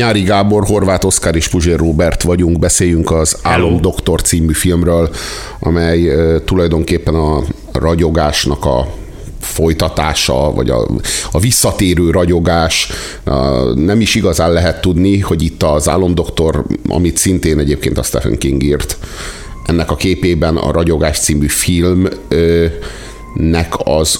[0.00, 5.10] Nyári Gábor, Horváth Oszkár és Puzsér Robert vagyunk, beszéljünk az Álom Doktor című filmről,
[5.58, 6.10] amely
[6.44, 8.92] tulajdonképpen a ragyogásnak a
[9.40, 10.86] folytatása, vagy a,
[11.30, 12.90] a visszatérő ragyogás.
[13.74, 18.62] Nem is igazán lehet tudni, hogy itt az Álomdoktor, amit szintén egyébként a Stephen King
[18.62, 18.98] írt,
[19.66, 22.14] ennek a képében a Ragyogás című filmnek
[23.84, 24.18] az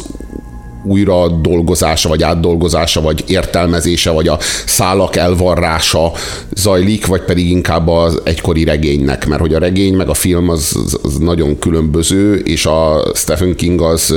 [0.85, 6.13] újra dolgozása, vagy átdolgozása, vagy értelmezése, vagy a szálak elvarrása
[6.55, 10.77] zajlik, vagy pedig inkább az egykori regénynek, mert hogy a regény meg a film az,
[11.03, 14.15] az nagyon különböző, és a Stephen King az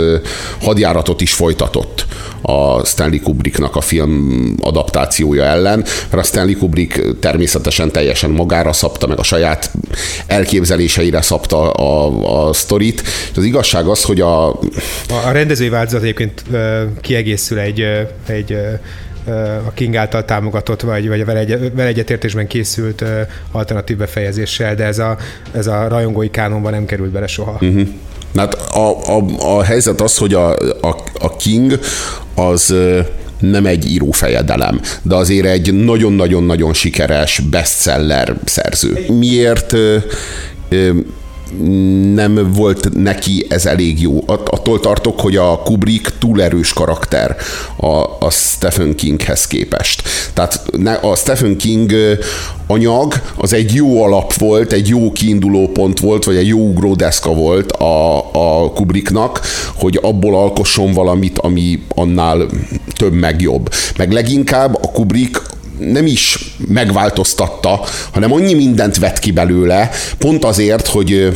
[0.62, 2.06] hadjáratot is folytatott
[2.44, 9.08] a Stanley Kubricknak a film adaptációja ellen, mert a Stanley Kubrick természetesen teljesen magára szabta,
[9.08, 9.72] meg a saját
[10.28, 13.04] elképzeléseire szabta a, a sztorit.
[13.36, 14.48] Az igazság az, hogy a...
[15.08, 16.44] A rendezői változat egyébként
[17.02, 17.86] kiegészül egy,
[18.28, 18.58] egy
[19.68, 23.04] a King által támogatott, vagy, vagy vele, egy, vele egyetértésben készült
[23.52, 25.18] alternatív befejezéssel, de ez a,
[25.52, 27.52] ez a rajongói kánonban nem került bele soha.
[27.62, 27.88] Uh-huh.
[28.36, 29.26] Hát a, a,
[29.58, 30.52] a helyzet az, hogy a,
[30.82, 31.80] a, a King
[32.36, 32.76] az
[33.40, 39.06] nem egy írófejedelem, de azért egy nagyon-nagyon-nagyon sikeres bestseller szerző.
[39.08, 39.76] Miért
[42.14, 44.24] nem volt neki ez elég jó.
[44.26, 47.36] Attól tartok, hogy a Kubrick túl erős karakter
[47.76, 47.88] a,
[48.20, 50.04] a Stephen Kinghez képest.
[50.34, 50.66] Tehát
[51.02, 51.92] a Stephen King
[52.68, 57.34] anyag az egy jó alap volt, egy jó kiinduló pont volt, vagy egy jó ugródeszka
[57.34, 58.18] volt a,
[58.64, 59.42] a Kubricknak,
[59.76, 62.46] hogy abból alkosson valamit, ami annál
[62.96, 63.70] több meg jobb.
[63.98, 65.42] Meg leginkább a Kubrick
[65.78, 71.32] nem is megváltoztatta, hanem annyi mindent vett ki belőle, pont azért, hogy,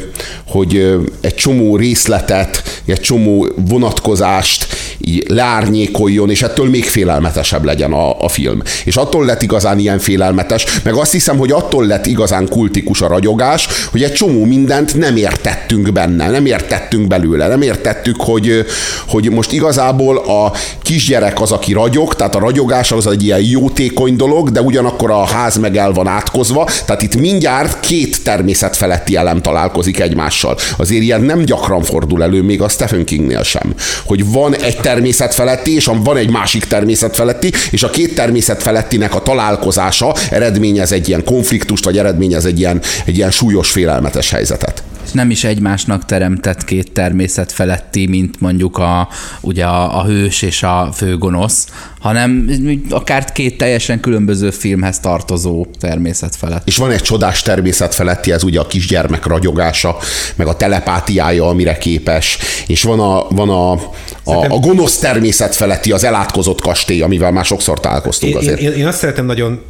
[0.47, 4.67] hogy egy csomó részletet, egy csomó vonatkozást
[4.99, 8.61] így leárnyékoljon, és ettől még félelmetesebb legyen a, a film.
[8.85, 13.07] És attól lett igazán ilyen félelmetes, meg azt hiszem, hogy attól lett igazán kultikus a
[13.07, 18.65] ragyogás, hogy egy csomó mindent nem értettünk benne, nem értettünk belőle, nem értettük, hogy,
[19.07, 24.15] hogy most igazából a kisgyerek az, aki ragyog, tehát a ragyogás az egy ilyen jótékony
[24.15, 29.41] dolog, de ugyanakkor a ház meg el van átkozva, tehát itt mindjárt két természetfeletti elem
[29.41, 30.57] találkozik egymással.
[30.77, 33.73] Azért ilyen nem gyakran fordul elő, még a Stephen Kingnél sem,
[34.05, 40.15] hogy van egy természetfeletti, és van egy másik természetfeletti, és a két természetfelettinek a találkozása
[40.29, 45.43] eredményez egy ilyen konfliktust, vagy eredményez egy ilyen, egy ilyen súlyos, félelmetes helyzetet nem is
[45.43, 49.09] egymásnak teremtett két természet feletti, mint mondjuk a,
[49.41, 51.67] ugye a, a hős és a főgonosz,
[51.99, 52.49] hanem
[52.89, 56.67] akár két teljesen különböző filmhez tartozó természet felett.
[56.67, 59.97] És van egy csodás természet feletti, ez ugye a kisgyermek ragyogása,
[60.35, 62.37] meg a telepátiája, amire képes,
[62.67, 63.79] és van a, van a,
[64.27, 68.59] a, a gonosz természet feletti, az elátkozott kastély, amivel már sokszor találkoztunk azért.
[68.59, 69.61] Én, én, én azt szeretem nagyon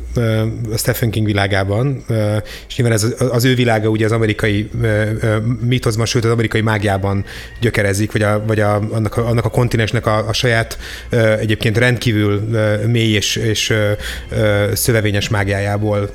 [0.77, 2.03] Stephen King világában,
[2.67, 4.69] és nyilván ez az ő világa ugye az amerikai
[5.65, 7.25] mítoszban, sőt az amerikai mágiában
[7.61, 10.77] gyökerezik, vagy, a, vagy a, annak, a, annak a kontinensnek a, a saját
[11.39, 12.49] egyébként rendkívül
[12.87, 13.73] mély és, és
[14.73, 16.09] szövevényes mágiájából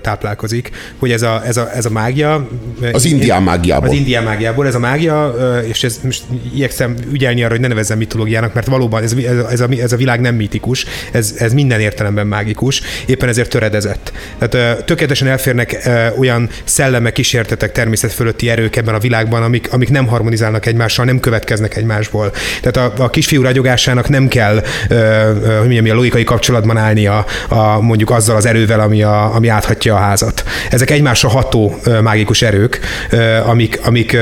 [0.00, 2.48] táplálkozik, hogy ez a, ez a, ez a mágia...
[2.92, 3.88] Az indián mágiából.
[3.88, 5.34] Az indián mágiából, ez a mágia,
[5.68, 6.22] és ez most
[6.54, 9.12] igyekszem ügyelni arra, hogy ne nevezzem mitológiának, mert valóban ez,
[9.50, 12.82] ez, a, ez a világ nem mítikus, ez, ez minden értelemben mágikus,
[13.14, 14.12] éppen ezért töredezett.
[14.38, 15.88] Tehát tökéletesen elférnek
[16.18, 21.20] olyan szellemek, kísértetek, természet fölötti erők ebben a világban, amik, amik nem harmonizálnak egymással, nem
[21.20, 22.32] következnek egymásból.
[22.62, 24.62] Tehát a, a kisfiú ragyogásának nem kell,
[25.58, 29.48] hogy mondjam, a logikai kapcsolatban állni a, a, mondjuk azzal az erővel, ami, a, ami
[29.48, 30.44] áthatja a házat.
[30.70, 32.80] Ezek egymásra ható mágikus erők,
[33.44, 34.16] amik, amik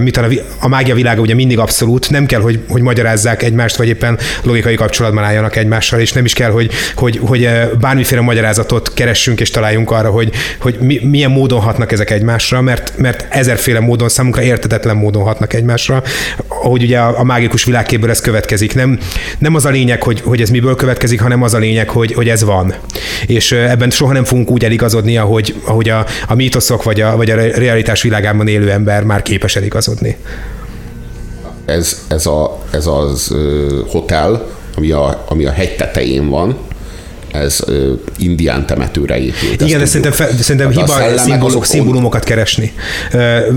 [0.00, 0.26] mit a,
[0.58, 4.74] a mágia világa ugye mindig abszolút, nem kell, hogy, hogy magyarázzák egymást, vagy éppen logikai
[4.74, 7.48] kapcsolatban álljanak egymással, és nem is kell, hogy, hogy, hogy
[7.80, 10.30] bármiféle magyarázatot keressünk és találjunk arra, hogy,
[10.60, 15.52] hogy mi, milyen módon hatnak ezek egymásra, mert, mert ezerféle módon, számunkra értetetlen módon hatnak
[15.52, 16.02] egymásra,
[16.48, 18.74] ahogy ugye a, a mágikus világképből ez következik.
[18.74, 18.98] Nem,
[19.38, 22.28] nem az a lényeg, hogy, hogy ez miből következik, hanem az a lényeg, hogy, hogy
[22.28, 22.74] ez van.
[23.26, 27.30] És ebben soha nem fogunk úgy eligazodni, ahogy, ahogy a, a mítoszok vagy a, vagy
[27.30, 30.16] a realitás világában élő ember már képes eligazodni.
[31.64, 33.34] Ez, ez, a, ez az
[33.88, 34.46] hotel,
[34.76, 36.56] ami a, ami a hegy tetején van,
[37.38, 37.60] ez
[38.18, 39.60] indián temetőre épült.
[39.60, 42.72] Igen, de szerintem, fe, szerintem hát hiba szimbólumok, szimbólumokat keresni.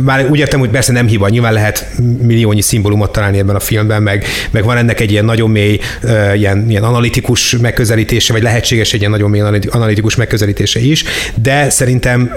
[0.04, 1.86] Már úgy értem, hogy persze nem hiba, nyilván lehet
[2.22, 5.80] milliónyi szimbólumot találni ebben a filmben, meg, meg van ennek egy ilyen nagyon mély,
[6.36, 11.04] ilyen, ilyen analitikus megközelítése, vagy lehetséges egy ilyen nagyon mély analitikus megközelítése is,
[11.42, 12.36] de szerintem,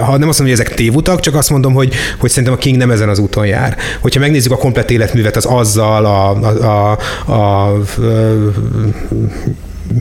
[0.00, 2.76] ha nem azt mondom, hogy ezek tévutak, csak azt mondom, hogy, hogy szerintem a King
[2.76, 3.76] nem ezen az úton jár.
[4.00, 6.30] Hogyha megnézzük a komplet életművet, az azzal, a,
[6.64, 7.76] a, a, a, a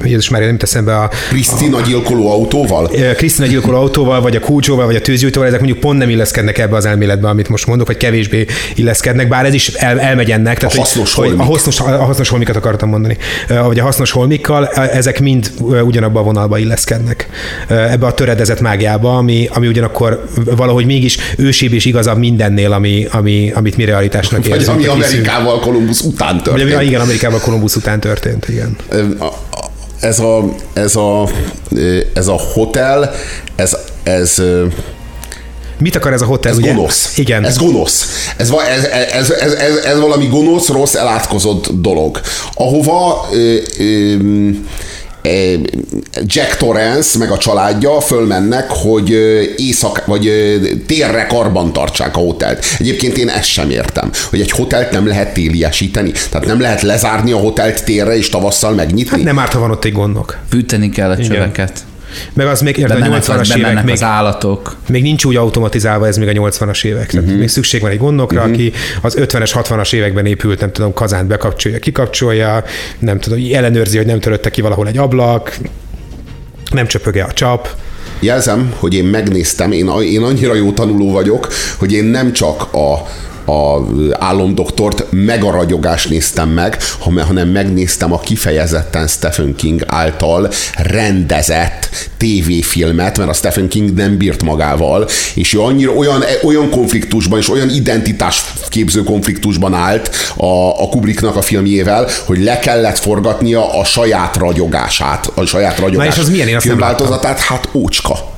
[0.03, 1.09] Jézus már nem teszem be a...
[1.29, 2.89] Krisztina gyilkoló autóval?
[3.15, 6.75] Krisztina gyilkoló autóval, vagy a kulcsóval, vagy a tűzgyújtóval, ezek mondjuk pont nem illeszkednek ebbe
[6.75, 8.45] az elméletbe, amit most mondok, vagy kevésbé
[8.75, 10.57] illeszkednek, bár ez is el, elmegy ennek.
[10.57, 13.17] Tehát, a hasznos hogy, hogy a, hasznos, a hasznos holmikat akartam mondani.
[13.47, 15.51] Vagy a hasznos holmikkal, ezek mind
[15.83, 17.29] ugyanabba a vonalba illeszkednek.
[17.67, 20.25] Ebbe a töredezett mágiába, ami, ami ugyanakkor
[20.55, 24.75] valahogy mégis ősibb és igazabb mindennél, ami, ami, amit mi realitásnak érzünk.
[24.75, 26.73] Vagy ami Amerikával Kolumbusz után történt.
[26.73, 28.75] Vagy, igen, Amerikával Kolumbusz után történt, igen.
[29.99, 31.29] Ez a, ez a,
[32.13, 33.11] ez a hotel,
[33.55, 34.41] ez, ez
[35.79, 36.51] Mit akar ez a hotel?
[36.51, 36.73] Ez ugye?
[36.73, 37.17] gonosz.
[37.17, 37.45] Igen.
[37.45, 38.05] Ez gonosz.
[38.37, 42.21] Ez, ez, ez, ez, ez, ez valami gonosz, rossz, elátkozott dolog.
[42.53, 44.15] Ahova ö, ö,
[46.25, 49.09] Jack Torrance meg a családja fölmennek, hogy
[49.57, 50.31] éjszak, vagy
[50.85, 52.65] térre karban tartsák a hotelt.
[52.79, 56.11] Egyébként én ezt sem értem, hogy egy hotelt nem lehet téliesíteni.
[56.29, 59.15] Tehát nem lehet lezárni a hotelt térre és tavasszal megnyitni.
[59.17, 60.37] Hát nem árt, ha van ott egy gondok.
[60.49, 61.85] Fűteni kell a csöveket.
[62.33, 64.75] Meg az még érted, a 80-as évek még, az állatok.
[64.89, 67.09] még nincs úgy automatizálva ez még a 80-as évek.
[67.09, 67.39] Tehát uh-huh.
[67.39, 68.53] még szükség van egy gondokra, uh-huh.
[68.53, 68.71] aki
[69.01, 72.63] az 50-es, 60-as években épült, nem tudom, kazánt bekapcsolja, kikapcsolja,
[72.99, 75.57] nem tudom, ellenőrzi, hogy nem törötte ki valahol egy ablak,
[76.71, 77.69] nem csöpöge a csap.
[78.19, 81.47] Jelzem, hogy én megnéztem, én, én annyira jó tanuló vagyok,
[81.77, 83.07] hogy én nem csak a
[83.47, 83.81] a
[84.19, 93.17] álomdoktort meg a ragyogást néztem meg, hanem megnéztem a kifejezetten Stephen King által rendezett tévéfilmet,
[93.17, 97.69] mert a Stephen King nem bírt magával, és ő annyira olyan, olyan konfliktusban és olyan
[97.69, 104.35] identitás képző konfliktusban állt a, a Kubricknak a filmjével, hogy le kellett forgatnia a saját
[104.35, 106.47] ragyogását, a saját ragyogás Na és az milyen?
[106.47, 108.35] Én filmváltozatát, hát ócska.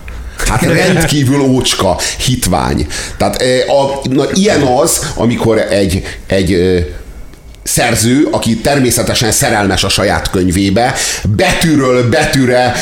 [0.47, 2.87] Hát rendkívül ócska, hitvány.
[3.17, 6.83] Tehát a, na, ilyen az, amikor egy, egy
[7.63, 10.93] szerző, aki természetesen szerelmes a saját könyvébe,
[11.35, 12.73] betűről betűre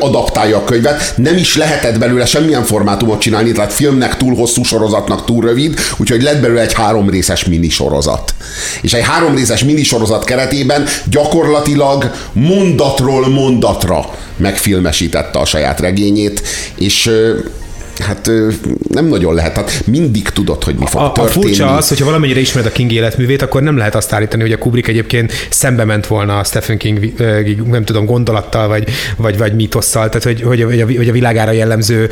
[0.00, 1.14] adaptálja a könyvet.
[1.16, 6.22] Nem is lehetett belőle semmilyen formátumot csinálni, tehát filmnek túl hosszú, sorozatnak túl rövid, úgyhogy
[6.22, 8.34] lett belőle egy három részes minisorozat.
[8.80, 14.04] És egy három részes minisorozat keretében gyakorlatilag mondatról mondatra
[14.36, 16.42] megfilmesítette a saját regényét,
[16.74, 17.10] és
[17.98, 18.30] Hát
[18.88, 19.56] nem nagyon lehet.
[19.56, 21.44] Hát mindig tudod, hogy mi fog a, történni.
[21.44, 24.52] A furcsa az, hogyha valamennyire ismered a King életművét, akkor nem lehet azt állítani, hogy
[24.52, 27.12] a Kubrick egyébként szembe ment volna a Stephen King,
[27.70, 31.50] nem tudom, gondolattal, vagy, vagy, vagy mítosszal, tehát hogy, hogy, hogy, a, hogy a világára
[31.50, 32.10] jellemző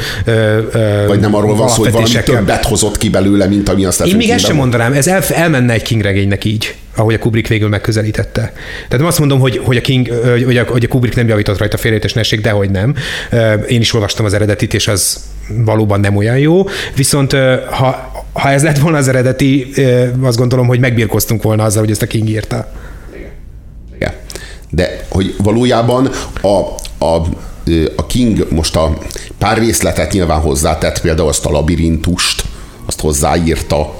[1.07, 4.13] Vagy nem arról van szó, hogy valami többet hozott ki belőle, mint ami a Stephen
[4.13, 7.49] Én még ezt sem mondanám, ez el, elmenne egy King regénynek így ahogy a Kubrick
[7.49, 8.41] végül megközelítette.
[8.41, 10.09] Tehát nem azt mondom, hogy, hogy, a, King,
[10.45, 12.95] hogy, a, hogy a Kubrick nem javított rajta félrejtés neség, de hogy nem.
[13.69, 15.21] Én is olvastam az eredetit, és az
[15.65, 16.65] valóban nem olyan jó.
[16.97, 17.33] Viszont
[17.71, 19.73] ha, ha ez lett volna az eredeti,
[20.23, 22.73] azt gondolom, hogy megbírkoztunk volna azzal, hogy ezt a King írta.
[23.95, 24.13] Igen.
[24.71, 26.11] De hogy valójában
[26.41, 26.57] a,
[27.05, 27.27] a,
[27.97, 28.99] a King most a
[29.39, 32.45] pár részletet nyilván hozzátett, például azt a labirintust,
[32.87, 33.95] azt hozzáírta,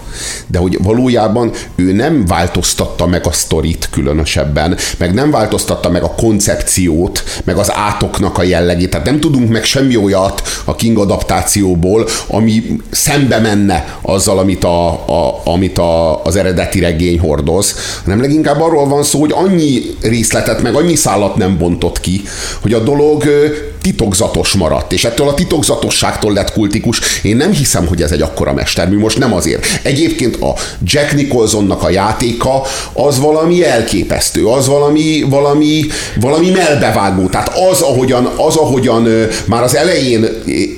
[0.47, 6.15] de hogy valójában ő nem változtatta meg a sztorit különösebben, meg nem változtatta meg a
[6.15, 8.91] koncepciót, meg az átoknak a jellegét.
[8.91, 14.89] Tehát nem tudunk meg semmi olyat a King adaptációból, ami szembe menne azzal, amit, a,
[14.89, 20.63] a, amit a, az eredeti regény hordoz, hanem leginkább arról van szó, hogy annyi részletet,
[20.63, 22.23] meg annyi szállat nem bontott ki,
[22.61, 23.25] hogy a dolog
[23.83, 27.01] titokzatos maradt, és ettől a titokzatosságtól lett kultikus.
[27.23, 29.67] Én nem hiszem, hogy ez egy akkora mestermű, most nem azért.
[30.03, 30.55] Egyébként a
[30.85, 35.87] Jack Nicholsonnak a játéka az valami elképesztő, az valami, valami,
[36.21, 37.27] valami melbevágó.
[37.27, 39.09] Tehát az, ahogyan, az, ahogyan
[39.47, 40.27] már az elején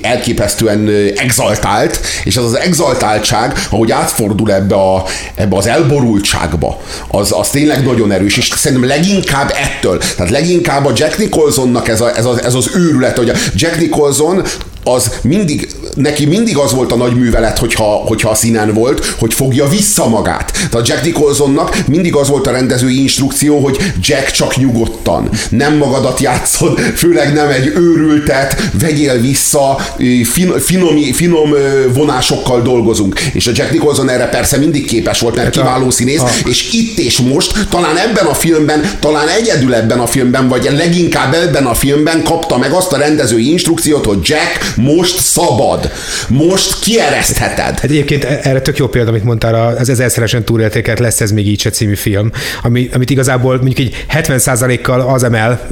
[0.01, 5.03] elképesztően exaltált, és az az exaltáltság, ahogy átfordul ebbe, a,
[5.35, 10.91] ebbe az elborultságba, az, az tényleg nagyon erős, és szerintem leginkább ettől, tehát leginkább a
[10.95, 14.43] Jack Nicholsonnak ez, a, ez, a, ez az őrület, hogy a Jack Nicholson
[14.87, 19.33] az mindig, neki mindig az volt a nagy művelet, hogyha, hogyha a színen volt, hogy
[19.33, 20.51] fogja vissza magát.
[20.69, 26.19] Tehát Jack Nicholsonnak mindig az volt a rendezői instrukció, hogy Jack csak nyugodtan, nem magadat
[26.19, 29.77] játszod, főleg nem egy őrültet, vegyél vissza,
[30.23, 31.53] fin, finom, finom
[31.93, 33.19] vonásokkal dolgozunk.
[33.19, 36.29] És a Jack Nicholson erre persze mindig képes volt, mert hát kiváló színész, a...
[36.45, 41.33] és itt és most, talán ebben a filmben, talán egyedül ebben a filmben, vagy leginkább
[41.33, 45.91] ebben a filmben kapta meg azt a rendezői instrukciót, hogy Jack most szabad,
[46.27, 47.79] most kieresztheted.
[47.79, 51.47] Hát egyébként e- erre tök jó példa, amit mondtál, az ezerszeresen túlértékelt lesz ez még
[51.47, 52.31] így se című film,
[52.63, 55.67] ami, amit igazából mondjuk egy 70%-kal az emel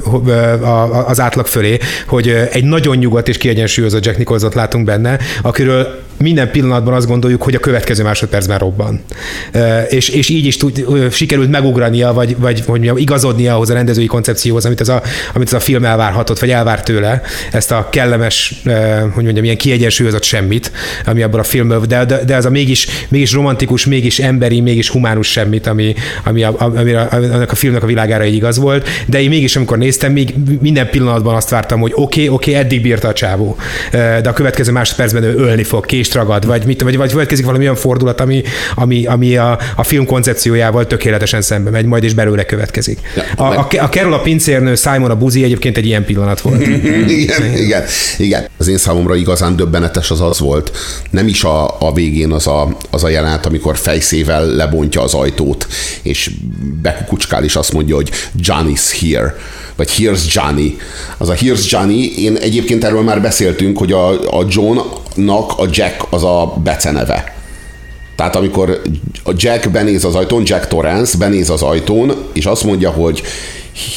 [1.06, 6.50] az átlag fölé, hogy egy nagyon nyugodt és kiegyensúlyozott Jack nicholson látunk benne, akiről minden
[6.50, 9.00] pillanatban azt gondoljuk, hogy a következő másodpercben robban.
[9.88, 14.06] És, és így is tud, sikerült megugrania, vagy, vagy hogy mondjam, igazodnia ahhoz a rendezői
[14.06, 15.02] koncepcióhoz, amit az a,
[15.34, 18.62] amit az a film elvárhatott, vagy elvár tőle, ezt a kellemes,
[19.14, 20.72] hogy mondjam, ilyen kiegyensúlyozott semmit,
[21.06, 24.88] ami abban a filmből, de, de, de az a mégis, mégis romantikus, mégis emberi, mégis
[24.88, 25.94] humánus semmit, ami,
[26.24, 29.56] ami, a, ami a, annak a filmnek a világára így igaz volt, de én mégis,
[29.56, 33.12] amikor néztem, még minden pillanatban azt vártam, hogy oké, okay, oké, okay, eddig bírta a
[33.12, 33.56] csávó,
[33.90, 37.64] de a következő másodpercben ő ölni fog, kést ragad, vagy, mit, vagy, vagy következik valami
[37.64, 38.42] olyan fordulat, ami,
[38.74, 42.98] ami, ami a, a film koncepciójával tökéletesen szembe megy, majd és belőle következik.
[43.36, 46.66] A, a, a Carol a pincérnő, Simon a buzi egyébként egy ilyen pillanat volt.
[47.22, 47.82] igen, igen,
[48.18, 48.48] igen.
[48.58, 50.72] Az én számomra igazán döbbenetes az az volt.
[51.10, 55.66] Nem is a, a végén az a, az a jelenet, amikor fejszével lebontja az ajtót,
[56.02, 56.30] és
[56.82, 58.10] bekukucskál, és azt mondja, hogy
[58.42, 59.34] Johnny's here
[59.76, 60.76] vagy Here's Johnny.
[61.18, 64.46] Az a Here's Johnny, én egyébként erről már beszéltünk, hogy a, a
[65.16, 67.34] Johnnak a Jack az a beceneve.
[68.16, 68.82] Tehát amikor
[69.36, 73.22] Jack benéz az ajtón, Jack Torrance benéz az ajtón, és azt mondja, hogy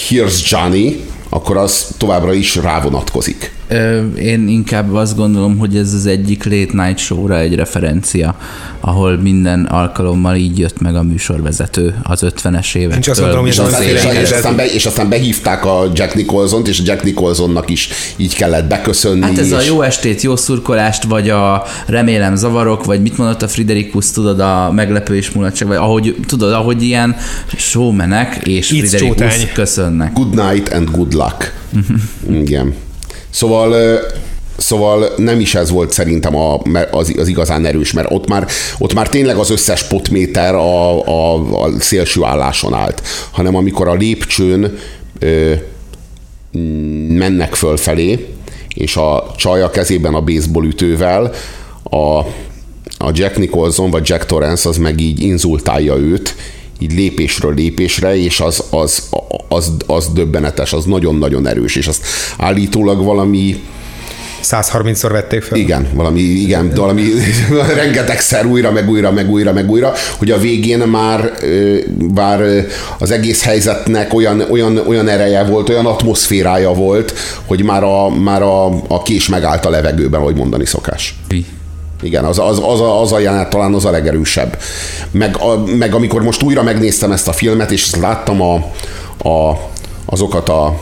[0.10, 3.56] Here's Johnny, akkor az továbbra is rávonatkozik.
[4.20, 8.36] Én inkább azt gondolom, hogy ez az egyik late night show-ra egy referencia,
[8.80, 13.02] ahol minden alkalommal így jött meg a műsorvezető az 50-es évektől.
[13.02, 16.16] Csak azt gondolom, hogy és, aztán, és, és, aztán be, és aztán behívták a Jack
[16.16, 19.22] Nicholson-t, és a Jack Nicholsonnak is így kellett beköszönni.
[19.22, 19.54] Hát ez és...
[19.54, 24.40] a jó estét, jó szurkolást, vagy a remélem zavarok, vagy mit mondott a Friderikus, tudod,
[24.40, 27.16] a meglepő és mulatság, vagy ahogy, tudod, ahogy ilyen
[27.58, 30.14] showmenek és Friderikus köszönnek.
[30.14, 31.54] Good night and good luck.
[32.30, 32.74] Igen.
[33.30, 34.00] Szóval
[34.58, 38.48] Szóval nem is ez volt szerintem a, az, az igazán erős, mert ott már,
[38.78, 41.34] ott már tényleg az összes potméter a, a,
[41.64, 44.78] a szélső álláson állt, hanem amikor a lépcsőn
[45.20, 45.54] ö,
[47.08, 48.28] mennek fölfelé,
[48.74, 51.32] és a csaj a kezében a baseball ütővel,
[51.84, 52.18] a,
[52.98, 56.36] a Jack Nicholson vagy Jack Torrance az meg így inzultálja őt,
[56.80, 59.10] így lépésről lépésre, és az, az,
[59.48, 62.06] az, az döbbenetes, az nagyon-nagyon erős, és azt
[62.38, 63.62] állítólag valami
[64.44, 65.58] 130-szor vették fel.
[65.58, 67.04] Igen, valami, igen, valami
[67.76, 71.32] rengetegszer újra, meg újra, meg újra, meg újra, hogy a végén már,
[72.14, 72.66] bár
[73.00, 77.14] az egész helyzetnek olyan, olyan, olyan ereje volt, olyan atmoszférája volt,
[77.46, 81.16] hogy már a, már a, a kés megállt a levegőben, ahogy mondani szokás.
[82.02, 84.58] Igen, az, az, az, a, az a jelenet talán az a legerősebb.
[85.12, 88.54] Meg, a, meg amikor most újra megnéztem ezt a filmet, és láttam a,
[89.30, 89.60] a,
[90.06, 90.80] azokat a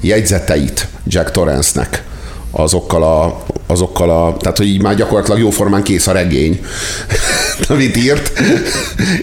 [0.00, 2.04] jegyzeteit Jack Torrance-nek,
[2.50, 6.60] azokkal a, azokkal a, tehát hogy így már gyakorlatilag jóformán kész a regény,
[7.68, 8.32] amit írt,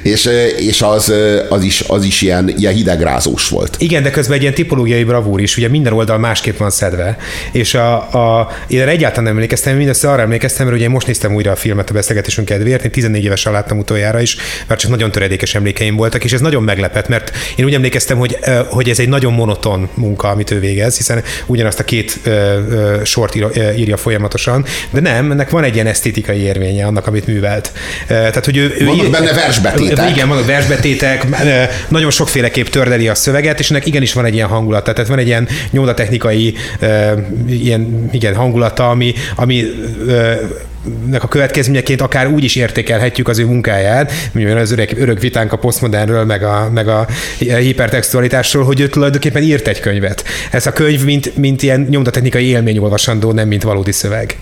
[0.03, 1.13] és, és az,
[1.49, 3.75] az, is, az is ilyen, ilyen hidegrázós volt.
[3.79, 7.17] Igen, de közben egy ilyen tipológiai bravúr is, ugye minden oldal másképp van szedve,
[7.51, 7.93] és a,
[8.39, 11.89] a, én egyáltalán nem emlékeztem, mindössze arra emlékeztem, mert ugye most néztem újra a filmet
[11.89, 16.23] a beszélgetésünk kedvéért, én 14 évesen láttam utoljára is, mert csak nagyon töredékes emlékeim voltak,
[16.23, 18.37] és ez nagyon meglepett, mert én úgy emlékeztem, hogy,
[18.69, 22.19] hogy ez egy nagyon monoton munka, amit ő végez, hiszen ugyanazt a két
[23.03, 23.35] sort
[23.75, 23.97] írja
[24.37, 27.71] folyamatosan, de nem, ennek van egy ilyen esztétikai érvénye annak, amit művelt.
[28.07, 30.09] Tehát, hogy ő, ő vannak benne versbetétek.
[30.09, 31.25] Igen, vannak versbetétek,
[31.87, 35.27] nagyon sokféleképp tördeli a szöveget, és ennek igenis van egy ilyen hangulata, tehát van egy
[35.27, 36.55] ilyen nyomdatechnikai
[37.49, 39.65] ilyen, igen, hangulata, ami, ami
[41.09, 45.51] nek a következményeként akár úgy is értékelhetjük az ő munkáját, mivel az öreg, örök vitánk
[45.51, 47.07] a posztmodernről, meg a, meg a
[47.37, 50.23] hipertextualitásról, hogy ő tulajdonképpen írt egy könyvet.
[50.51, 54.37] Ez a könyv, mint, mint ilyen nyomdatechnikai élményolvasandó, nem mint valódi szöveg.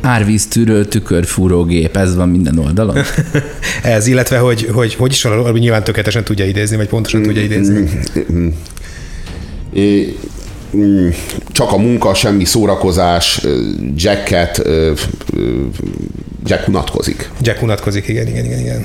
[0.00, 2.96] Árvíztűrő tükörfúrógép, ez van minden oldalon?
[3.82, 7.88] ez, illetve hogy, hogy, hogy is van, nyilván tökéletesen tudja idézni, vagy pontosan tudja idézni.
[11.52, 13.46] Csak a munka, semmi szórakozás,
[13.94, 14.62] Jacket,
[16.44, 17.30] Jack unatkozik.
[17.40, 18.82] Jack unatkozik, igen, igen, igen, igen.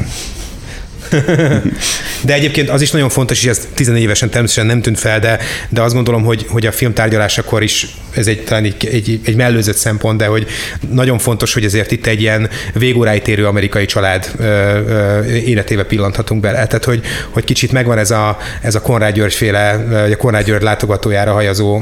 [2.26, 5.40] de egyébként az is nagyon fontos, és ez 14 évesen természetesen nem tűnt fel, de,
[5.70, 9.36] de azt gondolom, hogy, hogy a film tárgyalásakor is ez egy, talán egy, egy, egy
[9.36, 10.48] mellőzött szempont, de hogy
[10.92, 16.42] nagyon fontos, hogy ezért itt egy ilyen végóráig térő amerikai család ö, ö, életébe pillanthatunk
[16.42, 16.66] bele.
[16.68, 19.72] Tehát, hogy, hogy kicsit megvan ez a, ez a Konrád György féle,
[20.12, 21.82] a Konrád György látogatójára hajazó,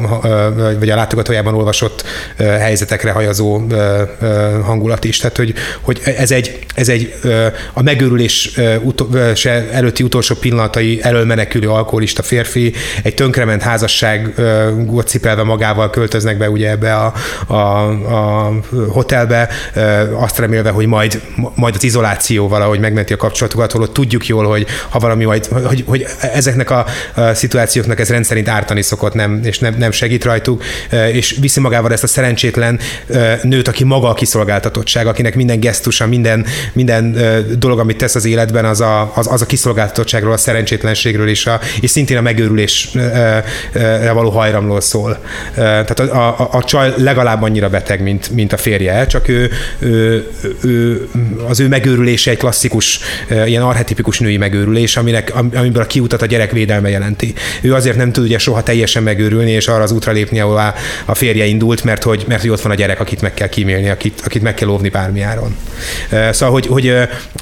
[0.79, 2.03] vagy a látogatójában olvasott
[2.37, 3.67] helyzetekre hajazó
[4.63, 5.17] hangulat is.
[5.17, 7.13] Tehát, hogy, hogy ez egy, ez egy
[7.73, 8.59] a megőrülés
[9.35, 12.73] se előtti utolsó pillanatai elől menekülő alkoholista férfi,
[13.03, 17.13] egy tönkrement házasságot cipelve magával költöznek be ugye ebbe a,
[17.47, 17.55] a,
[17.89, 18.53] a
[18.89, 19.49] hotelbe,
[20.13, 21.21] azt remélve, hogy majd,
[21.55, 25.83] majd az izoláció valahogy megmenti a kapcsolatokat, holott tudjuk jól, hogy ha valami majd, hogy,
[25.87, 26.85] hogy ezeknek a,
[27.15, 30.63] a szituációknak ez rendszerint ártani szokott, nem, és nem, nem segít rajtuk,
[31.11, 32.79] és viszi magával ezt a szerencsétlen
[33.41, 37.17] nőt, aki maga a kiszolgáltatottság, akinek minden gesztusa, minden, minden
[37.59, 41.59] dolog, amit tesz az életben, az a, az, az a kiszolgáltatottságról, a szerencsétlenségről és, a,
[41.81, 43.43] és szintén a megőrülésre
[44.13, 45.17] való hajramról szól.
[45.55, 50.27] Tehát a, a, a csaj legalább annyira beteg, mint, mint a férje, csak ő, ő,
[50.61, 51.07] ő,
[51.47, 52.99] az ő megőrülése egy klasszikus,
[53.45, 57.33] ilyen arhetipikus női megőrülés, aminek, amiből a kiutat a gyerek védelme jelenti.
[57.61, 60.73] Ő azért nem tud ugye soha teljesen megőrülni, és arra az útra lépni, ahol
[61.05, 63.89] a férje indult, mert hogy, mert hogy ott van a gyerek, akit meg kell kímélni,
[63.89, 65.55] akit, akit meg kell óvni bármi áron.
[66.31, 66.93] Szóval, hogy, hogy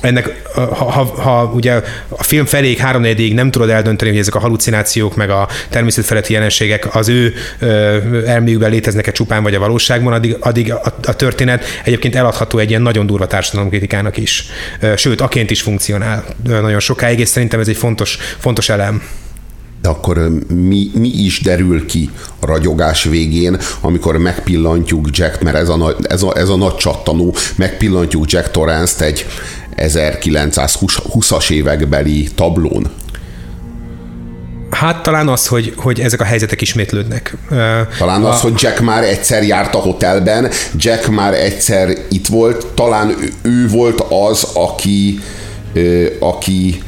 [0.01, 4.39] ennek, ha, ha, ha ugye a film feléig, három nem tudod eldönteni, hogy ezek a
[4.39, 7.33] halucinációk, meg a természetfeletti jelenségek az ő
[8.25, 12.81] elméjükben léteznek-e csupán, vagy a valóságban, addig, addig a, a történet egyébként eladható egy ilyen
[12.81, 14.45] nagyon durva társadalomkritikának is.
[14.95, 19.01] Sőt, aként is funkcionál nagyon sokáig, és szerintem ez egy fontos, fontos elem
[19.85, 22.09] de akkor mi, mi is derül ki
[22.39, 27.35] a ragyogás végén, amikor megpillantjuk Jack, mert ez a, ez a, ez a nagy csattanó,
[27.55, 29.25] megpillantjuk Jack Torrance-t egy
[29.77, 32.91] 1920-as évekbeli tablón?
[34.69, 37.37] Hát talán az, hogy, hogy ezek a helyzetek ismétlődnek.
[37.97, 38.29] Talán a...
[38.29, 43.29] az, hogy Jack már egyszer járt a hotelben, Jack már egyszer itt volt, talán ő,
[43.41, 45.19] ő volt az, aki,
[46.19, 46.81] aki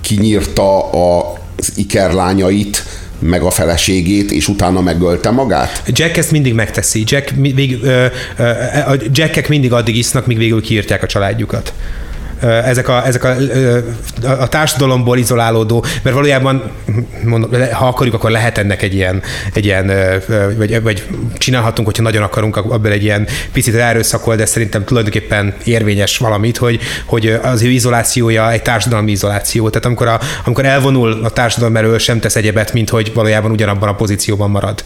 [0.00, 2.84] kinyírta a az ikerlányait,
[3.28, 5.82] meg a feleségét, és utána megölte magát?
[5.86, 7.02] Jack ezt mindig megteszi.
[7.06, 8.42] Jack, vég, ö, ö,
[8.86, 11.72] a Jackek mindig addig isznak, míg végül kiírtják a családjukat
[12.40, 13.36] ezek a, ezek a,
[14.22, 16.62] a társadalomból izolálódó, mert valójában,
[17.24, 19.92] mondom, ha akarjuk, akkor lehet ennek egy ilyen, egy ilyen
[20.56, 21.04] vagy, vagy
[21.38, 26.80] csinálhatunk, hogyha nagyon akarunk, abban egy ilyen picit erőszakol, de szerintem tulajdonképpen érvényes valamit, hogy,
[27.04, 29.68] hogy az ő izolációja egy társadalmi izoláció.
[29.68, 33.88] Tehát amikor, a, amikor elvonul a társadalom erről, sem tesz egyebet, mint hogy valójában ugyanabban
[33.88, 34.82] a pozícióban marad.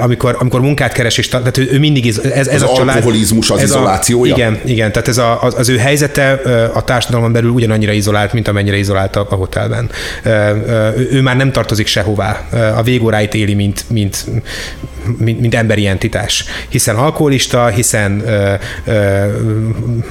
[0.00, 2.94] Amikor, amikor munkát keres, és tehát ő, ő mindig, ez, ez az a család.
[2.94, 4.34] alkoholizmus az ez izolációja?
[4.34, 6.30] A, igen, igen, tehát ez a, az, az ő helyzete
[6.74, 9.90] a társadalomon belül ugyanannyira izolált, mint amennyire izolált a, a hotelben.
[10.24, 12.48] Ő, ő már nem tartozik sehová.
[12.76, 14.26] A végóráit éli, mint, mint,
[15.18, 16.44] mint, mint emberi entitás.
[16.68, 19.26] Hiszen alkoholista, hiszen ö, ö,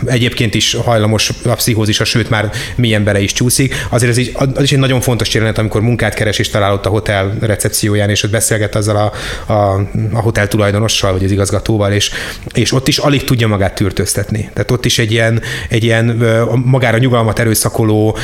[0.05, 3.75] egyébként is hajlamos a pszichózisra, sőt már milyen bele is csúszik.
[3.89, 6.85] Azért ez így, az is egy nagyon fontos jelenet, amikor munkát keres és talál ott
[6.85, 9.11] a hotel recepcióján, és ott beszélget azzal a,
[9.53, 12.11] a, a hotel tulajdonossal, vagy az igazgatóval, és,
[12.53, 14.49] és ott is alig tudja magát tűrtöztetni.
[14.53, 16.19] Tehát ott is egy ilyen, egy ilyen
[16.65, 18.17] magára nyugalmat erőszakoló,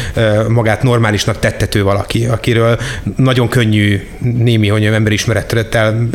[0.48, 2.80] magát normálisnak tettető valaki, akiről
[3.16, 6.08] nagyon könnyű némi, hogy emberismerettel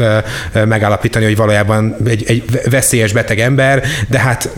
[0.65, 4.51] megállapítani, hogy valójában egy, egy veszélyes beteg ember, de hát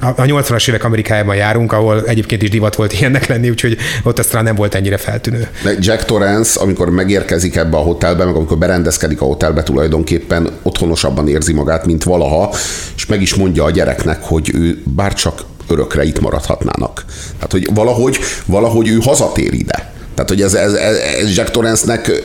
[0.00, 4.44] a 80-as évek Amerikájában járunk, ahol egyébként is divat volt ilyennek lenni, úgyhogy ott aztán
[4.44, 5.48] nem volt ennyire feltűnő.
[5.78, 11.52] Jack Torrance, amikor megérkezik ebbe a hotelbe, meg amikor berendezkedik a hotelbe, tulajdonképpen otthonosabban érzi
[11.52, 12.54] magát, mint valaha,
[12.96, 15.40] és meg is mondja a gyereknek, hogy ő bárcsak
[15.72, 17.04] örökre itt maradhatnának.
[17.34, 19.92] Tehát, hogy valahogy, valahogy ő hazatér ide.
[20.14, 22.22] Tehát, hogy ez, ez, ez Jack Torrance-nek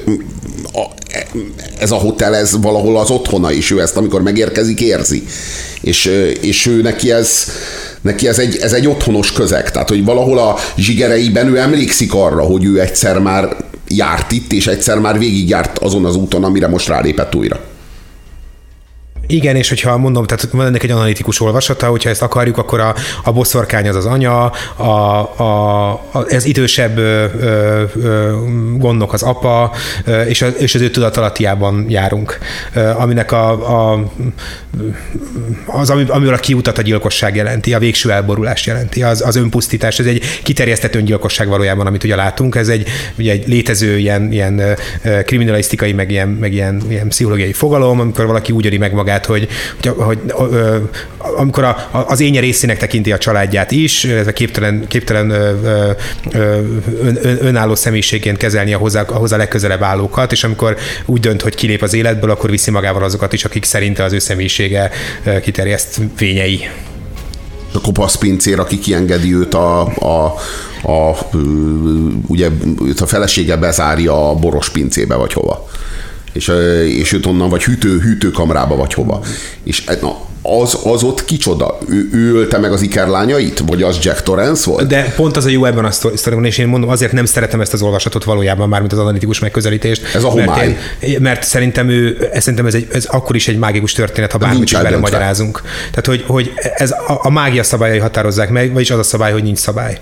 [0.74, 0.86] a,
[1.80, 5.24] ez a hotel, ez valahol az otthona, és ő ezt, amikor megérkezik, érzi.
[5.82, 6.06] És,
[6.42, 7.52] és ő neki ez,
[8.02, 9.72] neki ez egy, ez egy otthonos közeg.
[9.72, 13.56] Tehát, hogy valahol a zsigereiben ő emlékszik arra, hogy ő egyszer már
[13.88, 17.60] járt itt, és egyszer már végigjárt azon az úton, amire most rálépett újra.
[19.28, 22.96] Igen, és hogyha mondom, tehát van ennek egy analitikus olvasata, hogyha ezt akarjuk, akkor a,
[23.24, 24.84] a boszorkány az az anya, a,
[25.42, 27.26] a, a, ez idősebb ö,
[27.96, 28.32] ö,
[28.78, 29.72] gondok az apa,
[30.06, 32.38] ö, és, a, és az ő tudatalattiában járunk,
[32.74, 33.50] ö, aminek a,
[33.92, 34.04] a,
[35.66, 40.06] az, amivel a kiutat a gyilkosság jelenti, a végső elborulás jelenti, az, az önpusztítás, ez
[40.06, 42.88] egy kiterjesztett öngyilkosság valójában, amit ugye látunk, ez egy,
[43.18, 44.62] ugye egy létező ilyen, ilyen
[45.26, 49.26] kriminalisztikai, meg ilyen, meg ilyen, ilyen pszichológiai fogalom, amikor valaki úgy öli meg magát, tehát,
[49.26, 49.48] hogy,
[49.84, 50.78] hogy, hogy ö,
[51.20, 55.92] amikor a, az énje részének tekinti a családját is, ez a képtelen, képtelen ö,
[56.32, 56.60] ö,
[57.02, 61.82] ön, önálló személyiségként kezelni a hozzá, hozzá legközelebb állókat, és amikor úgy dönt, hogy kilép
[61.82, 64.92] az életből, akkor viszi magával azokat is, akik szerinte az ő személyisége
[65.42, 66.70] kiterjeszt vényei.
[67.74, 70.36] A kopasz pincér, aki kiengedi őt a, a,
[70.92, 71.18] a,
[72.28, 72.50] ugye
[73.00, 75.68] a felesége bezárja a boros pincébe, vagy hova
[76.38, 76.52] és,
[76.98, 79.24] és őt onnan vagy hűtő, hűtőkamrába vagy hova.
[79.64, 81.78] És na, az, az ott kicsoda?
[81.90, 83.64] Ő, ő ölte meg az ikerlányait?
[83.66, 84.88] Vagy az Jack Torrance volt?
[84.88, 87.74] De pont az a jó ebben a sztoriban, és én mondom, azért nem szeretem ezt
[87.74, 90.16] az olvasatot valójában már, mint az analitikus megközelítést.
[90.16, 90.78] Ez a mert, homály.
[91.00, 94.38] én, mert szerintem ő, ez, szerintem ez, egy, ez akkor is egy mágikus történet, ha
[94.38, 95.62] bármit is magyarázunk.
[95.90, 99.44] Tehát, hogy, hogy ez a, a mágia szabályai határozzák meg, vagyis az a szabály, hogy
[99.44, 100.00] nincs szabály.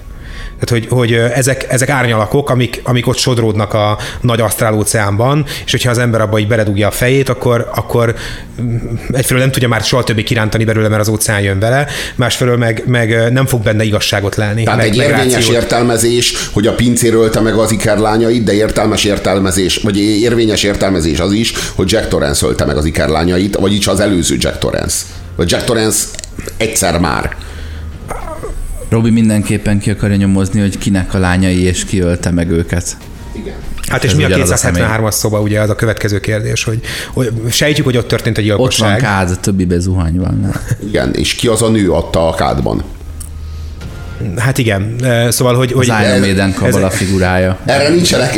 [0.66, 5.72] Tehát, hogy, hogy ezek, ezek árnyalakok, amik, amik ott sodródnak a nagy asztrál óceánban, és
[5.72, 8.16] hogyha az ember abba így beledugja a fejét, akkor, akkor
[8.62, 8.76] mm,
[9.12, 12.84] egyfelől nem tudja már soha többé kirántani belőle, mert az óceán jön vele, másfelől meg,
[12.86, 14.64] meg nem fog benne igazságot lelni.
[14.64, 15.56] Tehát meg, egy meg érvényes rációt.
[15.56, 21.32] értelmezés, hogy a pincér ölte meg az ikerlányait, de értelmes értelmezés, vagy érvényes értelmezés az
[21.32, 24.96] is, hogy Jack Torrance ölte meg az ikerlányait, vagyis az előző Jack Torrance.
[25.36, 26.06] Vagy Jack Torrance
[26.58, 27.36] egyszer már.
[28.90, 32.98] Robi mindenképpen ki akarja nyomozni, hogy kinek a lányai és ki ölte meg őket.
[33.32, 33.54] Igen.
[33.88, 34.84] Hát és Ez mi a ugyanaz a személy.
[34.84, 36.80] 273-as szoba, ugye az a következő kérdés, hogy,
[37.14, 38.98] hogy sejtjük, hogy ott történt egy Ott van gyilkosság.
[39.00, 40.52] kád, többibe zuhany van.
[40.88, 42.84] Igen, és ki az a nő adta a kádban?
[44.38, 45.72] Hát igen, eh, szóval, hogy...
[45.72, 47.58] hogy Az Iron Maiden ez- kabala figurája.
[47.66, 48.36] Erre nincsenek,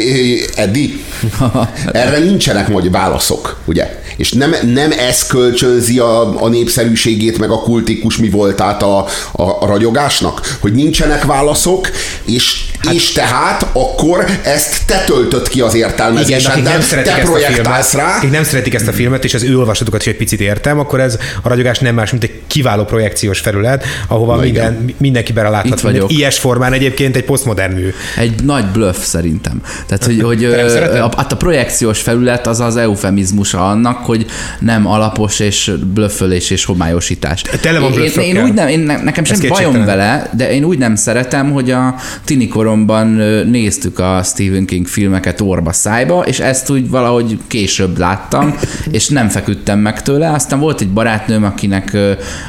[0.56, 1.04] Eddi,
[1.92, 4.02] erre nincsenek majd válaszok, ugye?
[4.18, 8.98] És nem, nem ez kölcsönzi a, a népszerűségét, meg a kultikus mi voltát a,
[9.32, 11.90] a, a ragyogásnak, hogy nincsenek válaszok,
[12.26, 17.22] és, hát, és tehát akkor ezt te töltött ki az Igen, értelmezéseddel, nem szeretik te
[17.22, 20.42] projektálsz rá, akik nem szeretik ezt a filmet, és az ő olvasatukat is egy picit
[20.42, 24.74] értem, akkor ez a ragyogás nem más, mint egy kiváló projekciós felület, ahova Na igen.
[24.74, 25.82] minden, mindenki beleláthat.
[25.82, 26.12] Vagyok.
[26.12, 27.94] Ilyes formán egyébként egy posztmodern mű.
[28.18, 29.62] Egy nagy bluff szerintem.
[29.88, 34.26] Tehát, hogy, hogy nem a, hát a projekciós felület az az eufemizmusa annak, hogy
[34.60, 37.42] nem alapos és blöffölés és homályosítás.
[37.42, 40.78] Tele van én, én, úgy nem, én, ne- nekem sem bajom vele, de én úgy
[40.78, 46.40] nem szeretem, hogy a tini koromban ö, néztük a Stephen King filmeket orba szájba, és
[46.40, 48.56] ezt úgy valahogy később láttam,
[48.92, 50.32] és nem feküdtem meg tőle.
[50.32, 51.98] Aztán volt egy barátnőm, akinek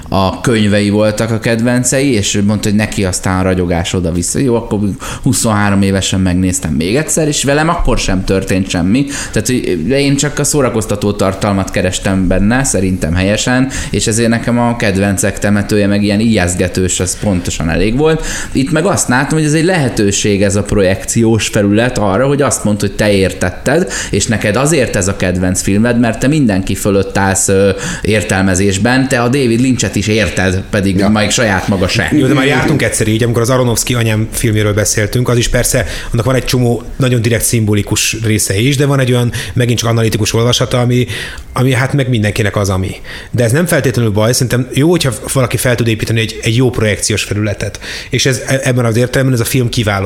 [0.08, 4.38] a könyvei voltak a kedvencei, és mondta, hogy neki aztán ragyogás oda-vissza.
[4.38, 4.78] Jó, akkor
[5.22, 9.06] 23 évesen megnéztem még egyszer, és velem akkor sem történt semmi.
[9.32, 14.76] Tehát hogy én csak a szórakoztató tartalmat kerestem benne, szerintem helyesen, és ezért nekem a
[14.76, 18.24] kedvencek temetője, meg ilyen ijeszgetős, az pontosan elég volt.
[18.52, 19.64] Itt meg azt látom, hogy ez egy
[20.08, 24.96] lehetőség ez a projekciós felület arra, hogy azt mondod, hogy te értetted, és neked azért
[24.96, 27.70] ez a kedvenc filmed, mert te mindenki fölött állsz ö,
[28.02, 31.08] értelmezésben, te a David Lynchet is érted, pedig Ja.
[31.08, 32.08] majd saját maga se.
[32.12, 35.86] Jó, de már jártunk egyszer így, amikor az Aronofsky anyám filmjéről beszéltünk, az is persze,
[36.12, 39.88] annak van egy csomó nagyon direkt szimbolikus része is, de van egy olyan megint csak
[39.88, 41.06] analitikus olvasata, ami,
[41.52, 42.90] ami hát meg mindenkinek az, ami.
[43.30, 46.70] De ez nem feltétlenül baj, szerintem jó, hogyha valaki fel tud építeni egy, egy jó
[46.70, 47.80] projekciós felületet.
[48.10, 49.97] És ez, ebben az értelemben ez a film kiváló.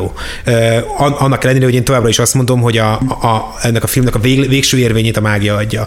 [0.99, 4.15] An- Annak ellenére, hogy én továbbra is azt mondom, hogy a, a, ennek a filmnek
[4.15, 5.87] a vég, végső érvényét a mágia adja.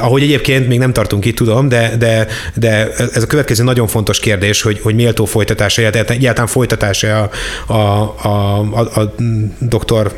[0.00, 4.20] Ahogy egyébként még nem tartunk itt, tudom, de, de, de ez a következő nagyon fontos
[4.20, 7.30] kérdés, hogy, hogy méltó folytatása, egyáltalán folytatása
[7.66, 9.14] a, a, a, a, a
[9.58, 10.12] doktor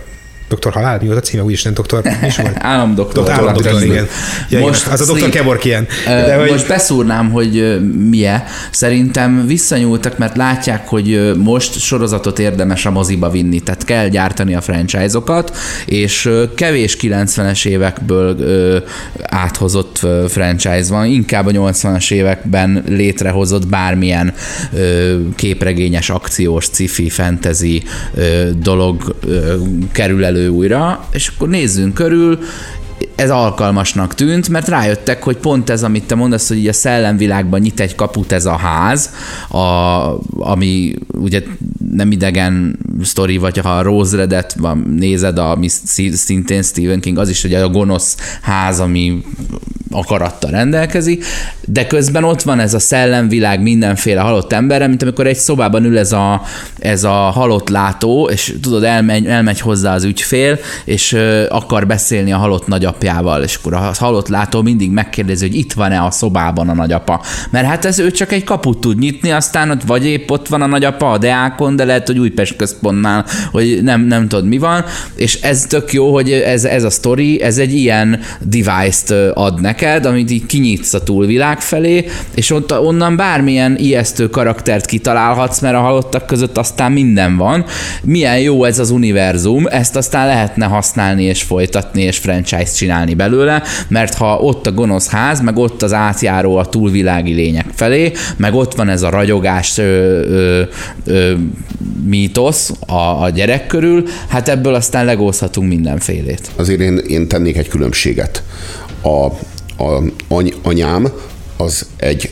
[0.48, 1.42] Doktor Halál, mi volt a címe?
[1.42, 2.56] Úgyis nem doktor, mi is volt?
[2.72, 3.24] Államdoktor.
[3.24, 4.06] Doktor, államdoktor, igen.
[4.50, 5.28] Ja, Most Most az a doktor.
[5.28, 5.87] Kevorkian.
[6.04, 8.42] De hogy, Most beszúrnám, hogy milyen.
[8.70, 14.61] Szerintem visszanyúltak, mert látják, hogy most sorozatot érdemes a moziba vinni, tehát kell gyártani a
[14.61, 15.56] franchise-okat,
[15.87, 18.37] és kevés 90-es évekből
[19.22, 24.35] áthozott franchise van, inkább a 80-as években létrehozott bármilyen
[25.35, 27.82] képregényes, akciós, sci-fi, fantasy
[28.62, 29.16] dolog
[29.92, 32.38] kerül elő újra, és akkor nézzünk körül,
[33.14, 37.61] ez alkalmasnak tűnt, mert rájöttek, hogy pont ez, amit te mondasz, hogy így a szellemvilágban
[37.61, 39.11] nyit egy kaput ez a ház,
[39.49, 39.59] a,
[40.38, 41.42] ami ugye
[41.92, 47.44] nem idegen sztori, vagy ha a Rose Redet nézed, ami szintén Stephen King, az is
[47.44, 49.22] ugye a gonosz ház, ami
[49.90, 51.25] akarattal rendelkezik,
[51.64, 55.99] de közben ott van ez a szellemvilág mindenféle halott emberre, mint amikor egy szobában ül
[55.99, 56.42] ez a,
[56.79, 62.33] ez a halott látó, és tudod, elmegy, elmegy hozzá az ügyfél, és ö, akar beszélni
[62.33, 66.68] a halott nagyapjával, és akkor a halott látó mindig megkérdezi, hogy itt van-e a szobában
[66.68, 67.22] a nagyapa.
[67.51, 70.62] Mert hát ez ő csak egy kaput tud nyitni, aztán ott vagy épp ott van
[70.62, 74.85] a nagyapa a Deákon, de lehet, hogy Újpest központnál, hogy nem, nem tudod mi van,
[75.14, 80.05] és ez tök jó, hogy ez, ez a sztori, ez egy ilyen device-t ad neked,
[80.07, 85.81] amit így kinyitsz a túlvilág felé, és ott, onnan bármilyen ijesztő karaktert kitalálhatsz, mert a
[85.81, 87.65] halottak között aztán minden van.
[88.03, 93.62] Milyen jó ez az univerzum, ezt aztán lehetne használni és folytatni és franchise csinálni belőle,
[93.89, 98.55] mert ha ott a gonosz ház, meg ott az átjáró a túlvilági lények felé, meg
[98.55, 100.62] ott van ez a ragyogás ö, ö,
[101.05, 101.33] ö,
[102.05, 106.51] mítosz a, a gyerek körül, hát ebből aztán legózhatunk mindenfélét.
[106.57, 108.43] Azért én, én tennék egy különbséget.
[109.03, 109.27] A,
[109.79, 111.12] a any, anyám
[111.57, 112.29] az egy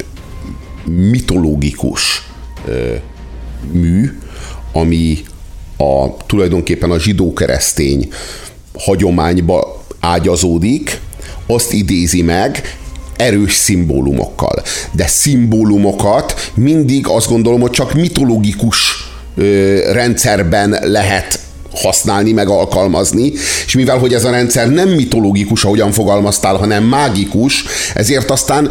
[0.85, 2.29] mitológikus
[2.67, 2.95] ö,
[3.73, 4.19] mű,
[4.73, 5.19] ami
[5.77, 8.09] a, tulajdonképpen a zsidó-keresztény
[8.79, 11.01] hagyományba ágyazódik,
[11.47, 12.77] azt idézi meg
[13.17, 14.63] erős szimbólumokkal.
[14.93, 18.93] De szimbólumokat mindig azt gondolom, hogy csak mitológikus
[19.37, 21.44] ö, rendszerben lehet
[21.75, 23.33] használni, meg alkalmazni,
[23.67, 28.69] és mivel hogy ez a rendszer nem mitológikus, ahogyan fogalmaztál, hanem mágikus, ezért aztán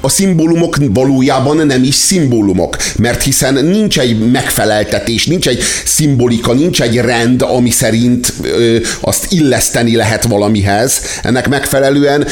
[0.00, 6.82] a szimbólumok valójában nem is szimbólumok, mert hiszen nincs egy megfeleltetés, nincs egy szimbolika, nincs
[6.82, 11.00] egy rend, ami szerint ö, azt illeszteni lehet valamihez.
[11.22, 12.26] Ennek megfelelően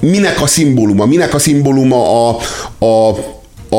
[0.00, 1.06] minek a szimbóluma?
[1.06, 2.38] Minek a szimbóluma a,
[2.86, 3.14] a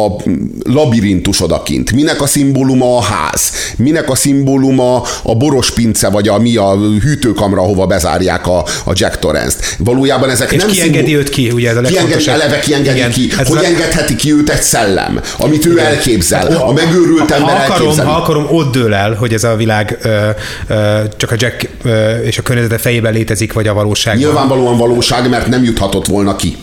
[0.04, 0.16] a
[0.64, 1.92] labirintus odakint?
[1.92, 3.52] Minek a szimbóluma a ház?
[3.78, 8.92] Minek a szimbóluma a boros pince, vagy a mi a hűtőkamra, ahova bezárják a, a
[8.94, 9.76] Jack Torrance-t?
[9.80, 12.34] Valójában ezek És nem ki engedi őt ki, ugye ez a ki engedi, legfontosabb.
[12.42, 13.30] eleve ki engedi Igen, ki.
[13.40, 16.48] ez Hogy a- engedheti ki őt egy szellem, amit ő elképzel.
[16.56, 18.08] A megőrült ha ember akarom, elképzeli.
[18.08, 20.30] ha akarom, ott dől el, hogy ez a világ ö,
[20.68, 24.24] ö, csak a Jack ö, és a környezete fejében létezik, vagy a valóságban.
[24.24, 26.56] Nyilvánvalóan valóság, mert nem juthatott volna ki.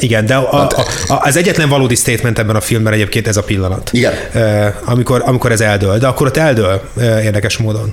[0.00, 0.68] Igen, de a, a,
[1.08, 3.90] a, az egyetlen valódi statement ebben a filmben egyébként ez a pillanat.
[3.92, 4.12] Igen.
[4.84, 5.98] Amikor, amikor ez eldől.
[5.98, 7.92] De akkor ott eldől érdekes módon,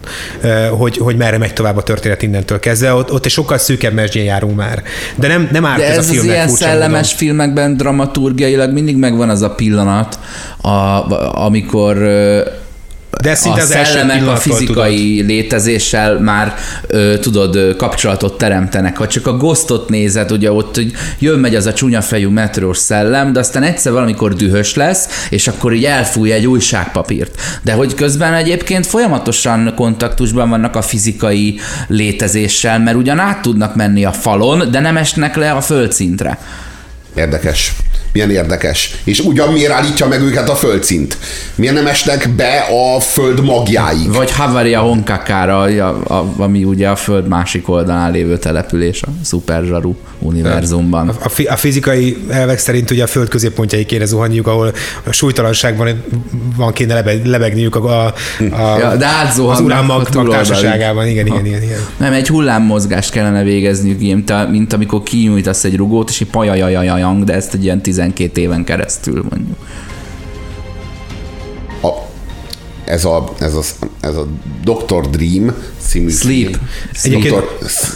[0.69, 2.93] hogy, hogy merre megy tovább a történet innentől kezdve.
[2.93, 4.83] Ott, ott egy sokkal szűkebb mesdjén járunk már.
[5.15, 7.17] De nem, nem árt De ez, ez a filmnek ilyen szellemes módon.
[7.17, 10.19] filmekben dramaturgiailag mindig megvan az a pillanat,
[10.61, 10.69] a,
[11.43, 11.97] amikor
[13.21, 16.55] De szinte a az szellemek a fizikai létezéssel már
[16.87, 18.97] ö, tudod, kapcsolatot teremtenek.
[18.97, 22.77] Ha csak a Ghostot nézed, ugye ott hogy jön megy az a csúnya fejű metrós
[22.77, 27.41] szellem, de aztán egyszer valamikor dühös lesz, és akkor így elfúj egy újságpapírt.
[27.61, 34.05] De hogy közben egyébként folyamatosan kontaktusban vannak a fizikai létezéssel, mert ugyan át tudnak menni
[34.05, 36.39] a falon, de nem esnek le a földszintre.
[37.15, 37.73] Érdekes.
[38.17, 38.95] Milyen érdekes.
[39.03, 41.17] És ugyan miért állítja meg őket a földszint?
[41.55, 44.11] Miért nem esnek be a föld magjáig?
[44.13, 49.63] Vagy Havaria Honkakára, a, a, ami ugye a föld másik oldalán lévő település a Super
[49.63, 51.09] Zsaru univerzumban.
[51.23, 54.71] A, fi, a fizikai elvek szerint ugye a föld középpontjai kéne zuhanniuk, ahol
[55.03, 56.03] a súlytalanságban
[56.55, 58.13] van kéne lebe, lebegniük a, a, a,
[58.79, 60.47] Ja, de átzuhannak az urán a mag, mag túloldalig.
[60.47, 61.07] társaságában.
[61.07, 61.79] Igen, igen, igen, igen.
[61.97, 67.23] Nem, egy hullámmozgást kellene végezniük, mint, a- mint amikor kinyújtasz egy rugót, és így pajajajajajang,
[67.23, 67.81] de ezt egy ilyen
[68.13, 69.57] 12 éven keresztül mondjuk.
[71.81, 71.89] A,
[72.85, 73.61] ez, a, ez, a,
[73.99, 74.27] ez a
[74.63, 75.09] Dr.
[75.09, 76.57] Dream című Sleep.
[76.93, 77.21] film.
[77.21, 77.43] Dr.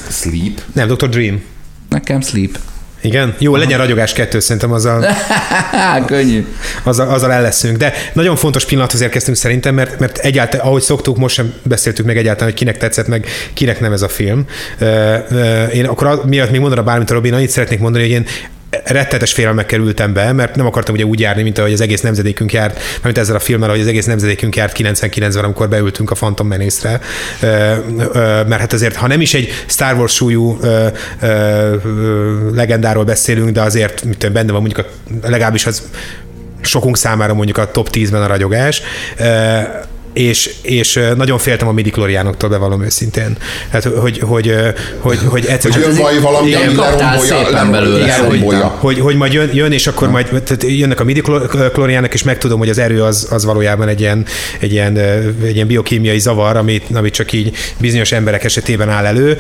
[0.10, 0.62] Sleep.
[0.74, 1.10] Nem, Dr.
[1.10, 1.42] Dream.
[1.90, 2.58] Nekem sleep.
[3.02, 3.36] Igen?
[3.40, 5.06] Jó, legyen ragyogás kettő, szerintem azzal,
[6.06, 6.46] könnyű.
[6.84, 7.78] azzal, azzal el leszünk.
[7.78, 12.18] De nagyon fontos pillanathoz érkeztünk szerintem, mert, mert egyáltalán, ahogy szoktuk, most sem beszéltük meg
[12.18, 14.46] egyáltalán, hogy kinek tetszett, meg kinek nem ez a film.
[15.74, 18.26] Én akkor miatt még mondana bármit a Robin, annyit szeretnék mondani, hogy én
[18.84, 22.54] rettetes félelmekkel ültem be, mert nem akartam ugye úgy járni, mint ahogy az egész nemzedékünk
[22.54, 26.52] járt, mint ezzel a filmmel, ahogy az egész nemzedékünk járt 99-ben, amikor beültünk a Phantom
[26.52, 27.76] ö,
[28.48, 30.60] Mert hát azért, ha nem is egy Star Wars súlyú
[32.54, 35.82] legendáról beszélünk, de azért mit tudom, benne van mondjuk a, legalábbis az
[36.62, 38.82] sokunk számára mondjuk a top 10-ben a ragyogás.
[40.14, 43.38] És, és nagyon féltem a midichlorianoktól, bevallom őszintén.
[43.70, 44.54] Hát, hogy, hogy,
[45.00, 45.90] hogy, hogy Hogy egyszerűen...
[45.90, 48.68] jön vaj valami, igen, ami lerombolja, szépen belőle, lerombolja.
[48.68, 52.70] hogy, hogy majd jön, jön és akkor majd tehát jönnek a midichloriánok, és megtudom, hogy
[52.70, 54.26] az erő az, az valójában egy ilyen,
[54.60, 54.98] egy, ilyen,
[55.44, 59.38] egy ilyen biokémiai zavar, amit, amit csak így bizonyos emberek esetében áll elő,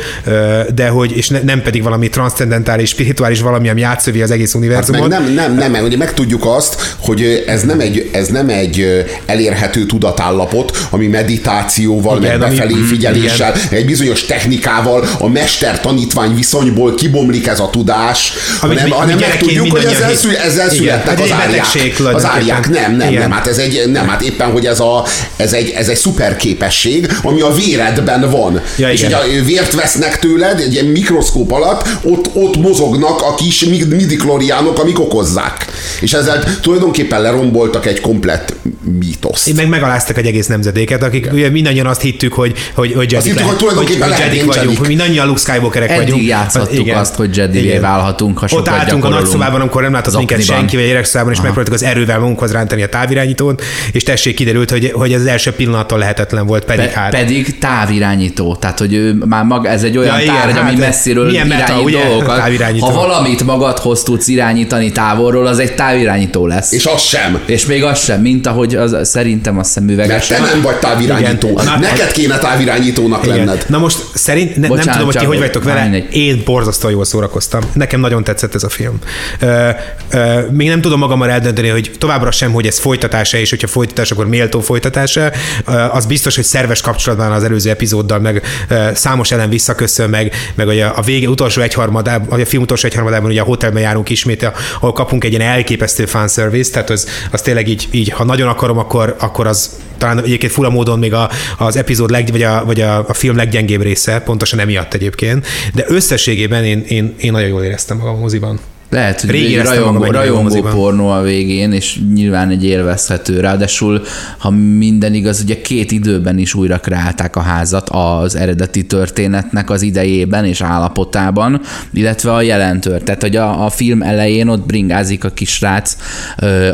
[0.75, 4.61] de hogy, és ne, nem pedig valami transzcendentális, spirituális valami, ami átszövi az egész Hát
[4.61, 5.09] univerzumot.
[5.09, 9.85] meg nem, nem, nem, ugye megtudjuk azt, hogy ez nem egy, ez nem egy elérhető
[9.85, 16.95] tudatállapot, ami meditációval, Igen, meg ami- befelé mm, figyeléssel, egy bizonyos technikával, a mester-tanítvány viszonyból
[16.95, 20.37] kibomlik ez a tudás, Amit hanem, mi- hanem ami gyerekként megtudjuk, hogy ezzel, hisz- szü-
[20.37, 22.15] ezzel Igen, születnek hát az árják.
[22.15, 23.21] Az árják, nem, nem, Igen.
[23.21, 26.35] nem, hát ez egy, nem, hát éppen, hogy ez, a, ez, egy, ez egy szuper
[26.35, 28.61] képesség, ami a véredben van.
[28.77, 29.19] Ja, és igen.
[29.29, 34.99] ugye vért vesznek tőled, egy ilyen mikroszkóp alatt, ott, ott mozognak a kis midikloriánok, amik
[34.99, 35.65] okozzák.
[36.01, 38.53] És ezzel tulajdonképpen leromboltak egy komplett
[38.99, 39.47] mítoszt.
[39.47, 43.31] Én meg megaláztak egy egész nemzedéket, akik ugye mindannyian azt hittük, hogy, hogy, hogy Jedik,
[43.31, 46.27] hittük, hogy hogy, hogy Jedik vagyunk, hogy mindannyian Luke Skywalkerek Eddig vagyunk.
[46.27, 46.97] játszottuk Igen.
[46.97, 47.81] azt, hogy Jedi-vé Igen.
[47.81, 51.37] válhatunk, ha Ott álltunk a nagyszobában, amikor nem látott minket senki, vagy egy szobában, és
[51.37, 55.51] megpróbáltuk az erővel magunkhoz rántani a távirányítót, és tessék kiderült, hogy, hogy ez az első
[55.51, 57.09] pillanattól lehetetlen volt, pedig Pe- hát.
[57.09, 60.71] pedig távirányító, tehát hogy ő már maga, ez egy olyan Ja, igen, tárgy, hát ami
[60.71, 62.05] ez messziről milyen meta, irányít ugye?
[62.07, 62.37] dolgokat.
[62.37, 62.85] Távirányító.
[62.85, 66.71] Ha valamit magadhoz tudsz irányítani távolról, az egy távirányító lesz.
[66.71, 67.39] És az sem.
[67.45, 70.29] És még az sem, mint ahogy az, szerintem a szemüveges.
[70.29, 71.49] Mert nem vagy távirányító.
[71.49, 71.65] Igen.
[71.65, 73.37] Na, Neked kéne távirányítónak Igen.
[73.37, 73.65] lenned.
[73.67, 76.15] Na most szerint, ne, Bocsánat, nem tudom, hogy ti hogy vagytok vele, mindegy.
[76.15, 77.61] én borzasztóan jól szórakoztam.
[77.73, 78.99] Nekem nagyon tetszett ez a film.
[79.39, 79.69] Ö,
[80.11, 84.11] ö, még nem tudom magammal eldönteni, hogy továbbra sem, hogy ez folytatása, és hogyha folytatás,
[84.11, 85.31] akkor méltó folytatása.
[85.65, 90.33] Ö, az biztos, hogy szerves kapcsolatban az előző epizóddal, meg ö, számos elem visszaköszön, meg,
[90.55, 93.81] meg hogy a, a vége utolsó egyharmadában, vagy a film utolsó egyharmadában ugye a hotelben
[93.81, 98.23] járunk ismét, ahol kapunk egy ilyen elképesztő fanservice, tehát az, az tényleg így, így, ha
[98.23, 102.43] nagyon akarom, akkor, akkor az talán egyébként fura módon még a, az epizód leg, vagy,
[102.43, 107.31] a, vagy a, a film leggyengébb része, pontosan emiatt egyébként, de összességében én, én, én
[107.31, 108.59] nagyon jól éreztem magam a moziban.
[108.91, 113.39] Lehet, hogy Régi egy rajongó, rajongó pornó a végén, és nyilván egy élvezhető.
[113.39, 114.01] Ráadásul,
[114.37, 119.81] ha minden igaz, ugye két időben is újra kreálták a házat az eredeti történetnek az
[119.81, 121.61] idejében és állapotában,
[121.93, 123.03] illetve a jelen tört.
[123.03, 125.97] Tehát, hogy a, a film elején ott bringázik a kisrác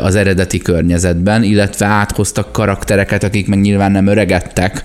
[0.02, 4.84] az eredeti környezetben, illetve áthoztak karaktereket, akik meg nyilván nem öregedtek,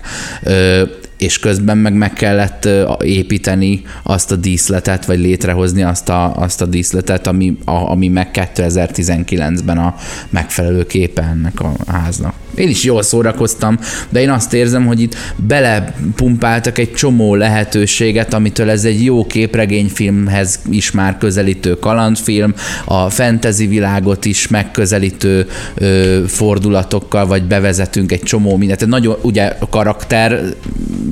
[1.24, 2.68] és közben meg meg kellett
[3.02, 8.30] építeni azt a díszletet, vagy létrehozni azt a, azt a díszletet, ami, a, ami meg
[8.32, 9.94] 2019-ben a
[10.30, 12.34] megfelelő képe ennek a háznak.
[12.54, 18.70] Én is jól szórakoztam, de én azt érzem, hogy itt belepumpáltak egy csomó lehetőséget, amitől
[18.70, 27.26] ez egy jó képregényfilmhez is már közelítő kalandfilm, a fantasy világot is megközelítő ö, fordulatokkal,
[27.26, 28.86] vagy bevezetünk egy csomó mindent.
[28.86, 30.42] Nagyon, ugye a karakter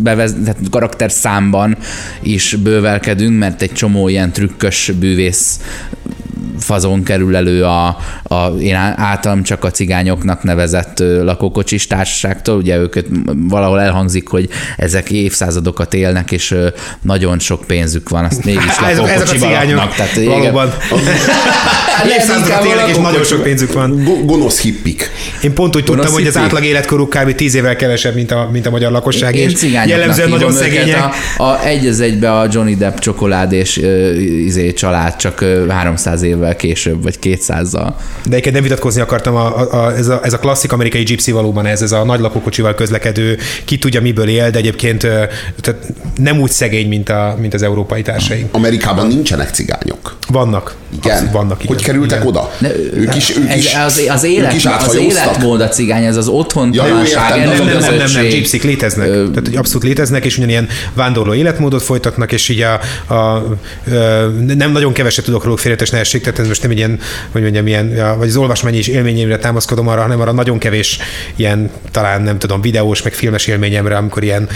[0.02, 1.76] bevez, tehát karakter számban
[2.22, 5.60] is bővelkedünk, mert egy csomó ilyen trükkös bűvész
[6.58, 12.56] fazon kerül elő a, a én általam csak a cigányoknak nevezett lakókocsis társaságtól.
[12.56, 16.54] Ugye őket valahol elhangzik, hogy ezek évszázadokat élnek, és
[17.02, 19.94] nagyon sok pénzük van, azt mégis Ezek, ezek a cigányok laknak.
[19.94, 20.72] Tehát valóban
[22.16, 24.04] évszázadokat élnek, és nagyon sok pénzük van.
[24.04, 25.10] Go- gonosz hippik.
[25.42, 27.34] Én pont úgy tudtam, hogy az átlag életkoruk kb.
[27.34, 31.04] 10 évvel kevesebb, mint a, mint a magyar lakosság, Én és jellemzően nagyon szegények.
[31.36, 33.76] A, a egy az egybe a Johnny Depp csokolád és
[34.44, 37.92] izé, család csak ö, 300 évvel később, vagy 200-zal.
[38.24, 41.32] De egyébként nem vitatkozni akartam, a, a, a, ez, a, ez a klasszik amerikai gypsy
[41.32, 45.00] valóban ez, ez a nagy lakókocsival közlekedő, ki tudja miből él, de egyébként
[45.60, 48.54] tehát nem úgy szegény, mint, a, mint az európai társaink.
[48.54, 50.16] Amerikában nincsenek cigányok.
[50.28, 50.74] Vannak.
[50.96, 51.12] Igen.
[51.12, 51.74] Abszolút Vannak, igen.
[51.74, 52.28] Hogy kerültek igen.
[52.28, 52.50] oda?
[52.58, 56.04] De, ők is, ők ez, is, az, az, ők élet, is az életmód a cigány,
[56.04, 58.40] ez az Ja, otthontalanság, jó, értem, a Nem, nem, nem, nem, nem, közösség.
[58.40, 59.08] gypsik léteznek.
[59.08, 62.80] Ö, Tehát, hogy abszolút léteznek, és ugyanilyen vándorló életmódot folytatnak, és így a,
[63.14, 63.44] a,
[63.90, 66.98] ö, nem nagyon keveset tudok róluk félretes ne essék, tehát ez most nem egy ilyen,
[67.30, 70.98] hogy mondjam, ilyen, vagy az olvasmányi és élményemre támaszkodom arra, hanem arra nagyon kevés
[71.36, 74.48] ilyen, talán nem tudom, videós, meg filmes élményemre, amikor ilyen,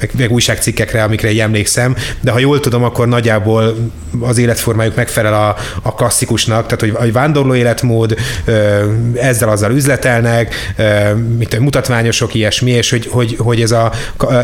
[0.00, 3.76] meg, meg újságcikkekre, amikre így emlékszem, de ha jól tudom, akkor nagyjából
[4.20, 8.16] az életformájuk megfelel a, a klasszikusnak, tehát hogy, hogy vándorló életmód,
[9.14, 10.54] ezzel azzal üzletelnek,
[11.48, 13.92] tudom, mutatványosok, ilyesmi, és hogy, hogy, hogy ez, a,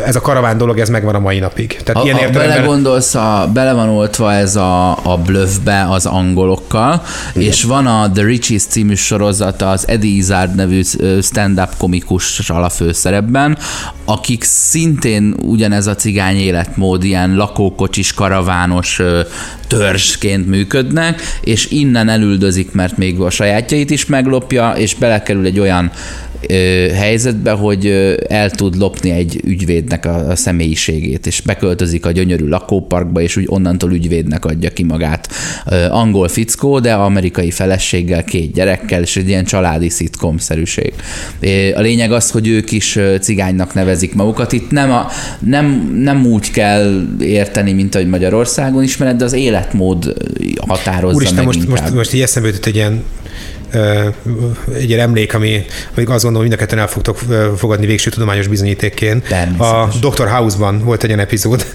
[0.05, 1.77] ez a karaván dolog, ez megvan a mai napig.
[1.83, 2.55] Tehát Ha, ilyen ha értelemben...
[2.55, 6.05] belegondolsz, a, bele van oltva ez a, a bluffbe az
[6.37, 7.03] angolokkal,
[7.35, 7.47] Igen.
[7.47, 10.81] és van a The Riches című sorozata az Eddie Izzard nevű
[11.21, 13.57] stand-up komikussal a főszerepben,
[14.05, 19.01] akik szintén ugyanez a cigány életmód, ilyen lakókocsis, karavános
[19.67, 25.91] törzsként működnek, és innen elüldözik, mert még a sajátjait is meglopja, és belekerül egy olyan
[26.93, 27.85] helyzetbe, hogy
[28.29, 33.45] el tud lopni egy ügyvédnek a, a személyiségét, és beköltözik a gyönyörű lakóparkba, és úgy
[33.47, 35.29] onnantól ügyvédnek adja ki magát.
[35.89, 40.93] Angol fickó, de amerikai feleséggel, két gyerekkel, és egy ilyen családi szitkom-szerűség.
[41.75, 44.51] A lényeg az, hogy ők is cigánynak nevezik magukat.
[44.51, 45.07] Itt nem, a,
[45.39, 50.13] nem, nem úgy kell érteni, mint ahogy Magyarországon ismered, de az életmód
[50.67, 51.79] határozza Úristen, meg most, inkább.
[51.79, 53.03] most, most így eszembe jutott egy ilyen
[54.75, 57.19] egy ilyen emlék, ami, amíg azt gondolom, mind a ketten el fogtok
[57.57, 59.27] fogadni végső tudományos bizonyítékként.
[59.59, 59.89] A.
[60.01, 60.27] Dr.
[60.27, 61.65] House-ban volt egy ilyen epizód,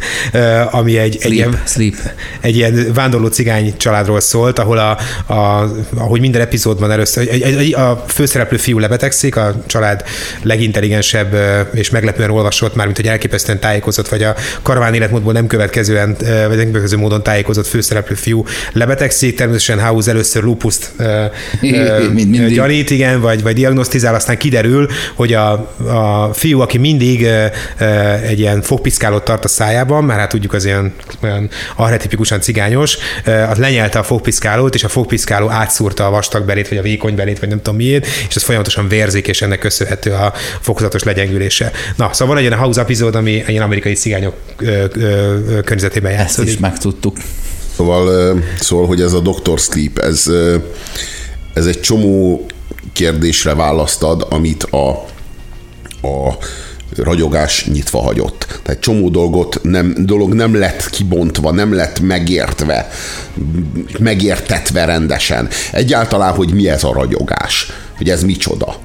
[0.71, 1.95] ami egy, egy, Sleep, ilyen, sleep.
[2.41, 4.99] egy ilyen vándorló cigány családról szólt, ahol a,
[5.33, 10.05] a, ahogy minden epizódban először, egy, egy, egy, a főszereplő fiú lebetegszik, a család
[10.43, 11.37] legintelligensebb
[11.75, 16.17] és meglepően olvasott, mármint hogy elképesztően tájékozott, vagy a karaván életmódból nem következően,
[16.49, 20.93] vagy nem következő módon tájékozott főszereplő fiú lebetegszik, természetesen House először lupuszt
[22.13, 22.55] Mint mindig.
[22.55, 25.53] gyanít, igen, vagy, vagy diagnosztizál, aztán kiderül, hogy a,
[25.89, 27.27] a fiú, aki mindig
[28.27, 32.99] egy ilyen fogpiszkálót tart a szájában, mert hát tudjuk az ilyen olyan arhetipikusan cigányos,
[33.51, 37.39] az lenyelte a fogpiszkálót, és a fogpiszkáló átszúrta a vastag belét, vagy a vékony belét,
[37.39, 41.71] vagy nem tudom miért, és ez folyamatosan vérzik, és ennek köszönhető a fokozatos legyengülése.
[41.97, 44.85] Na, szóval van egy ilyen house epizód, ami ilyen amerikai cigányok ö,
[45.65, 46.53] környezetében Ezt játszódik.
[46.53, 47.17] is megtudtuk.
[47.77, 49.59] Szóval, szóval, hogy ez a Dr.
[49.59, 50.31] Sleep, ez,
[51.55, 52.47] ez egy csomó
[52.93, 54.89] kérdésre választ ad, amit a,
[56.09, 56.37] a
[56.97, 58.61] ragyogás nyitva hagyott.
[58.63, 62.89] Tehát csomó dolgot nem, dolog nem lett kibontva, nem lett megértve,
[63.99, 65.49] megértetve rendesen.
[65.73, 68.77] Egyáltalán, hogy mi ez a ragyogás, hogy ez micsoda.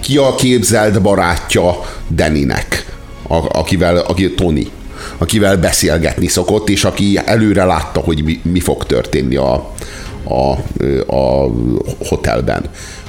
[0.00, 2.86] Ki a képzelt barátja Deninek,
[3.28, 4.70] a, akivel, aki Tony,
[5.18, 9.74] akivel beszélgetni szokott, és aki előre látta, hogy mi, mi fog történni a,
[10.30, 10.50] a,
[11.16, 11.50] a
[12.08, 12.64] hotelben.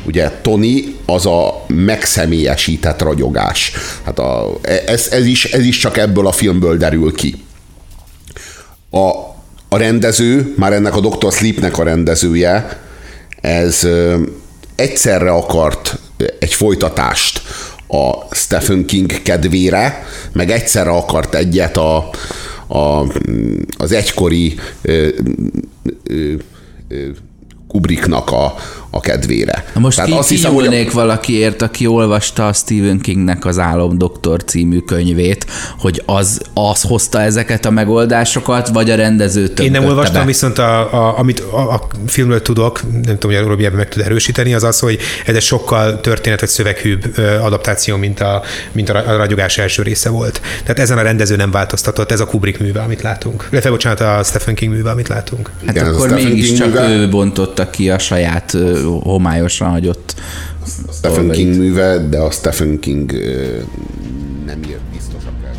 [0.06, 3.72] Ugye Tony az a megszemélyesített ragyogás.
[4.04, 7.44] Hát a, ez, ez, is, ez is csak ebből a filmből derül ki.
[8.90, 9.08] A,
[9.70, 11.32] a rendező, már ennek a Dr.
[11.32, 12.80] Sleepnek a rendezője,
[13.42, 13.88] ez
[14.76, 16.00] egyszerre akart
[16.40, 17.42] egy folytatást
[17.88, 22.10] a Stephen King kedvére, meg egyszerre akart egyet a,
[22.68, 23.06] a,
[23.78, 25.08] az egykori ö,
[26.04, 26.34] ö,
[26.92, 27.14] ö,
[27.72, 28.56] Kubricknak a,
[28.90, 29.66] a kedvére.
[29.74, 30.92] Na most Tehát ki, azt hiszem, hogy a...
[30.94, 35.46] valakiért, aki olvasta a Stephen Kingnek az Álom Doktor című könyvét,
[35.78, 40.26] hogy az, az hozta ezeket a megoldásokat, vagy a rendező Én nem olvastam, be?
[40.26, 44.02] viszont a, a, amit a, a filmről tudok, nem tudom, hogy a Robi meg tud
[44.02, 48.42] erősíteni, az az, hogy ez egy sokkal történet vagy szöveghűbb adaptáció, mint a,
[48.72, 50.42] mint a ragyogás első része volt.
[50.62, 53.48] Tehát ezen a rendező nem változtatott, ez a Kubrick műve, amit látunk.
[53.52, 55.50] Illetve bocsánat, a Stephen King műve, amit látunk.
[55.66, 57.10] Hát Igen, akkor mégiscsak ő
[57.62, 58.58] bontotta ki a saját
[59.04, 60.16] homályosan hagyott
[60.64, 61.30] a Stephen.
[61.30, 63.12] King műve, de a Stephen King
[64.46, 65.56] nem írt biztosak el.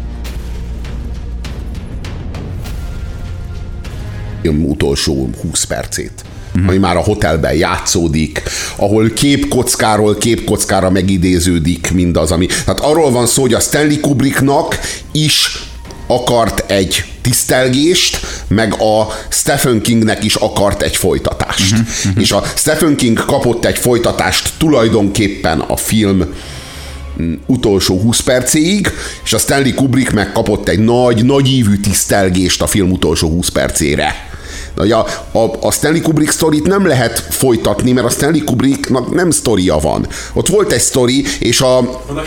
[4.43, 6.25] Film utolsó 20 percét.
[6.55, 6.69] Uh-huh.
[6.69, 8.43] ami már a hotelben játszódik,
[8.77, 12.47] ahol képkockáról képkockára megidéződik mindaz, ami...
[12.47, 14.79] Tehát arról van szó, hogy a Stanley Kubricknak
[15.13, 15.63] is
[16.15, 21.73] akart egy tisztelgést, meg a Stephen Kingnek is akart egy folytatást.
[21.73, 22.23] Uh-huh, uh-huh.
[22.23, 26.25] És a Stephen King kapott egy folytatást tulajdonképpen a film
[27.23, 28.91] mm, utolsó 20 percéig,
[29.25, 34.32] és a Stanley Kubrick megkapott egy nagy, nagyívű tisztelgést a film utolsó 20 percére.
[34.77, 35.07] A,
[35.39, 40.07] a, a Stanley Kubrick sztorit nem lehet folytatni, mert a Stanley Kubricknak nem sztoria van.
[40.33, 41.77] Ott volt egy sztori, és a...
[41.79, 42.27] Annak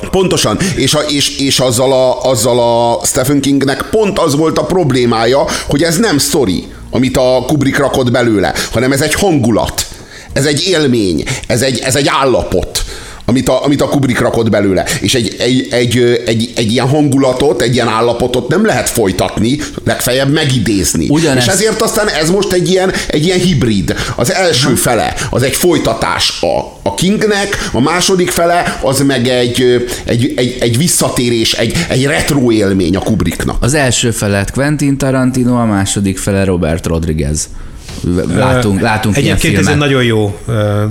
[0.00, 0.10] van.
[0.10, 4.64] Pontosan, és, a, és, és azzal, a, azzal a Stephen Kingnek pont az volt a
[4.64, 9.86] problémája, hogy ez nem sztori, amit a Kubrick rakott belőle, hanem ez egy hangulat,
[10.32, 12.84] ez egy élmény, ez egy, ez egy állapot
[13.26, 14.84] amit a, amit a Kubrick rakott belőle.
[15.00, 20.32] És egy, egy, egy, egy, egy ilyen hangulatot, egy ilyen állapotot nem lehet folytatni, legfeljebb
[20.32, 21.06] megidézni.
[21.08, 21.46] Ugyanezt.
[21.46, 23.94] És ezért aztán ez most egy ilyen, egy ilyen hibrid.
[24.16, 29.88] Az első fele az egy folytatás a, a Kingnek, a második fele az meg egy,
[30.04, 33.56] egy, egy, egy visszatérés, egy, egy retro élmény a Kubricknak.
[33.60, 37.48] Az első felet Quentin Tarantino, a második fele Robert Rodriguez
[38.34, 40.38] látunk, látunk Egyébként ez egy nagyon jó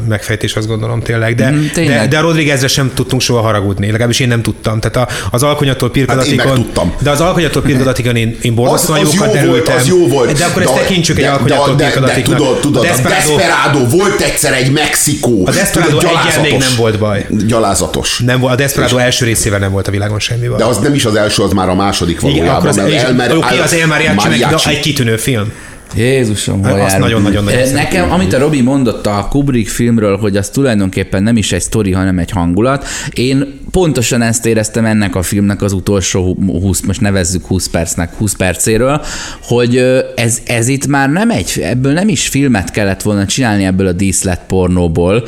[0.08, 2.00] megfejtés, azt gondolom tényleg, de, mm, tényleg.
[2.00, 4.80] de, de a Rodriguezre sem tudtunk soha haragudni, legalábbis én nem tudtam.
[4.80, 9.42] Tehát az alkonyattól pirkadatikon, hát de az alkonyattól pirkadatikon én, én borzasztóan az, az jókat
[9.42, 10.38] jó volt, az jó volt.
[10.38, 12.38] De akkor ezt tekintsük egy alkonyattól pirkadatiknak.
[12.38, 15.48] Tudod, tudod, a Desperado, a Desperado volt egyszer egy Mexikó.
[15.48, 17.26] A Desperado egyen még nem volt baj.
[17.30, 18.22] Gyalázatos.
[18.26, 20.58] Nem, a Desperado első részével nem volt a világon semmi baj.
[20.58, 22.46] De az nem is az első, az már a második valójában.
[22.46, 25.52] Igen, akkor az, Elmer, oké, az El Mariachi, egy kitűnő film.
[25.96, 30.50] Jézusom, hol Azt nagyon-nagyon eh, Nekem, amit a Robi mondott a Kubrick filmről, hogy az
[30.50, 35.62] tulajdonképpen nem is egy sztori, hanem egy hangulat, én pontosan ezt éreztem ennek a filmnek
[35.62, 39.02] az utolsó 20, most nevezzük 20 percnek, 20 percéről,
[39.42, 39.78] hogy
[40.16, 43.92] ez, ez itt már nem egy, ebből nem is filmet kellett volna csinálni ebből a
[43.92, 45.28] díszlet pornóból,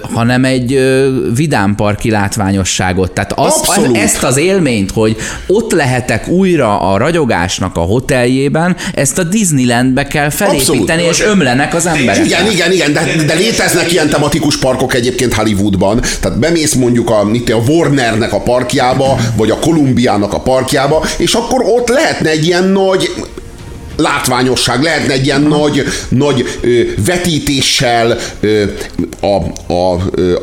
[0.00, 0.80] hanem egy
[1.34, 3.12] vidámparki látványosságot.
[3.12, 5.16] Tehát az, az, ezt az élményt, hogy
[5.46, 9.24] ott lehetek újra a ragyogásnak a hoteljében, ezt a
[9.86, 11.10] Disneylandbe kell felépíteni, Abszolút.
[11.10, 12.24] és ömlenek az emberek.
[12.24, 16.00] Igen, igen, igen, de, de léteznek ilyen tematikus parkok egyébként Hollywoodban.
[16.20, 21.62] Tehát bemész mondjuk a, a Warnernek a parkjába, vagy a Kolumbiának a parkjába, és akkor
[21.62, 23.10] ott lehetne egy ilyen nagy
[23.96, 28.62] látványosság, lehetne egy ilyen nagy, nagy ö, vetítéssel, ö,
[29.20, 29.94] a, a,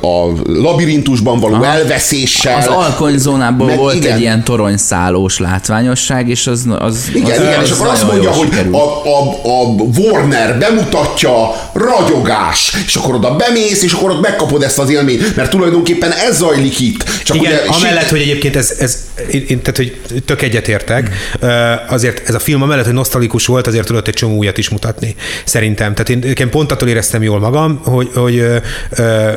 [0.07, 1.65] a labirintusban való Aha.
[1.65, 2.57] elveszéssel.
[2.57, 4.13] Az alkonyzónából meg, volt igen.
[4.13, 8.31] egy ilyen toronyszálós látványosság, és az, az Igen, az, igen, az és akkor azt mondja,
[8.31, 8.77] hogy a,
[9.07, 9.63] a, a
[9.97, 11.31] Warner bemutatja
[11.73, 16.37] ragyogás, és akkor oda bemész, és akkor ott megkapod ezt az élményt, mert tulajdonképpen ez
[16.37, 17.03] zajlik itt.
[17.23, 18.97] Csak igen, ugye, amellett, hogy egyébként ez, ez
[19.31, 21.09] én, tehát, hogy tök egyetértek,
[21.89, 24.69] azért ez a film amellett, hogy nosztalikus misztikus volt, azért tudott egy csomó újat is
[24.69, 25.15] mutatni,
[25.45, 25.93] szerintem.
[25.93, 28.57] Tehát én, én pont attól éreztem jól magam, hogy, hogy ö,
[28.97, 29.31] ö,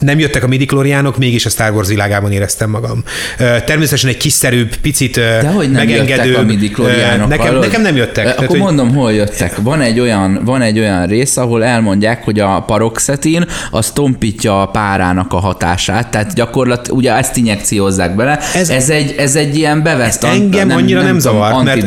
[0.00, 3.02] nem jöttek a midikloriánok, mégis a Star Wars világában éreztem magam.
[3.38, 7.28] Ö, természetesen egy kiszerűbb, picit De hogy nem jöttek a midikloriánok?
[7.28, 8.24] Nekem, nekem nem jöttek.
[8.24, 9.56] Akkor Tehát, hogy- mondom, hol jöttek.
[9.62, 14.66] Van egy, olyan, van egy olyan rész, ahol elmondják, hogy a paroxetin az tompítja a
[14.66, 18.38] párának a hatását, tehát gyakorlat, ugye ezt injekciózzák bele.
[18.54, 21.80] Ez- Ez, egy, ez egy ilyen beveszt Engem annyira nem, tudom, zavar, mert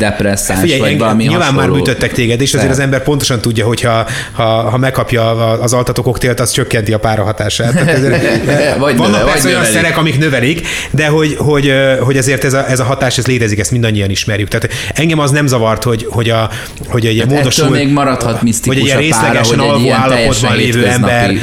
[0.60, 1.62] figyelj, vagy engem, valami nyilván hasonló.
[1.62, 5.74] már műtöttek téged, és azért az ember pontosan tudja, hogy ha, ha, ha megkapja az
[5.74, 7.74] altató koktélt, az csökkenti a pára hatását.
[7.74, 7.98] Tehát
[8.80, 12.70] Vagy Vannak persze vagy olyan szerek, amik növelik, de hogy, hogy, hogy ezért ez a,
[12.70, 14.48] ez a hatás, ez létezik, ezt mindannyian ismerjük.
[14.48, 16.50] Tehát engem az nem zavart, hogy, hogy, a,
[16.88, 19.98] hogy egy Hát módosul, még maradhat misztikus hogy egy ilyen részlegesen hogy egy alvó ilyen
[19.98, 21.34] állapotban lévő ember,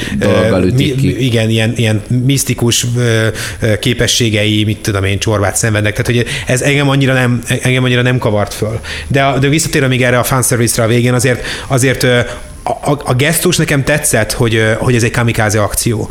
[0.76, 1.24] ki.
[1.24, 2.86] igen, ilyen, ilyen misztikus
[3.80, 5.96] képességei, mit tudom én, csorbát szenvednek.
[5.96, 8.80] Tehát, hogy ez engem annyira nem, engem annyira nem kavart föl.
[9.08, 12.06] De, de visszatérve még erre a fanservice-re a végén, azért, azért
[12.66, 16.10] a, a, gesztus nekem tetszett, hogy, hogy ez egy kamikáze akció.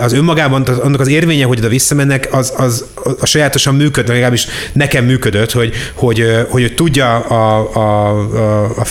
[0.00, 2.84] Az önmagában, annak az érvénye, hogy oda visszamennek, az, az
[3.20, 8.86] a sajátosan működött, legalábbis nekem működött, hogy, hogy, hogy, hogy tudja a, a, a, a,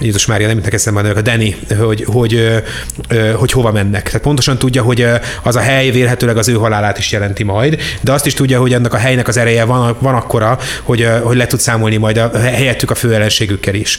[0.00, 2.62] Jézus Mária, nem jutnak eszembe a nevek, a Danny, hogy, hogy,
[3.08, 4.02] ö, hogy hova mennek.
[4.02, 5.06] Tehát pontosan tudja, hogy
[5.42, 8.72] az a hely vélhetőleg az ő halálát is jelenti majd, de azt is tudja, hogy
[8.72, 12.38] annak a helynek az ereje van, van akkora, hogy, hogy le tud számolni majd a
[12.38, 13.98] helyettük a fő ellenségükkel is.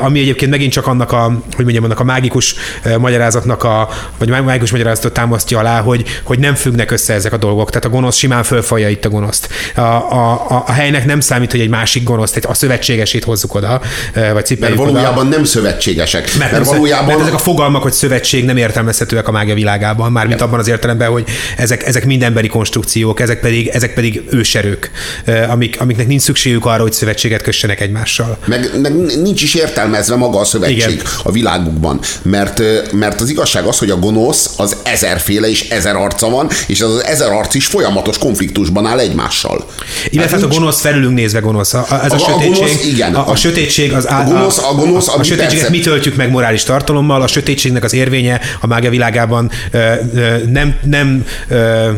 [0.00, 2.54] Ami egyébként megint csak annak a, hogy mondjam, annak a mágikus
[2.84, 7.36] ö, magyarázatnak a, vagy mágikus magyarázatot támasztja alá, hogy, hogy nem függnek össze ezek a
[7.36, 7.68] dolgok.
[7.68, 9.48] Tehát a gonosz simán fölfalja itt a gonoszt.
[9.74, 13.54] A, a, a, a helynek nem számít, hogy egy másik gonoszt, egy- a szövetségesét hozzuk
[13.54, 13.80] oda,
[14.14, 14.90] ö, vagy Mert cipeljük oda.
[14.90, 16.22] valójában nem szövetségesek.
[16.22, 20.12] Mert, Mert, mert, valójában mert ezek a fogalmak, hogy szövetség nem értelmezhetőek a mágia világában,
[20.12, 21.24] mármint abban az értelemben, hogy
[21.56, 24.90] ezek, ezek mind emberi konstrukciók, ezek pedig, ezek pedig őserők,
[25.24, 28.38] eh, amik, amiknek nincs szükségük arra, hogy szövetséget kössenek egymással.
[28.46, 31.04] Meg, meg nincs is értelmezve maga a szövetség Igen.
[31.22, 32.00] A világukban.
[32.22, 32.62] Mert,
[32.92, 36.90] mert az igazság az, hogy a gonosz az ezerféle és ezer arca van, és az,
[36.94, 39.64] az ezer arc is folyamatos konfliktusban áll egymással.
[40.10, 41.74] Illetve hát a gonosz felülünk nézve gonosz.
[41.74, 43.14] A, a, ez a, A- a sötétség, gonosz, igen.
[43.14, 46.16] A, a sötétség az A gonosz- a gonosz, a, ami a sötétséget persze- mi töltjük
[46.16, 51.90] meg morális tartalommal, a sötétségnek az érvénye a mágia világában ö, ö, nem, nem ö,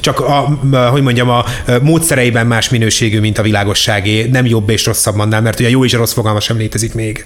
[0.00, 0.58] csak a,
[0.90, 1.44] hogy mondjam, a
[1.82, 5.84] módszereiben más minőségű, mint a világosságé, nem jobb és rosszabb annál, mert ugye a jó
[5.84, 7.24] és a rossz fogalma sem létezik még.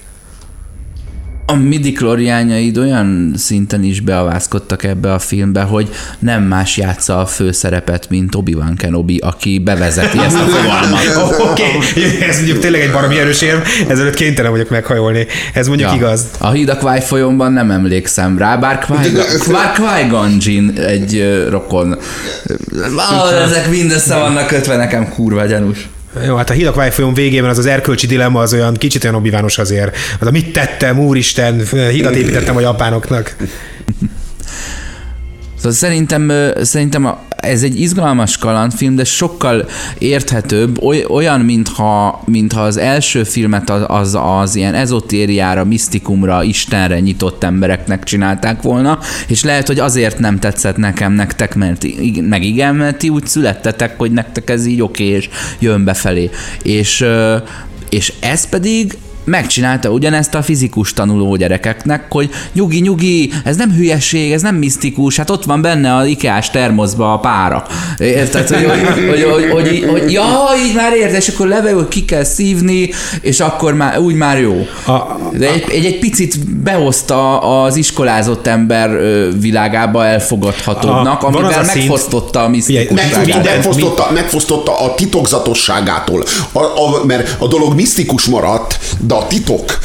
[1.50, 5.88] A midikloriányaid olyan szinten is beavázkodtak ebbe a filmbe, hogy
[6.18, 11.00] nem más játsza a főszerepet, mint Obi-Wan Kenobi, aki bevezeti ezt a fogalmat.
[11.50, 12.22] Oké, okay.
[12.22, 15.26] ez mondjuk tényleg egy baromi erős érv, ezelőtt kénytelen vagyok meghajolni.
[15.52, 15.96] Ez mondjuk ja.
[15.96, 16.26] igaz.
[16.38, 18.86] A híd a Kwai folyómban nem emlékszem rá, bár
[19.74, 21.98] Qui-Gon Jinn egy rokon.
[23.44, 25.88] Ezek mind össze vannak kötve nekem kurva gyanús.
[26.26, 29.58] Jó, hát a Hidakvály folyón végében az az erkölcsi dilemma az olyan kicsit olyan obivános
[29.58, 29.96] azért.
[30.20, 33.36] Az a mit tettem, úristen, hidat építettem a japánoknak.
[35.56, 36.32] Szóval szerintem,
[36.62, 39.68] szerintem a- ez egy izgalmas kalandfilm, de sokkal
[39.98, 47.00] érthetőbb, oly- olyan, mintha, mintha az első filmet az, az, az ilyen ezotériára, misztikumra, Istenre
[47.00, 51.86] nyitott embereknek csinálták volna, és lehet, hogy azért nem tetszett nekem nektek, mert
[52.20, 55.28] meg igen, mert ti úgy születtetek, hogy nektek ez így oké, és
[55.58, 56.30] jön befelé.
[56.62, 57.04] És,
[57.88, 58.98] és ez pedig
[59.28, 65.16] megcsinálta ugyanezt a fizikus tanuló gyerekeknek, hogy nyugi, nyugi, ez nem hülyeség, ez nem misztikus,
[65.16, 67.66] hát ott van benne az IKEA-s termoszba a pára.
[67.98, 70.24] Érted, hogy, hogy, hogy, hogy, hogy, hogy ja,
[70.68, 74.66] így már érted, és akkor leveül, ki kell szívni, és akkor már úgy már jó.
[74.86, 78.90] A- De egy, egy, egy picit behozta az iskolázott ember
[79.40, 83.44] világába elfogadhatóbbnak, A- amivel a megfosztotta a misztikusságát.
[83.44, 89.78] Megfosztotta, megfosztotta a titokzatosságától, a, a, mert a dolog misztikus maradt, de a titok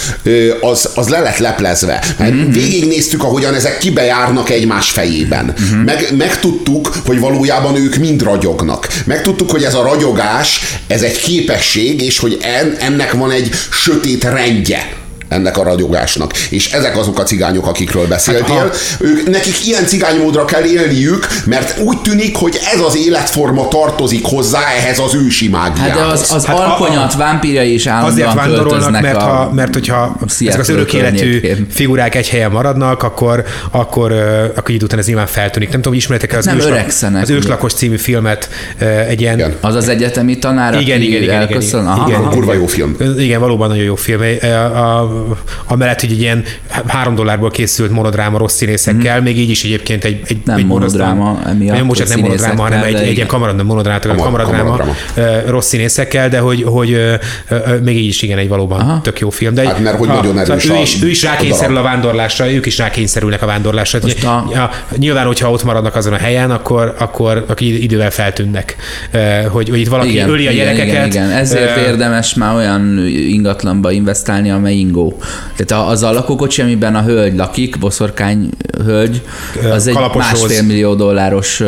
[0.62, 2.04] az, az le lett leplezve.
[2.24, 2.52] Mm-hmm.
[2.52, 5.56] Végignéztük, ahogyan ezek kibejárnak egymás fejében.
[5.62, 5.84] Mm-hmm.
[5.84, 8.88] Meg, megtudtuk, hogy valójában ők mind ragyognak.
[9.06, 14.24] Megtudtuk, hogy ez a ragyogás, ez egy képesség, és hogy en, ennek van egy sötét
[14.24, 16.38] rendje ennek a ragyogásnak.
[16.38, 18.56] És ezek azok a cigányok, akikről beszéltél.
[18.56, 24.26] Hát, ők, nekik ilyen cigánymódra kell élniük, mert úgy tűnik, hogy ez az életforma tartozik
[24.26, 25.92] hozzá ehhez az ősi mágiához.
[25.92, 29.20] Hát de az, az Hát hát a- alkonyat vámpírjai is állandóan Azért vándorolnak, mert, a,
[29.20, 34.12] ha, mert hogyha ezek az örök életű figurák egy helyen maradnak, akkor, akkor,
[34.56, 35.70] akkor idő után ez nyilván feltűnik.
[35.70, 36.88] Nem tudom, ismeritek az, nem őslak,
[37.22, 38.50] az őslakos című filmet,
[39.08, 39.56] egy ilyen Igen.
[39.62, 41.62] Az az egyetemi tanár, Igen, aki igen, igen, igen, igen.
[41.62, 42.30] Igen, aha.
[42.30, 42.96] Kurva jó film.
[43.18, 44.22] Igen, valóban nagyon jó film.
[44.42, 45.13] A, a,
[45.68, 46.44] amellett, hogy egy ilyen
[46.88, 49.24] három dollárból készült monodráma rossz színészekkel, mm.
[49.24, 52.84] még így is egyébként egy, egy Nem egy monodráma, emiatt, Nem, bocsánat, nem monodráma, hanem
[52.84, 55.50] egy, egy ilyen kamarad, nem monodráma, Kamar- kamaradráma, kamaradráma.
[55.50, 57.20] rossz színészekkel, de hogy, hogy
[57.84, 59.02] még így is igen, egy valóban Aha.
[59.02, 59.54] tök jó film.
[59.54, 61.94] De Hát, mert hogy nagyon erős ő a- is, ő is a rákényszerül a darab.
[61.94, 64.00] vándorlásra, ők is rákényszerülnek a vándorlásra.
[64.02, 68.76] Most a- Ja, nyilván, hogyha ott maradnak azon a helyen, akkor, akkor, akkor idővel feltűnnek.
[69.52, 70.94] Hogy, hogy itt valaki igen, öli a igen, gyerekeket.
[70.94, 71.30] Igen, igen.
[71.30, 75.03] Ezért érdemes már olyan ingatlanba investálni, amely ingó.
[75.56, 78.50] Tehát a- az a lakókocsi, amiben a hölgy lakik, boszorkány
[78.86, 79.22] hölgy,
[79.72, 80.62] az egy Kalapos másfél Róz.
[80.68, 81.62] millió dolláros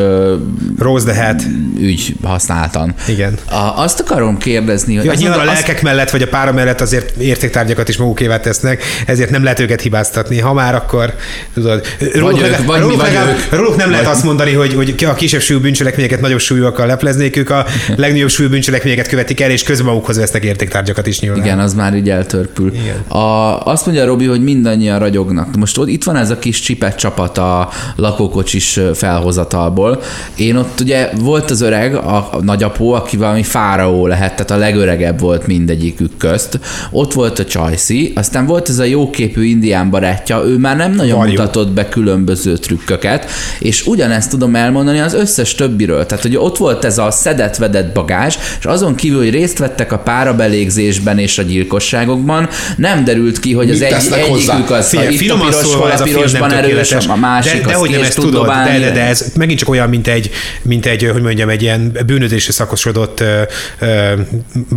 [0.80, 1.42] Rose the Hat.
[1.80, 2.94] ügy használtan.
[3.08, 3.34] Igen.
[3.50, 6.52] A, azt akarom kérdezni, hogy Ja, azon nyilván a azt- lelkek mellett, vagy a pára
[6.54, 10.40] mellett azért értéktárgyakat is magukévá tesznek, ezért nem lehet őket hibáztatni.
[10.40, 11.14] Ha már, akkor
[11.54, 13.54] tudod, róluk, ők, legalább- vagy mi, róluk, legalább- ők.
[13.60, 17.50] róluk nem lehet azt mondani, hogy, hogy a kisebb súlyú bűncselekményeket nagyobb súlyúakkal lepleznék, ők
[17.50, 17.66] a
[17.96, 21.40] legnagyobb súlyú bűncselekményeket követik el, és közben magukhoz vesznek értéktárgyakat is nyilván.
[21.44, 22.74] Igen, az már így eltörpül.
[22.74, 22.96] Igen.
[23.08, 23.18] A,
[23.64, 25.56] azt mondja Robi, hogy mindannyian ragyognak.
[25.56, 30.02] Most ott, itt van ez a kis csipet csapat a lakókocsis felhozatalból.
[30.36, 34.58] Én ott ugye volt az öreg, a, a nagyapó, aki valami fáraó lehet, tehát a
[34.58, 36.60] legöregebb volt mindegyikük közt.
[36.92, 41.18] Ott volt a Csajci, aztán volt ez a jóképű indián barátja, ő már nem nagyon
[41.18, 41.32] Varjú.
[41.32, 46.06] mutatott be különböző trükköket, és ugyanezt tudom elmondani az összes többiről.
[46.06, 49.98] Tehát, hogy ott volt ez a szedett-vedett bagázs, és azon kívül, hogy részt vettek a
[49.98, 55.32] párabelégzésben és a gyilkosságokban, nem derült ki, hogy az egy, egyikük az Figyelj, a, itt
[55.32, 57.08] a piros, ez a pirosban nem erős, tökéletes.
[57.08, 58.80] a másik de, de hogy nem ezt tud tudod, de, dobálni.
[58.80, 60.30] de, de, ez megint csak olyan, mint egy,
[60.62, 63.42] mint egy, hogy mondjam, egy ilyen bűnözésre szakosodott ö,
[63.80, 64.12] ö,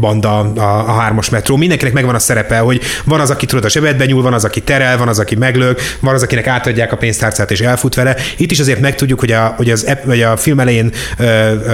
[0.00, 1.56] banda a, a hármas metró.
[1.56, 4.60] Mindenkinek megvan a szerepe, hogy van az, aki tudod a zsebedbe nyúl, van az, aki
[4.60, 8.16] terel, van az, aki meglök, van az, akinek átadják a pénztárcát és elfut vele.
[8.36, 11.66] Itt is azért megtudjuk, hogy a, hogy az, vagy a film elején ö, ö,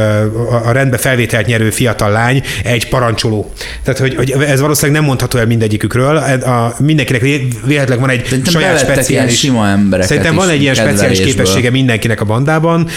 [0.51, 3.53] a- a rendbe felvételt nyerő fiatal lány egy parancsoló.
[3.85, 6.19] Tehát, hogy, hogy ez valószínűleg nem mondható el mindegyikükről.
[6.55, 10.75] A, mindenkinek vé- véletlenül van egy Szerintem saját speciális sima embereket Szerintem van egy ilyen
[10.75, 12.89] speciális képessége mindenkinek a bandában,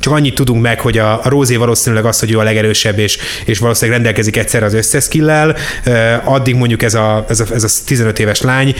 [0.00, 3.18] csak annyit tudunk meg, hogy a, a Rózé valószínűleg az, hogy ő a legerősebb, és,
[3.44, 5.54] és valószínűleg rendelkezik egyszer az összes skill
[6.24, 8.74] addig mondjuk ez a, ez a, ez a 15 éves lány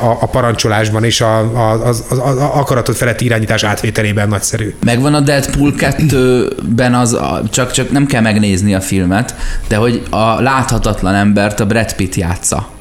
[0.00, 4.74] a, a parancsolásban és a, a, az, az, az akaratot feletti irányítás átvételében nagyszerű.
[4.84, 9.34] Megvan a Deadpool 2-ben az, a- csak, csak nem kell megnézni a filmet,
[9.68, 12.76] de hogy a láthatatlan embert a Brad Pitt játsza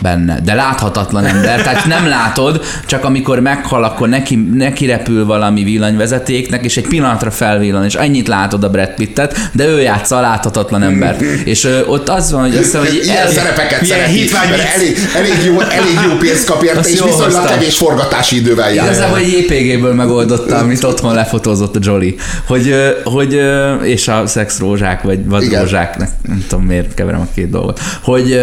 [0.00, 5.62] benne, de láthatatlan ember, tehát nem látod, csak amikor meghal, akkor neki, neki repül valami
[5.62, 10.20] villanyvezetéknek, és egy pillanatra felvillan, és annyit látod a Brad Pittet, de ő játsza a
[10.20, 11.20] láthatatlan embert.
[11.20, 14.74] És ö, ott az van, hogy azt hiszem, hogy Ilyen szerepeket milyen szereti, hitvány mert
[14.74, 18.86] elég, elég, jó, elég jó pénzt kap érte, Azt és viszonylag kevés forgatási idővel jár.
[18.86, 22.14] Igazából egy JPG-ből megoldotta, amit otthon lefotózott a Jolly.
[22.46, 22.74] Hogy,
[23.04, 23.40] hogy
[23.82, 28.40] és a szexrózsák, vagy vadrózsák, ne- nem tudom miért keverem a két dolgot, hogy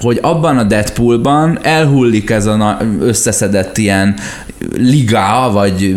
[0.00, 4.14] hogy abban a Deadpoolban elhullik ez a na- összeszedett ilyen
[4.76, 5.96] liga, vagy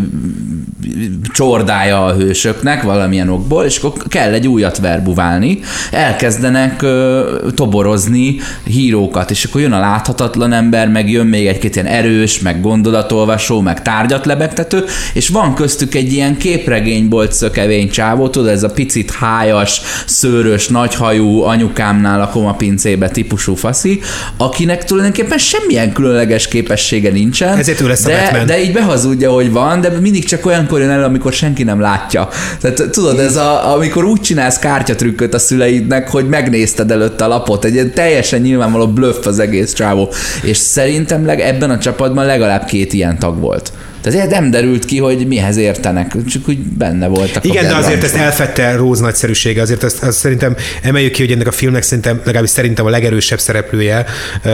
[1.33, 5.59] csordája a hősöknek valamilyen okból, és akkor kell egy újat verbuválni,
[5.91, 11.87] elkezdenek ö, toborozni hírókat, és akkor jön a láthatatlan ember, meg jön még egy-két ilyen
[11.87, 14.83] erős, meg gondolatolvasó, meg tárgyat lebegtető,
[15.13, 21.41] és van köztük egy ilyen képregénybolt szökevény csávó, tudod, ez a picit hájas, szőrös, nagyhajú,
[21.41, 23.90] anyukámnál a pincébe típusú faszi,
[24.37, 27.57] akinek tulajdonképpen semmilyen különleges képessége nincsen.
[27.57, 28.45] Ezért ő lesz a de, Batman.
[28.45, 32.27] de így behazudja, hogy van, de mindig csak olyankor jön elő, amikor senki nem látja.
[32.61, 37.65] Tehát tudod, ez a, amikor úgy csinálsz kártyatrükköt a szüleidnek, hogy megnézted előtte a lapot,
[37.65, 40.13] egy ilyen teljesen nyilvánvaló bluff az egész csávó.
[40.43, 43.71] És szerintem leg, ebben a csapatban legalább két ilyen tag volt.
[44.01, 47.45] Tehát nem derült ki, hogy mihez értenek, csak úgy benne voltak.
[47.45, 51.47] Igen, de azért ezt elfette Róz nagyszerűsége, azért azt, azt szerintem emeljük ki, hogy ennek
[51.47, 54.05] a filmnek szerintem legalábbis szerintem a legerősebb szereplője,
[54.45, 54.51] uh,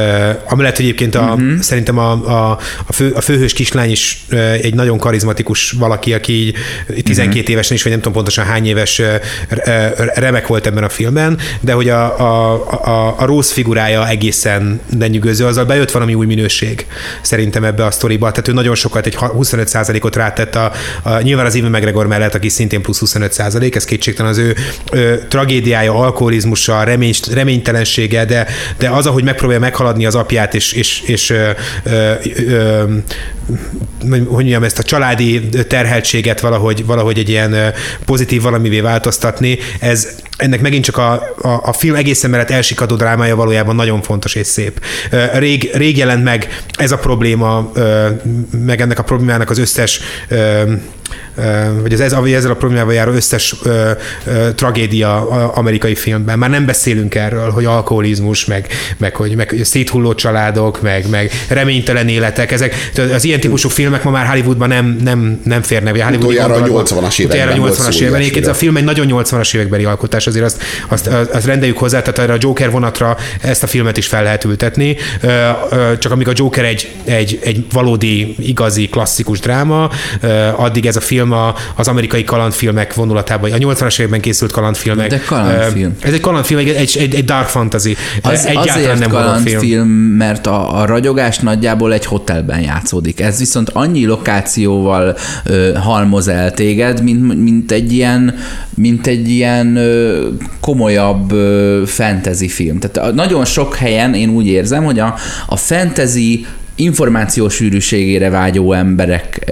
[0.48, 1.60] amellett, egyébként a, uh-huh.
[1.60, 6.34] szerintem a, a, a, fő, a főhős kislány is uh, egy nagyon karizmatikus valaki, aki
[6.34, 6.56] így
[7.04, 7.50] 12 uh-huh.
[7.50, 9.06] évesen is, vagy nem tudom pontosan hány éves uh,
[10.16, 12.54] remek volt ebben a filmben, de hogy a, a,
[12.86, 16.86] a, a Róz figurája egészen lenyűgöző, azzal bejött valami új minőség
[17.22, 20.72] szerintem ebbe a sztoriba, tehát ő nagyon sokat, egy 25%-ot rátett a,
[21.04, 24.56] a nyilván az Ivan McGregor mellett, aki szintén plusz 25%, ez kétségtelen az ő
[24.92, 31.02] ö, tragédiája, alkoholizmusa, remény, reménytelensége, de, de az, ahogy megpróbálja meghaladni az apját, és, és,
[31.02, 31.50] és ö,
[31.84, 32.14] ö,
[32.48, 32.84] ö,
[34.10, 37.74] hogy mondjam, ezt a családi terheltséget valahogy, valahogy egy ilyen
[38.06, 41.12] pozitív valamivé változtatni, ez ennek megint csak a,
[41.42, 44.82] a, a film egészen mellett elsikadó drámája valójában nagyon fontos és szép.
[45.34, 47.72] Rég, rég jelent meg ez a probléma,
[48.66, 50.00] meg ennek a problémának az összes
[51.82, 53.92] vagy az ez, ezzel a problémával járó összes ö,
[54.26, 56.40] ö, tragédia amerikai filmben.
[56.40, 58.68] Már nem beszélünk erről, hogy alkoholizmus, meg,
[58.98, 62.52] meg hogy meg széthulló családok, meg, meg reménytelen életek.
[62.52, 65.94] Ezek, az ilyen típusú filmek ma már Hollywoodban nem, nem, nem férnek.
[66.16, 67.58] Utoljára a 80-as években.
[67.60, 68.20] 80-as években.
[68.20, 72.02] Egyébként ez a film egy nagyon 80-as évekbeli alkotás, azért azt, azt, azt rendeljük hozzá,
[72.02, 74.96] tehát erre a Joker vonatra ezt a filmet is fel lehet ültetni.
[76.00, 79.90] Csak amíg a Joker egy, egy, egy valódi, igazi, klasszikus dráma,
[80.56, 85.10] addig ez a film a, az amerikai kalandfilmek vonulatában, a 80-as években készült kalandfilmek.
[85.10, 85.96] De kalandfilm.
[86.00, 87.96] Ez egy kalandfilm, egy, egy, egy dark fantasy.
[88.22, 93.20] Az, Egyáltalán azért nem kalandfilm, film, mert a, a ragyogás nagyjából egy hotelben játszódik.
[93.20, 98.36] Ez viszont annyi lokációval ö, halmoz el téged, mint, mint egy ilyen,
[98.76, 100.28] mint egy ilyen ö,
[100.60, 102.80] komolyabb ö, fantasy film.
[102.80, 105.16] Tehát nagyon sok helyen én úgy érzem, hogy a,
[105.48, 106.46] a fantasy
[106.78, 109.52] információsűrűségére vágyó emberek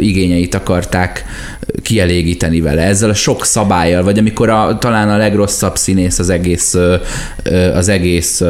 [0.00, 1.24] igényeit akarták
[1.82, 6.74] kielégíteni vele, ezzel a sok szabályjal, vagy amikor a, talán a legrosszabb színész az egész,
[7.74, 8.42] az egész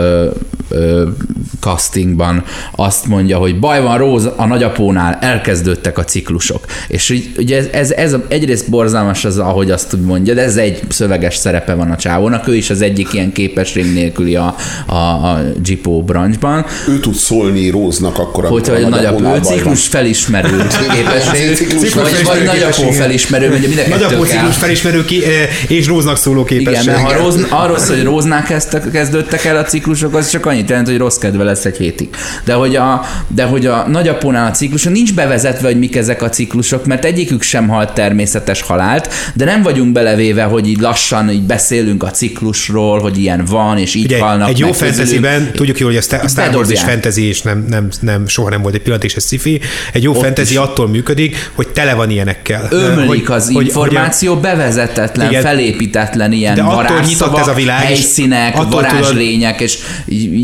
[1.60, 6.64] castingban azt mondja, hogy baj van Róz a nagyapónál, elkezdődtek a ciklusok.
[6.88, 11.36] És ugye ez, ez, ez egyrészt borzalmas az, ahogy azt mondja, de ez egy szöveges
[11.36, 14.54] szerepe van a csávónak, ő is az egyik ilyen képesség nélküli a,
[14.86, 16.64] a, a Gipó branchban.
[16.88, 22.42] Ő tud szólni Róznak akkor, amikor hogy, a nagyapó, ő ciklus felismerő képesség, vagy, vagy
[22.44, 25.22] nagyapó felismerő, ugye mindenki Nagyapó ciklus felismerő ki,
[25.68, 26.82] és Róznak szóló képesség.
[26.82, 30.68] Igen, mert ha Róz, arról hogy Róznál kezdtek, kezdődtek el a ciklusok, az csak annyit
[30.68, 32.08] jelent, hogy rossz kedve lesz egy hétig.
[32.44, 36.28] De hogy a, de hogy a nagyapónál a cikluson nincs bevezetve, hogy mik ezek a
[36.28, 41.42] ciklusok, mert egyikük sem halt természetes halált, de nem vagyunk belevéve, hogy így lassan így
[41.42, 45.90] beszélünk a ciklusról, hogy ilyen van, és így Ugye, halnak Egy jó fantasyben, tudjuk jól,
[45.90, 49.04] hogy a Star Wars is fantasy, és nem, nem, nem, soha nem volt egy pillanat,
[49.04, 49.60] és ez sci
[49.92, 50.56] Egy jó Ott fantasy is.
[50.56, 52.68] attól működik, hogy tele van ilyenekkel.
[52.70, 57.54] Ömlik az hogy, információ, hogy a, bevezetetlen, igen, felépítetlen ilyen de attól nyitott ez a
[57.54, 59.78] világ, helyszínek, varázslények, és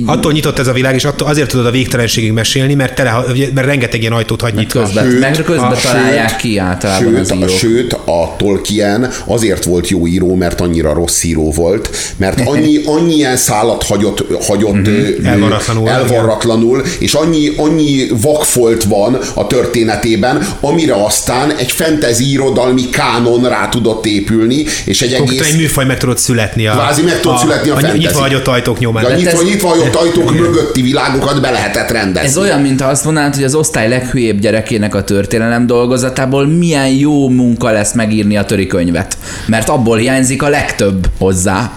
[0.07, 3.67] Attól nyitott ez a világ, és attól azért tudod a végtelenségig mesélni, mert, tele, mert
[3.67, 4.81] rengeteg ilyen ajtót hagy nyitva.
[4.81, 7.49] Közben, sőt, meg közben a, találják sőt, ki általában sőt, az írók.
[7.49, 13.15] Sőt, a Tolkien azért volt jó író, mert annyira rossz író volt, mert annyi, annyi
[13.15, 15.25] ilyen szállat hagyott, hagyott mm-hmm.
[15.25, 23.49] elvarratlanul, elvarratlanul és annyi, annyi vakfolt van a történetében, amire aztán egy fantasy irodalmi kánon
[23.49, 25.53] rá tudott épülni, és egy egész...
[25.53, 28.21] egy műfaj meg tudott születni a, Vázi meg tudott a, születni a, a, a nyitva
[28.21, 29.03] hagyott ajtók nyomán.
[29.03, 32.29] Ja, nyitva, ez, nyitva hagyott ajtók mögötti világokat be lehetett rendezni.
[32.29, 37.29] Ez olyan, mint azt mondanád, hogy az osztály leghülyébb gyerekének a történelem dolgozatából milyen jó
[37.29, 39.17] munka lesz megírni a könyvet.
[39.47, 41.73] Mert abból hiányzik a legtöbb hozzá.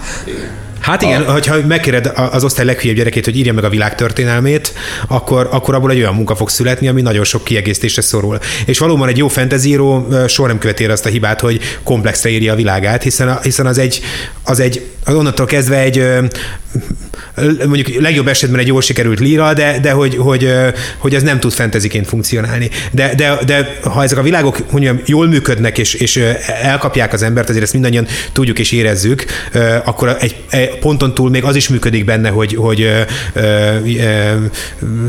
[0.86, 1.32] Hát igen, a...
[1.32, 4.72] hogyha megkéred az osztály leghülyebb gyerekét, hogy írja meg a világ történelmét,
[5.08, 8.38] akkor, akkor abból egy olyan munka fog születni, ami nagyon sok kiegészítésre szorul.
[8.66, 12.56] És valóban egy jó fentezíró soha nem követi azt a hibát, hogy komplexre írja a
[12.56, 14.00] világát, hiszen, hiszen az egy,
[14.42, 16.08] az egy onnantól kezdve egy
[17.66, 20.52] mondjuk legjobb esetben egy jól sikerült líra, de, de hogy, hogy,
[20.98, 22.70] hogy ez nem tud fantasyként funkcionálni.
[22.92, 26.22] De, de, de ha ezek a világok mondjam, jól működnek és, és
[26.62, 29.24] elkapják az embert, azért ezt mindannyian tudjuk és érezzük,
[29.84, 33.06] akkor egy, egy ponton túl még az is működik benne, hogy, hogy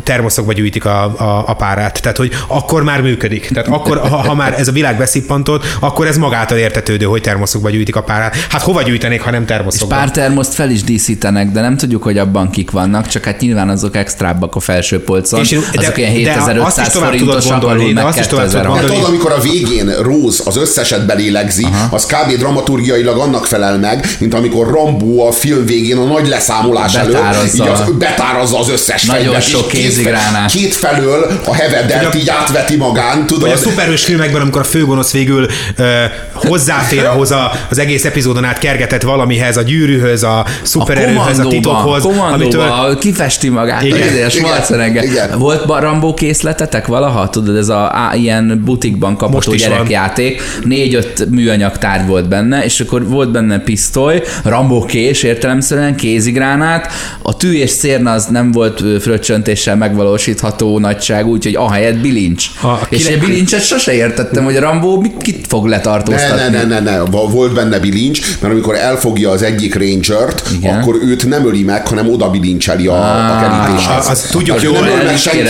[0.03, 2.01] termoszokba gyűjtik a, a, a párát.
[2.01, 3.49] Tehát, hogy akkor már működik.
[3.53, 7.69] Tehát akkor, ha, ha már ez a világ beszippantott, akkor ez magától értetődő, hogy termoszokba
[7.69, 8.35] gyűjtik a párát.
[8.35, 9.95] Hát hova gyűjtenék, ha nem termoszokba?
[9.95, 13.39] És pár termoszt fel is díszítenek, de nem tudjuk, hogy abban kik vannak, csak hát
[13.39, 15.39] nyilván azok extrábbak a felső polcon.
[15.39, 20.57] És, de, azok ilyen 7500 forintosak, alul meg 2000 tudod, amikor a végén Rose az
[20.57, 21.95] összeset belélegzi, Aha.
[21.95, 22.37] az kb.
[22.37, 27.67] dramaturgiailag annak felel meg, mint amikor Rambo a film végén a nagy leszámolás előtt így
[27.67, 30.51] az, betárazza az összes Nagyon fegyvert, sok kézigránát.
[30.51, 33.41] Két felől a hevedert így átveti magán, tudod.
[33.41, 35.47] Vagy a szuperhős filmekben, amikor a főgonosz végül
[35.77, 35.85] uh,
[36.33, 41.47] hozzáfér ahhoz a, az egész epizódon át kergetett valamihez, a gyűrűhöz, a szupererőhöz, a, a
[41.47, 42.05] titokhoz.
[42.15, 42.97] Amitől...
[42.99, 43.83] kifesti magát.
[43.83, 45.39] Igen, igen, igen, igen.
[45.39, 47.29] Volt Rambó készletetek valaha?
[47.29, 50.41] Tudod, ez a á, ilyen butikban kapható gyerekjáték.
[50.63, 56.91] Négy-öt műanyag tárgy volt benne, és akkor volt benne pisztoly, Rambó kés, értelemszerűen kézigránát.
[57.21, 62.45] A tű és szérna az nem volt fröccsöntéssel megvalósítható nagyság, úgyhogy ahelyett bilincs.
[62.59, 66.41] Ha, és egy bilincset sose értettem, hogy a Rambó kit fog letartóztatni.
[66.41, 70.79] Ne, ne, ne, ne, ne, volt benne bilincs, mert amikor elfogja az egyik rangert, Igen.
[70.79, 73.97] akkor őt nem öli meg, hanem oda bilincseli a, a kerítéshez.
[73.97, 74.73] Az, az tudjuk Az jól,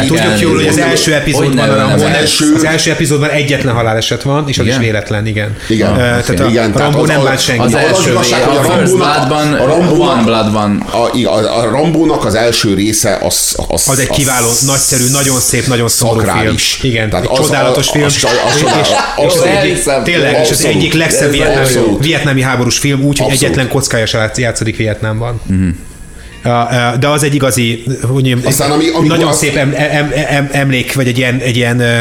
[0.07, 1.93] tudjuk jól, hogy az első epizódban a
[2.55, 4.81] az első epizódban egyetlen haláleset van, és az is Igen?
[4.83, 5.55] véletlen, igen.
[5.69, 5.91] Igen.
[5.91, 7.61] Uh, tehát a Igen, Rambo az- nem az- bánt senki.
[7.61, 8.93] Az az első a a First
[9.65, 10.83] Rambónak- a Blood van.
[10.91, 13.55] A, a, a Rambónak az első része az...
[13.67, 16.55] Az, Az egy kiváló, nagyszerű, nagyon szép, nagyon szomorú film.
[16.81, 18.05] Igen, Tehát egy az- csodálatos az- film.
[18.05, 20.03] az- az- az- És- az- az- az- egyik-.
[20.03, 21.31] Tényleg, és az egyik legszebb
[21.99, 23.43] vietnámi, háborús film, úgy, hogy Abszolút.
[23.43, 25.41] egyetlen kockája se játszik Vietnámban.
[26.99, 30.93] De az egy igazi, hogy Aztán ami- amikor nagyon az- szép em, em, em, emlék,
[30.93, 31.99] vagy egy ilyen, egy ilyen ö,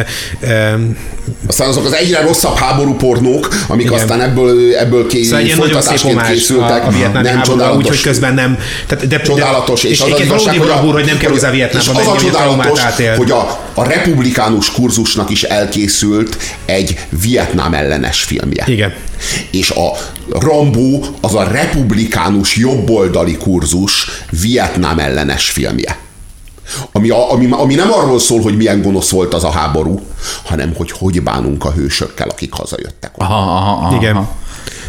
[1.46, 3.98] Aztán azok az egyre rosszabb háború pornók, amik Igen.
[3.98, 6.84] aztán ebből, ebből ké, Szóval folytatásként készültek.
[6.84, 7.78] a, a vietnámi nem csodálatos.
[7.82, 8.58] úgyhogy közben nem...
[8.86, 11.54] Tehát, de, Csodálatos, de, és, és, az az igazság, hogy, a- hogy nem hozzá és
[11.54, 12.80] Vietnámba az a menni, hogy a csodálatos,
[13.16, 18.64] hogy a, a republikánus kurzusnak is elkészült egy Vietnám ellenes filmje.
[18.66, 18.94] Igen.
[19.50, 19.92] És a
[20.28, 25.98] Rambo az a republikánus jobboldali kurzus Vietnám ellenes filmje.
[26.92, 30.00] Ami, a, ami, ami nem arról szól, hogy milyen gonosz volt az a háború,
[30.44, 33.12] hanem hogy hogy bánunk a hősökkel, akik hazajöttek.
[33.16, 33.96] Aha, aha, aha.
[33.96, 34.16] Igen.
[34.16, 34.34] aha.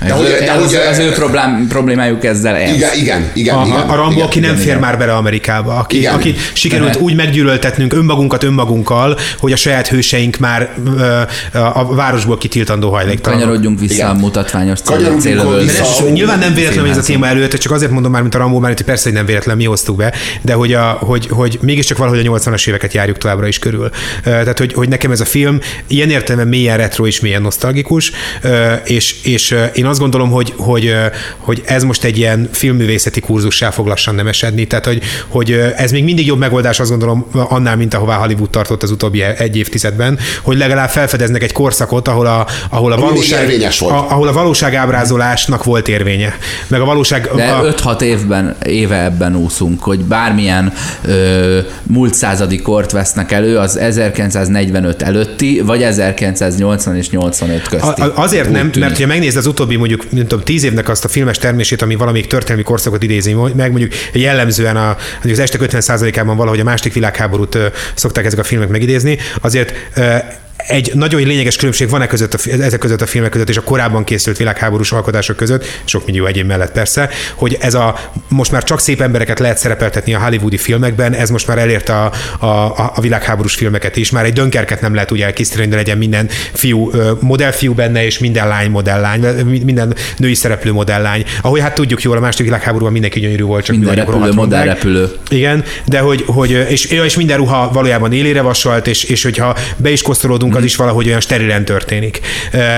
[0.05, 2.75] De hogy- de az, hogy- az ő problém, problémájuk ezzel ez.
[2.75, 3.55] Igen, igen, igen.
[3.55, 4.25] A, igen, a Rambo, igen.
[4.25, 4.79] aki nem igen, fér igen.
[4.79, 6.13] már bele Amerikába, aki, Igen.
[6.13, 7.01] aki sikerült Igen.
[7.01, 11.21] úgy meggyűlöltetnünk önmagunkat önmagunkkal, hogy a saját hőseink már ö,
[11.53, 13.43] a városból kitiltandó hajléktalanok.
[13.43, 14.07] Kanyarodjunk vissza Igen.
[14.09, 15.63] a mutatványos célra Kanyarodjunk célövő.
[15.63, 15.81] vissza.
[15.83, 18.35] És Szó- nyilván nem véletlen, hogy ez a téma előtt, csak azért mondom már, mint
[18.35, 21.59] a Rambo, mert persze, hogy nem véletlen, mi hoztuk be, de hogy, a, hogy, hogy
[21.61, 23.89] mégiscsak valahogy a 80-as éveket járjuk továbbra is körül.
[24.23, 28.11] Tehát, hogy, hogy nekem ez a film ilyen értelemben mélyen retro és mélyen nosztalgikus,
[28.85, 30.95] és, és én azt gondolom, hogy, hogy,
[31.37, 34.67] hogy ez most egy ilyen filmművészeti kurzussá fog lassan nem esedni.
[34.67, 38.83] Tehát, hogy, hogy ez még mindig jobb megoldás, azt gondolom, annál, mint ahová Hollywood tartott
[38.83, 43.47] az utóbbi egy évtizedben, hogy legalább felfedeznek egy korszakot, ahol a, ahol a valóság,
[43.79, 43.93] volt.
[43.93, 46.37] a, ahol a valóság ábrázolásnak volt érvénye.
[46.67, 47.29] Meg a valóság...
[47.35, 50.73] De a, 5-6 évben, éve ebben úszunk, hogy bármilyen
[51.05, 58.01] ö, múlt századi kort vesznek elő, az 1945 előtti, vagy 1980 és 85 közti.
[58.01, 58.89] A- a- Azért Úgy nem, tűnik.
[58.89, 61.95] mert ha megnézed az utóbbi mondjuk, nem tudom, tíz évnek azt a filmes termését, ami
[61.95, 66.93] valamelyik történelmi korszakot idézi, meg mondjuk jellemzően a, mondjuk az estek 50%-ában valahogy a második
[66.93, 67.57] világháborút
[67.95, 69.73] szokták ezek a filmek megidézni, azért
[70.57, 73.61] egy nagyon lényeges különbség van e között a, ezek között a filmek között és a
[73.61, 77.95] korábban készült világháborús alkotások között, sok millió egyéb mellett persze, hogy ez a
[78.27, 82.11] most már csak szép embereket lehet szerepeltetni a hollywoodi filmekben, ez most már elérte a,
[82.39, 82.47] a,
[82.95, 84.11] a, világháborús filmeket is.
[84.11, 88.47] Már egy dönkerket nem lehet úgy elkészíteni, de legyen minden fiú, modellfiú benne, és minden
[88.47, 91.23] lány modelllány, mi- minden női szereplő modelllány.
[91.41, 95.09] Ahogy hát tudjuk jól, a második világháborúban mindenki gyönyörű volt, csak Minden repülő, modellrepülő.
[95.29, 99.89] Igen, de hogy, hogy és, és minden ruha valójában élére vasalt, és, és hogyha be
[99.89, 102.19] is kosztolódunk, az is valahogy olyan sterilen történik.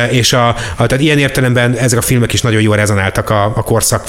[0.10, 3.64] És a, a, tehát ilyen értelemben ezek a filmek is nagyon jól rezonáltak a, a
[3.64, 4.08] korszak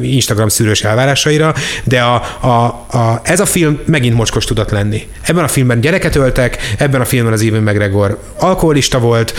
[0.00, 1.54] Instagram szűrős elvárásaira,
[1.84, 2.64] de a, a,
[2.96, 5.06] a, ez a film megint mocskos tudott lenni.
[5.22, 9.34] Ebben a filmben gyereket öltek, ebben a filmben az Ewan McGregor alkoholista volt,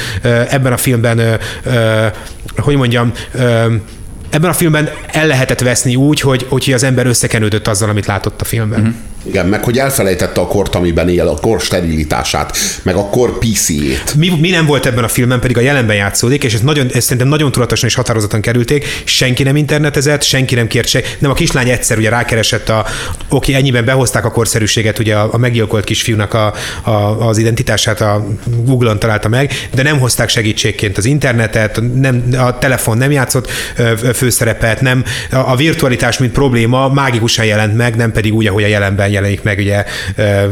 [0.49, 1.39] ebben a filmben,
[2.57, 3.11] hogy mondjam,
[4.29, 8.41] ebben a filmben el lehetett veszni úgy, hogy, hogy az ember összekenődött azzal, amit látott
[8.41, 8.79] a filmben.
[8.79, 8.95] Uh-huh.
[9.27, 14.15] Igen, meg hogy elfelejtette a kort, amiben él, a kor sterilitását, meg a kor PC-ét.
[14.15, 17.01] Mi, mi nem volt ebben a filmben, pedig a jelenben játszódik, és ezt, nagyon, ezt
[17.01, 18.85] szerintem nagyon tudatosan és határozottan kerülték.
[19.03, 21.01] Senki nem internetezett, senki nem kért se.
[21.19, 22.85] Nem, a kislány egyszer ugye rákeresett a,
[23.29, 26.53] oké, ennyiben behozták a korszerűséget, ugye a, a meggyilkolt kisfiúnak a,
[26.83, 32.57] a, az identitását a Google-on találta meg, de nem hozták segítségként az internetet, nem, a
[32.57, 33.49] telefon nem játszott
[34.13, 38.67] főszerepet, nem, a, a virtualitás, mint probléma mágikusan jelent meg, nem pedig úgy, ahogy a
[38.67, 39.83] jelenben jelenik meg ugye
[40.15, 40.45] ö,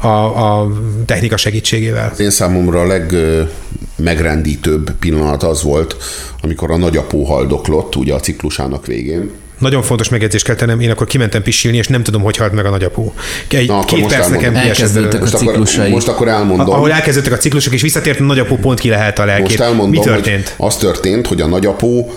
[0.00, 0.68] a, a
[1.06, 2.12] technika segítségével.
[2.18, 5.96] Én számomra a legmegrendítőbb pillanat az volt,
[6.42, 9.30] amikor a nagyapó haldoklott, ugye a ciklusának végén.
[9.58, 12.66] Nagyon fontos megjegyzést kell tennem, én akkor kimentem pisilni, és nem tudom, hogy halt meg
[12.66, 13.14] a nagyapó.
[13.48, 15.90] Egy, Na, akkor két most perc nekem Elkezdődtek a Most akkor, ciklusai.
[15.90, 16.70] most akkor elmondom.
[16.70, 19.46] Ahol elkezdődtek a ciklusok, és visszatért a nagyapó, pont ki lehet a lelkét.
[19.46, 20.54] Most elmondom, Mi történt?
[20.56, 22.12] hogy az történt, hogy a nagyapó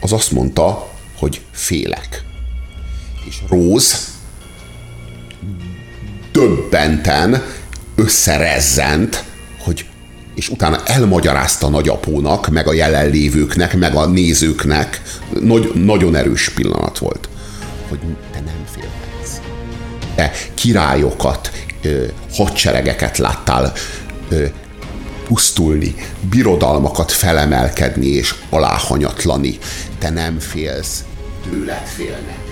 [0.00, 2.22] az azt mondta, hogy félek.
[3.28, 3.96] És Rose
[6.36, 7.42] döbbenten
[7.94, 9.24] összerezzent,
[9.58, 9.86] hogy
[10.34, 15.02] és utána elmagyarázta nagyapónak, meg a jelenlévőknek, meg a nézőknek,
[15.40, 17.28] nagy, nagyon erős pillanat volt,
[17.88, 17.98] hogy
[18.32, 19.40] te nem félhetsz.
[20.14, 21.50] Te királyokat,
[22.32, 23.72] hadseregeket láttál
[25.26, 25.94] pusztulni,
[26.30, 29.58] birodalmakat felemelkedni és aláhanyatlani.
[29.98, 31.04] Te nem félsz,
[31.50, 32.45] tőled félnek.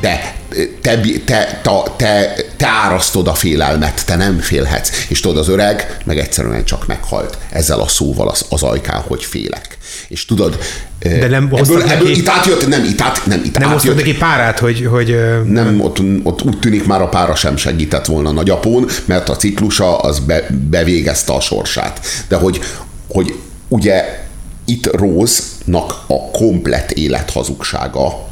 [0.00, 0.34] Te,
[0.80, 4.90] te, te, te, te, te árasztod a félelmet, te nem félhetsz.
[5.08, 9.24] És tudod, az öreg meg egyszerűen csak meghalt ezzel a szóval az, az ajkán, hogy
[9.24, 9.78] félek.
[10.08, 10.58] És tudod,
[10.98, 14.16] De nem ebből, ebből neki- itt átjött, nem, itt át, nem, itt Nem átjött, neki
[14.16, 18.88] párát, hogy, hogy nem, ott, ott úgy tűnik már a pára sem segített volna nagyapón,
[19.04, 22.00] mert a ciklusa az be, bevégezte a sorsát.
[22.28, 22.60] De hogy,
[23.08, 23.34] hogy
[23.68, 24.24] ugye
[24.64, 28.28] itt Rose-nak a komplet élethazugsága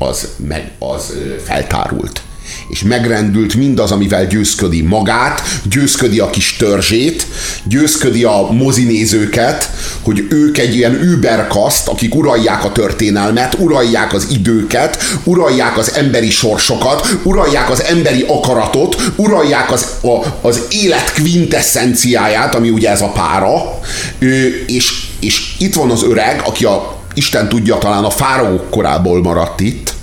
[0.00, 1.12] az, meg, az
[1.44, 2.22] feltárult.
[2.68, 7.26] És megrendült mindaz, amivel győzködi magát, győzködi a kis törzsét,
[7.64, 9.70] győzködi a mozinézőket,
[10.02, 16.30] hogy ők egy ilyen überkaszt, akik uralják a történelmet, uralják az időket, uralják az emberi
[16.30, 23.12] sorsokat, uralják az emberi akaratot, uralják az, a, az élet quintessenciáját, ami ugye ez a
[23.12, 23.78] pára,
[24.18, 29.22] ő, és, és itt van az öreg, aki a Isten tudja, talán a fáraók korából
[29.22, 29.94] maradt itt,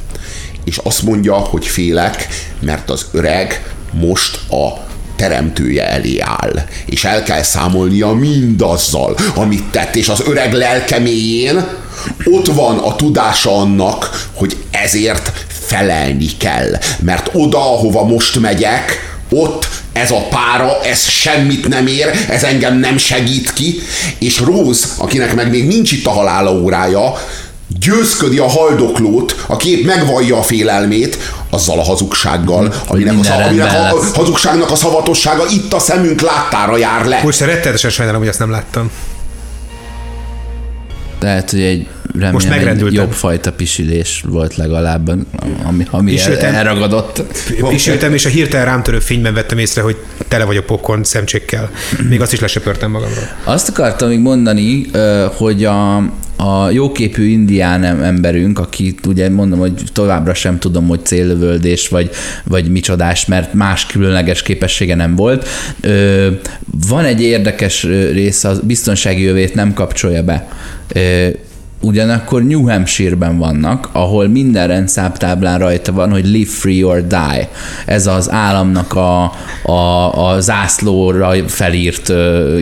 [0.64, 2.28] és azt mondja, hogy félek,
[2.60, 4.86] mert az öreg most a
[5.16, 11.68] teremtője elé áll, és el kell számolnia mindazzal, amit tett, és az öreg lelke mélyén
[12.24, 19.68] ott van a tudása annak, hogy ezért felelni kell, mert oda, ahova most megyek, ott
[20.02, 23.80] ez a pára, ez semmit nem ér, ez engem nem segít ki,
[24.18, 27.14] és Rose, akinek meg még nincs itt a halála órája,
[27.80, 31.18] győzködi a haldoklót, aki épp megvallja a félelmét,
[31.50, 34.14] azzal a hazugsággal, aminek, a, minden szav- aminek a lesz.
[34.16, 37.22] hazugságnak a szavatossága itt a szemünk láttára jár le.
[37.24, 38.92] most rettenetesen sajnálom, hogy ezt nem láttam.
[41.20, 43.04] Lehet, hogy egy remélem, Most egy megrendültem.
[43.04, 45.08] jobb fajta pisilés volt legalább,
[45.64, 46.54] ami, ami el, Pisültem.
[46.56, 47.24] elragadott.
[47.70, 49.96] Pisültem, és a hirtelen rám törő fényben vettem észre, hogy
[50.28, 51.70] tele vagyok popcorn szemcsékkel.
[52.10, 53.24] Még azt is lesöpörtem magamról.
[53.44, 54.86] Azt akartam még mondani,
[55.34, 55.96] hogy a,
[56.36, 62.10] a jóképű indián em- emberünk, akit ugye mondom, hogy továbbra sem tudom, hogy céllövöldés vagy,
[62.44, 65.48] vagy micsodás, mert más különleges képessége nem volt.
[65.82, 66.28] Ö,
[66.88, 70.48] Van egy érdekes része, a biztonsági jövét nem kapcsolja be.
[70.88, 71.28] Ö,
[71.82, 77.50] Ugyanakkor New Hampshire-ben vannak, ahol minden rendszámtáblán rajta van, hogy live free or die.
[77.86, 79.32] Ez az államnak a,
[79.64, 82.14] a, a zászlóra felírt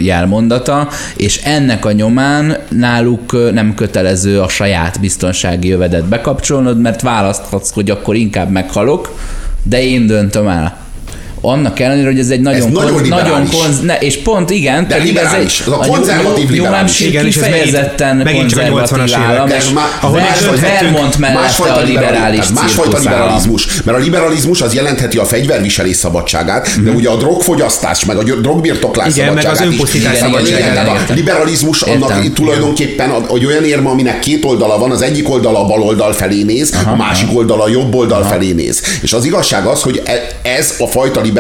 [0.01, 7.73] jelmondata, és ennek a nyomán náluk nem kötelező a saját biztonsági jövedet bekapcsolnod, mert választhatsz,
[7.73, 9.19] hogy akkor inkább meghalok,
[9.63, 10.84] de én döntöm el.
[11.47, 13.49] Annak ellenére, hogy ez egy nagyon, nagyon konz- nagyon liberális.
[13.49, 15.45] konz, ne, és pont igen, De pedig ez egy.
[15.65, 16.99] Ez a konzervatív New liberális.
[16.99, 19.69] Igen, és ez kifejezetten megint csak a 80-as konzervatív állam, Ez és
[20.01, 20.19] ahol
[20.61, 23.81] Vermont mellette a liberális másfajta liberalizmus.
[23.83, 29.07] Mert a liberalizmus az jelentheti a fegyverviselés szabadságát, de ugye a drogfogyasztás, meg a drogbirtoklás
[29.07, 31.09] az szabadságát is.
[31.09, 35.59] a liberalizmus annak tulajdonképpen a- hogy olyan érme, aminek két oldala van, az egyik oldala
[35.59, 38.81] a bal oldal felé néz, a másik oldala a jobb oldal felé néz.
[39.01, 41.33] És az igazság az, hogy e- ez a fajta liberalizmus,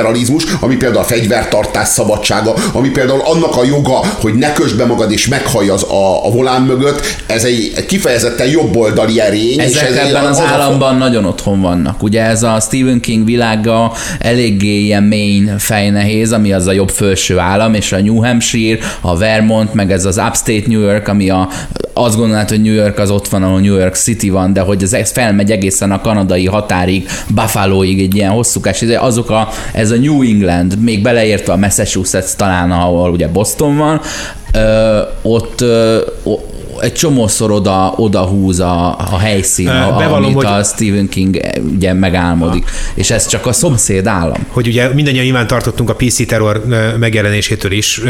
[0.59, 5.11] ami például a fegyvertartás szabadsága, ami például annak a joga, hogy ne kösd be magad
[5.11, 9.59] és meghallj az a, a volán mögött, ez egy kifejezetten jobboldali erény.
[9.59, 12.03] és Ezek ez egy- ebben az a- államban nagyon otthon vannak.
[12.03, 17.37] Ugye ez a Stephen King világa eléggé ilyen main fejnehéz, ami az a jobb felső
[17.39, 21.49] állam, és a New Hampshire, a Vermont, meg ez az Upstate New York, ami a,
[21.93, 24.83] azt gondolnád, hogy New York az ott van, ahol New York City van, de hogy
[24.83, 29.49] ez, ez felmegy egészen a kanadai határig, Buffaloig, egy ilyen hosszúkás, azok a,
[29.85, 34.01] ez a New England, még beleértve a Massachusetts talán, ahol ugye Boston van,
[34.53, 36.01] ö, ott ö,
[36.79, 41.63] egy csomószor oda, oda húz a, a helyszín, bevallom, amit hogy- a Stephen King eh,
[41.75, 42.69] ugye megálmodik.
[42.93, 44.45] És ez csak a szomszéd állam.
[44.47, 46.65] hogy ugye mindannyian nyilván tartottunk a PC terror
[46.99, 48.01] megjelenésétől is,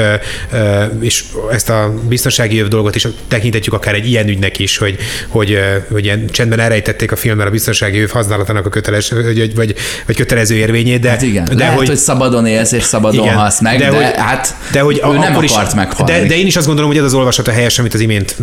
[0.99, 4.97] és ezt a biztonsági jöv dolgot is tekintetjük akár egy ilyen ügynek is, hogy,
[5.27, 5.57] hogy,
[5.91, 10.15] hogy ilyen csendben elrejtették a filmben a biztonsági jöv használatának a köteles, vagy, vagy, vagy
[10.15, 13.77] kötelező érvényét, de, Hát igen, de lehet, hogy, hogy szabadon élsz és szabadon halsz meg,
[13.77, 16.11] de, de hogy, hát de hogy ő nem akkor is, akart meghalni.
[16.11, 18.35] De, de én is azt gondolom, hogy ez az olvasata helyes, amit az imént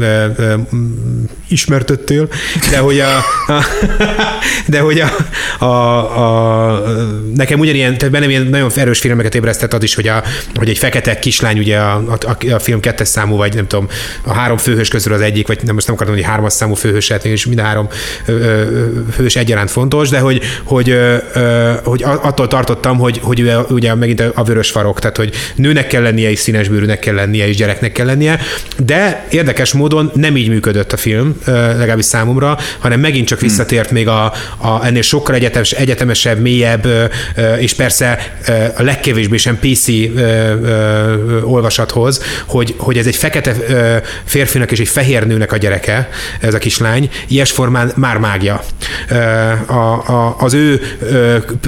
[1.48, 2.28] ismertettél,
[2.70, 3.16] de hogy a,
[3.52, 3.64] a
[4.66, 5.66] de hogy a, a,
[6.20, 6.82] a,
[7.34, 10.22] nekem ugyanilyen, tehát bennem ilyen nagyon erős filmeket ébresztett az is, hogy, a,
[10.54, 13.88] hogy egy fekete kislány ugye a, a, a film kettes számú, vagy nem tudom,
[14.22, 17.10] a három főhős közül az egyik, vagy nem most nem akartam, hogy hármas számú főhős,
[17.10, 17.88] hát és mind a három
[18.26, 20.96] ö, ö, hős egyaránt fontos, de hogy, hogy,
[21.84, 26.02] hogy attól tartottam, hogy, hogy ugye, ugye megint a vörös farok, tehát hogy nőnek kell
[26.02, 28.40] lennie, és színes bőrűnek kell lennie, és gyereknek kell lennie,
[28.84, 33.90] de érdekes módon módon nem így működött a film, legalábbis számomra, hanem megint csak visszatért
[33.90, 34.24] még a,
[34.59, 36.86] a ennél sokkal egyetemes, egyetemesebb, mélyebb,
[37.59, 38.34] és persze
[38.76, 39.88] a legkevésbé sem PC
[41.42, 43.55] olvasathoz, hogy, hogy ez egy fekete
[44.24, 46.09] férfinak és egy fehér nőnek a gyereke,
[46.40, 48.62] ez a kislány, ilyes formán már mágia.
[49.66, 50.80] A, a, az ő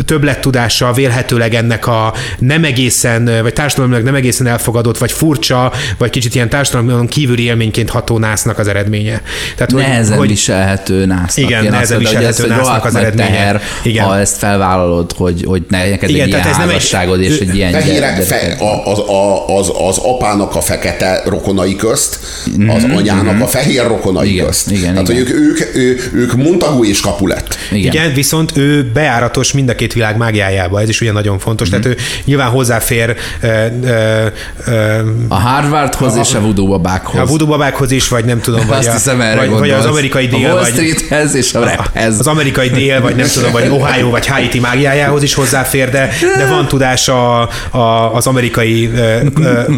[0.05, 6.35] többlettudása vélhetőleg ennek a nem egészen, vagy társadalomnak nem egészen elfogadott, vagy furcsa, vagy kicsit
[6.35, 9.23] ilyen társadalomon kívüli élményként ható násznak az eredménye.
[9.55, 11.37] Tehát, hogy, nehezen hogy, viselhető násznak.
[11.37, 13.29] Igen, Én nehezen azt, viselhető násznak az eredménye.
[13.29, 14.05] Teher, igen.
[14.05, 17.73] ha ezt felvállalod, hogy, hogy ne, neked igen, egy ilyen ez házasságod, és egy ilyen
[17.73, 18.99] fehérek, fe, az,
[19.47, 22.97] az, az, apának a fekete rokonai közt, az mm-hmm.
[22.97, 24.71] anyának a fehér rokonai igen, közt.
[24.71, 25.23] Igen, Tehát, igen.
[25.23, 27.57] hogy ők, ők, ők, ők Montagu és Kapulett.
[27.73, 27.93] Igen.
[27.93, 31.71] igen, viszont ő beáratos mind a két világ mágiájába, ez is ugye nagyon fontos.
[31.71, 31.81] Mm-hmm.
[31.81, 33.47] Tehát ő nyilván hozzáfér ö,
[33.83, 34.27] ö,
[34.67, 37.21] ö, a Harvardhoz a, és a voodoo babákhoz.
[37.21, 40.27] A voodoo babákhoz is, vagy nem tudom, vagy, Azt a, hiszem, vagy, vagy az amerikai
[40.27, 42.19] dél, a Wall Streethez és a raphez.
[42.19, 46.47] Az amerikai dél, vagy nem tudom, vagy Ohio, vagy Haiti mágiájához is hozzáfér, de, de
[46.47, 48.91] van tudás a, a, az amerikai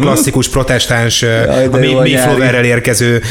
[0.01, 3.21] klasszikus protestáns, Jaj, a Mayflowerrel érkező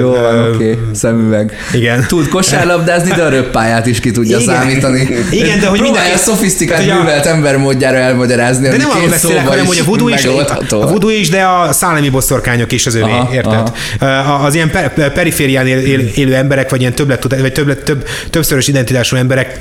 [0.00, 0.78] jó, van, oké, okay.
[0.92, 1.56] szemüveg.
[1.72, 2.04] Igen.
[2.08, 4.54] Tud kosárlabdázni, de a röppáját is ki tudja Igen.
[4.54, 5.08] számítani.
[5.30, 6.12] Igen, de hogy mindenki...
[6.14, 10.24] a szofisztikált, művelt ember módjára elmagyarázni, De nem arról beszélek, hanem hogy a voodoo is,
[10.70, 13.72] a voodoo is, de a szállami boszorkányok is az övé, érted?
[13.98, 14.39] Aha.
[14.44, 18.68] Az ilyen per, periférián él, él, élő emberek, vagy ilyen többlet, vagy többlet, több, többszörös
[18.68, 19.58] identitású emberek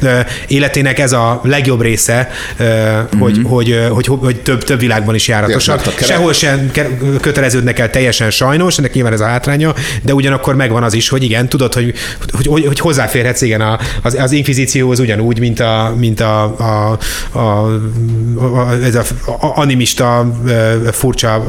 [0.48, 2.30] életének ez a legjobb része,
[3.20, 3.44] hogy, mm-hmm.
[3.44, 5.94] hogy, hogy, hogy, hogy több, több világban is járatosak.
[6.02, 6.72] Sehol sem
[7.22, 11.24] köteleződnek el teljesen sajnos, ennek nyilván ez a hátránya, de ugyanakkor megvan az is, hogy
[11.24, 11.94] igen, tudod, hogy,
[12.32, 13.62] hogy, hogy, hogy hozzáférhetsz igen
[14.02, 17.00] az, az inkvizícióhoz ugyanúgy, mint a, mint a, a,
[17.32, 20.32] a, a ez a, a animista
[20.92, 21.44] furcsa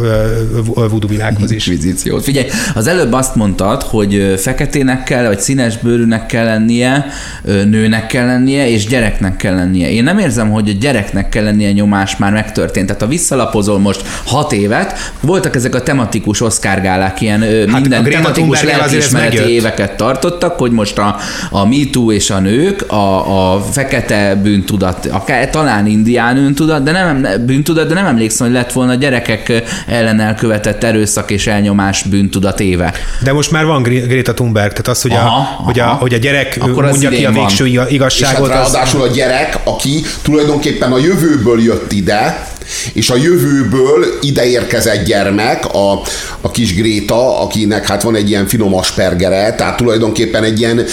[0.65, 1.67] voodoo világhoz is.
[1.67, 2.19] Inkvizíció.
[2.19, 7.07] Figyelj, az előbb azt mondtad, hogy feketének kell, vagy színes bőrűnek kell lennie,
[7.45, 9.91] nőnek kell lennie, és gyereknek kell lennie.
[9.91, 12.87] Én nem érzem, hogy a gyereknek kell lennie nyomás már megtörtént.
[12.87, 18.05] Tehát ha visszalapozol most hat évet, voltak ezek a tematikus Oscar gálák, ilyen hát minden
[18.05, 21.17] tematikus lelkiismereti éveket tartottak, hogy most a,
[21.51, 27.27] a MeToo és a nők, a, a fekete bűntudat, akár talán indián bűntudat, de nem
[27.47, 32.93] bűntudat, de nem emlékszem, hogy lett volna gyerekek ellen elkövetett erőszak és elnyomás bűntudat éve.
[33.23, 36.17] De most már van Greta Thunberg, tehát az, hogy, aha, a, hogy, a, hogy a
[36.17, 37.89] gyerek Akkor mondja ki a végső van.
[37.89, 38.47] igazságot.
[38.47, 39.09] És hát ráadásul az...
[39.09, 42.49] a gyerek, aki tulajdonképpen a jövőből jött ide,
[42.93, 46.03] és a jövőből ide érkezett gyermek, a,
[46.41, 50.85] a kis Gréta, akinek hát van egy ilyen finom aspergere, tehát tulajdonképpen egy ilyen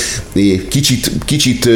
[0.70, 1.70] kicsit, kicsit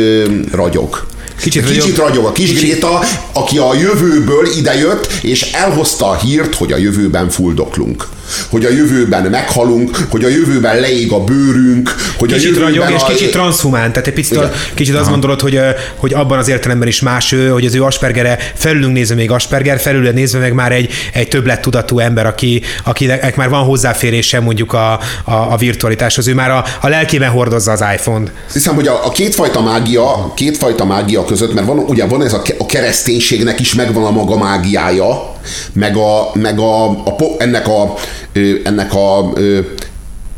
[0.51, 1.05] ragyog.
[1.41, 1.97] Kicsit, kicsit ragyog.
[1.97, 2.25] ragyog.
[2.25, 2.61] A kis kicsit...
[2.61, 2.99] Gréta,
[3.33, 8.07] aki a jövőből idejött, és elhozta a hírt, hogy a jövőben fuldoklunk
[8.49, 12.99] hogy a jövőben meghalunk, hogy a jövőben leég a bőrünk, hogy kicsit a jövőben ragyog,
[12.99, 15.59] és kicsit transhumán, tehát egy picit, a, kicsit azt gondolod, hogy,
[15.95, 19.79] hogy abban az értelemben is más ő, hogy az ő Aspergere felülünk nézve még Asperger,
[19.79, 24.73] felül nézve meg már egy, egy többlet tudatú ember, aki, akinek már van hozzáférése mondjuk
[24.73, 28.31] a, a, a virtualitáshoz, ő már a, a lelkében hordozza az iPhone-t.
[28.53, 32.41] Hiszem, hogy a, a kétfajta mágia, kétfajta mágia között, mert van, ugye van ez a,
[32.57, 35.35] a kereszténységnek is megvan a maga mágiája,
[35.73, 37.93] meg, a, meg a, a, ennek a,
[38.63, 39.33] ennek a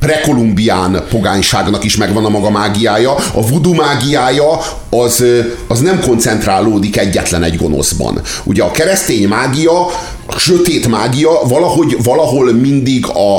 [0.04, 3.12] prekolumbián pogányságnak is megvan a maga mágiája.
[3.14, 5.24] A voodoo mágiája az,
[5.68, 8.22] az nem koncentrálódik egyetlen egy gonoszban.
[8.44, 9.86] Ugye a keresztény mágia,
[10.26, 13.38] a sötét mágia valahogy, valahol mindig a,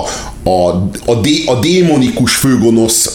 [0.51, 0.68] a,
[1.07, 3.11] a, dé, a démonikus főgonosz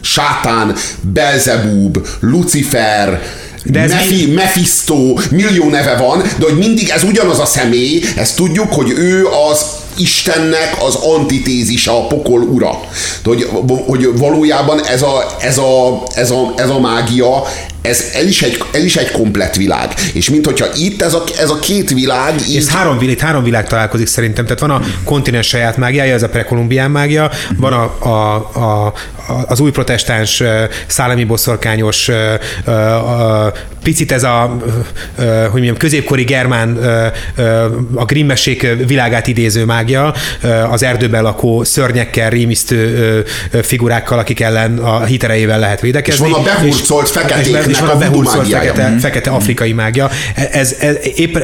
[0.00, 3.22] sátán, Belzebub, Lucifer,
[3.64, 4.32] de ez Mefi, mi...
[4.32, 9.26] Mephisto, millió neve van, de hogy mindig ez ugyanaz a személy, ezt tudjuk, hogy ő
[9.50, 9.64] az
[9.98, 12.70] Istennek az antitézise, a pokol ura.
[13.22, 13.48] De hogy,
[13.86, 17.42] hogy valójában ez a, ez, a, ez, a, ez a mágia,
[17.86, 19.94] ez, ez, is egy, ez is egy komplett világ.
[20.12, 22.34] És mint hogyha itt ez a, ez a két világ...
[22.48, 22.56] Így...
[22.56, 24.44] Ez három, itt három világ találkozik szerintem.
[24.44, 28.94] Tehát van a kontinens saját mágiája, ez a prekolumbián mágia, van a, a, a,
[29.46, 30.42] az új protestáns
[30.86, 32.10] szállami boszorkányos,
[33.86, 34.56] picit ez a,
[35.16, 36.76] hogy mondjam, középkori germán,
[37.94, 40.14] a grimmesék világát idéző mágia,
[40.70, 43.24] az erdőben lakó szörnyekkel, rémisztő
[43.62, 46.26] figurákkal, akik ellen a hiterejével lehet védekezni.
[46.26, 50.10] És van a behurcolt feketék és van a behurcolt fekete, fekete afrikai mágia.
[50.34, 51.42] Ez, ez, éppen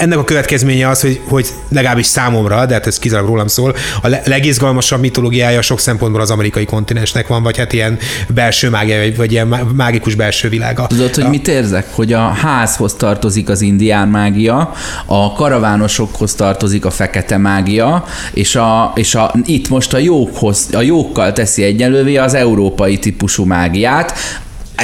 [0.00, 4.08] ennek a következménye az, hogy, hogy legalábbis számomra, de hát ez kizárólag rólam szól, a
[4.24, 7.98] legizgalmasabb mitológiája sok szempontból az amerikai kontinensnek van, vagy hát ilyen
[8.28, 10.86] belső mágia, vagy, vagy ilyen mágikus belső világa.
[10.86, 11.86] Tudod, hogy mit érzek?
[11.94, 14.72] Hogy a házhoz tartozik az indián mágia,
[15.06, 20.80] a karavánosokhoz tartozik a fekete mágia, és, a, és a, itt most a jókhoz, a
[20.80, 24.14] jókkal teszi egyenlővé az európai típusú mágiát,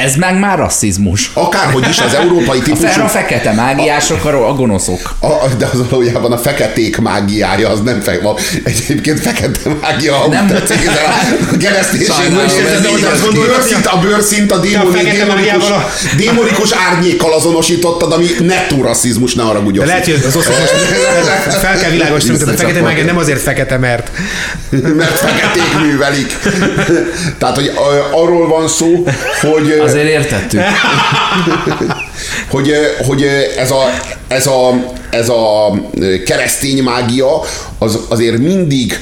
[0.02, 1.30] ez meg már rasszizmus.
[1.34, 3.00] Akárhogy is az európai típusú...
[3.00, 5.16] A, a fekete mágiások, a, a gonoszok.
[5.20, 8.18] A, de az valójában a feketék mágiája, az nem fe,
[8.64, 10.90] egyébként fekete mágia, nem tetszik,
[11.52, 12.10] a kereszténység.
[13.84, 15.00] A bőrszint a démoni,
[16.16, 20.70] démonikus, árnyékkal azonosítottad, ami nettó rasszizmus, ne arra De lehet, hogy az osztás
[21.60, 24.10] fel kell világosítani, hogy a fekete mágia nem azért fekete, mert...
[24.70, 26.36] Mert feketék művelik.
[27.38, 27.72] Tehát, hogy
[28.12, 29.04] arról van szó,
[29.40, 30.60] hogy Azért értettük.
[32.54, 32.72] hogy,
[33.06, 33.22] hogy
[33.56, 33.84] ez, a,
[34.28, 35.72] ez, a, ez a
[36.24, 37.40] keresztény mágia
[37.78, 39.00] az azért mindig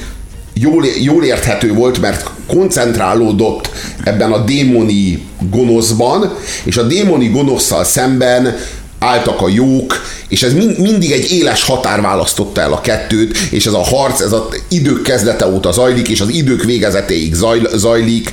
[0.53, 3.69] jól, jól érthető volt, mert koncentrálódott
[4.03, 6.33] ebben a démoni gonoszban,
[6.63, 8.55] és a démoni gonoszszal szemben
[8.99, 13.65] álltak a jók, és ez mind, mindig egy éles határ választotta el a kettőt, és
[13.65, 17.33] ez a harc, ez az idők kezdete óta zajlik, és az idők végezetéig
[17.73, 18.31] zajlik,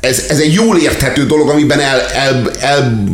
[0.00, 3.04] ez, ez egy jól érthető dolog, amiben el, el, el,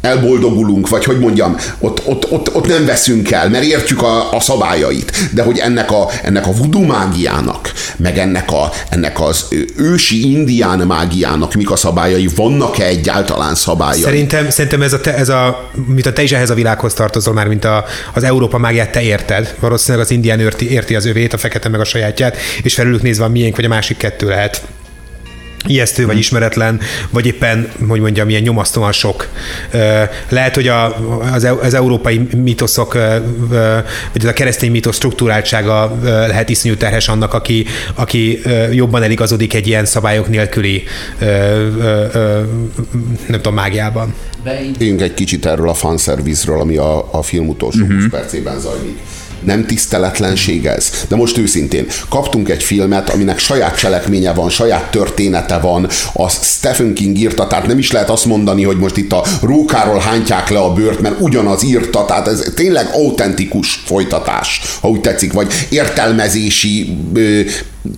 [0.00, 4.40] elboldogulunk, vagy hogy mondjam, ott, ott, ott, ott nem veszünk el, mert értjük a, a
[4.40, 5.12] szabályait.
[5.32, 9.44] De hogy ennek a, ennek a voodoo mágiának, meg ennek, a, ennek az
[9.76, 14.00] ősi indián mágiának mik a szabályai, vannak-e egyáltalán szabályai?
[14.00, 17.34] Szerintem, szerintem ez, a, te, ez a, mint a te is ehhez a világhoz tartozol
[17.34, 17.84] már, mint a,
[18.14, 19.54] az Európa mágiát te érted.
[19.60, 23.24] Valószínűleg az indián érti, érti az övét, a fekete meg a sajátját, és felülük nézve
[23.24, 24.62] a miénk, vagy a másik kettő lehet
[25.66, 26.80] ijesztő vagy ismeretlen,
[27.10, 29.28] vagy éppen, hogy mondjam, ilyen nyomasztóan sok.
[30.28, 30.96] Lehet, hogy a,
[31.32, 32.92] az, az európai mítoszok,
[34.12, 38.40] vagy az a keresztény mítosz struktúráltsága lehet iszonyú terhes annak, aki, aki
[38.72, 40.82] jobban eligazodik egy ilyen szabályok nélküli
[43.26, 44.14] nem tudom, mágiában.
[44.78, 48.00] Éljünk egy kicsit erről a fanszervizről, ami a, a film utolsó uh-huh.
[48.00, 48.98] 20 percében zajlik
[49.46, 50.90] nem tiszteletlenség ez?
[51.08, 56.94] De most őszintén, kaptunk egy filmet, aminek saját cselekménye van, saját története van, a Stephen
[56.94, 60.58] King írta, tehát nem is lehet azt mondani, hogy most itt a rókáról hántják le
[60.58, 66.96] a bőrt, mert ugyanaz írta, tehát ez tényleg autentikus folytatás, ha úgy tetszik, vagy értelmezési
[67.14, 67.40] ö,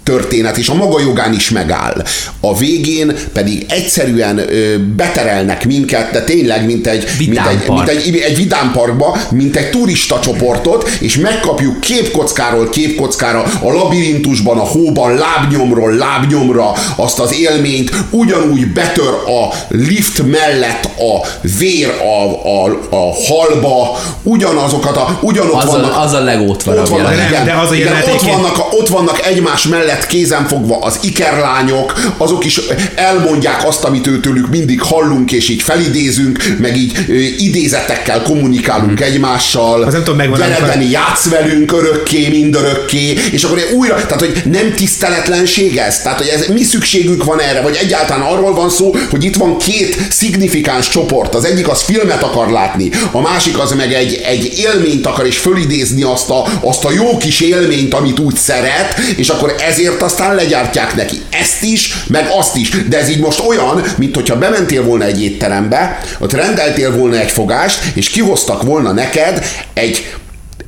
[0.05, 2.05] történet, és a maga jogán is megáll.
[2.41, 8.17] A végén pedig egyszerűen ö, beterelnek minket, de tényleg, mint egy, mint egy, mint egy,
[8.17, 15.95] egy vidámparkba, mint egy turista csoportot, és megkapjuk képkockáról képkockára a labirintusban, a hóban, lábnyomról
[15.95, 21.27] lábnyomra azt az élményt, ugyanúgy betör a lift mellett a
[21.59, 25.93] vér a, a, a halba, ugyanazokat a, ugyanott az vannak.
[25.93, 26.79] A, az a legótvar.
[26.79, 29.76] Ott vannak, igen, de az a igen, ott, vannak, ott vannak egymás mellett
[30.07, 32.61] kézenfogva az ikerlányok, azok is
[32.95, 39.13] elmondják azt, amit őtőlük mindig hallunk, és így felidézünk, meg így ö, idézetekkel kommunikálunk hmm.
[39.13, 39.83] egymással.
[39.83, 40.39] Az nem tudom, megvan.
[40.39, 46.01] Gyere, játsz velünk örökké, mindörökké, és akkor újra, tehát hogy nem tiszteletlenség ez?
[46.03, 49.59] Tehát, hogy ez, mi szükségünk van erre, vagy egyáltalán arról van szó, hogy itt van
[49.59, 51.35] két szignifikáns csoport.
[51.35, 55.39] Az egyik az filmet akar látni, a másik az meg egy, egy élményt akar, és
[55.39, 60.35] fölidézni azt a, azt a jó kis élményt, amit úgy szeret, és akkor ezért aztán
[60.35, 62.71] legyártják neki ezt is, meg azt is.
[62.89, 67.31] De ez így most olyan, mint hogyha bementél volna egy étterembe, ott rendeltél volna egy
[67.31, 70.07] fogást, és kihoztak volna neked egy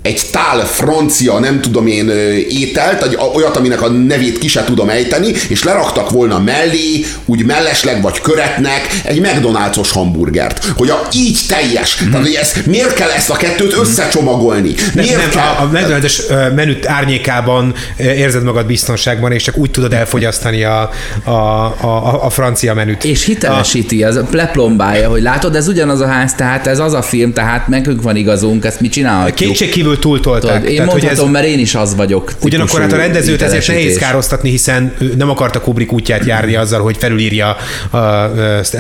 [0.02, 2.08] egy tál francia, nem tudom én,
[2.48, 7.44] ételt, egy, olyat, aminek a nevét ki se tudom ejteni, és leraktak volna mellé, úgy
[7.44, 10.64] mellesleg vagy köretnek egy McDonald's-os hamburgert.
[10.76, 12.02] Hogy a így teljes.
[12.04, 12.10] Mm.
[12.10, 14.74] Tehát, hogy ez, miért kell ezt a kettőt összecsomagolni?
[14.94, 15.42] Miért nem, kell?
[15.42, 20.90] A, a McDonald's menüt árnyékában érzed magad biztonságban, és csak úgy tudod elfogyasztani a,
[21.24, 23.04] a, a, a francia menüt.
[23.04, 27.32] És hitelesíti, az leplombája, hogy látod, ez ugyanaz a ház, tehát ez az a film,
[27.32, 29.50] tehát nekünk van igazunk, ezt mi csinálhatjuk.
[29.88, 30.56] Kétségkívül túltolták.
[30.56, 31.32] Tudod, én Tehát, mondhatom, ez...
[31.32, 32.32] mert én is az vagyok.
[32.42, 36.96] Ugyanakkor hát a rendezőt ezért nehéz károztatni, hiszen nem akarta Kubrick útját járni azzal, hogy
[36.98, 37.56] felülírja
[37.90, 38.30] a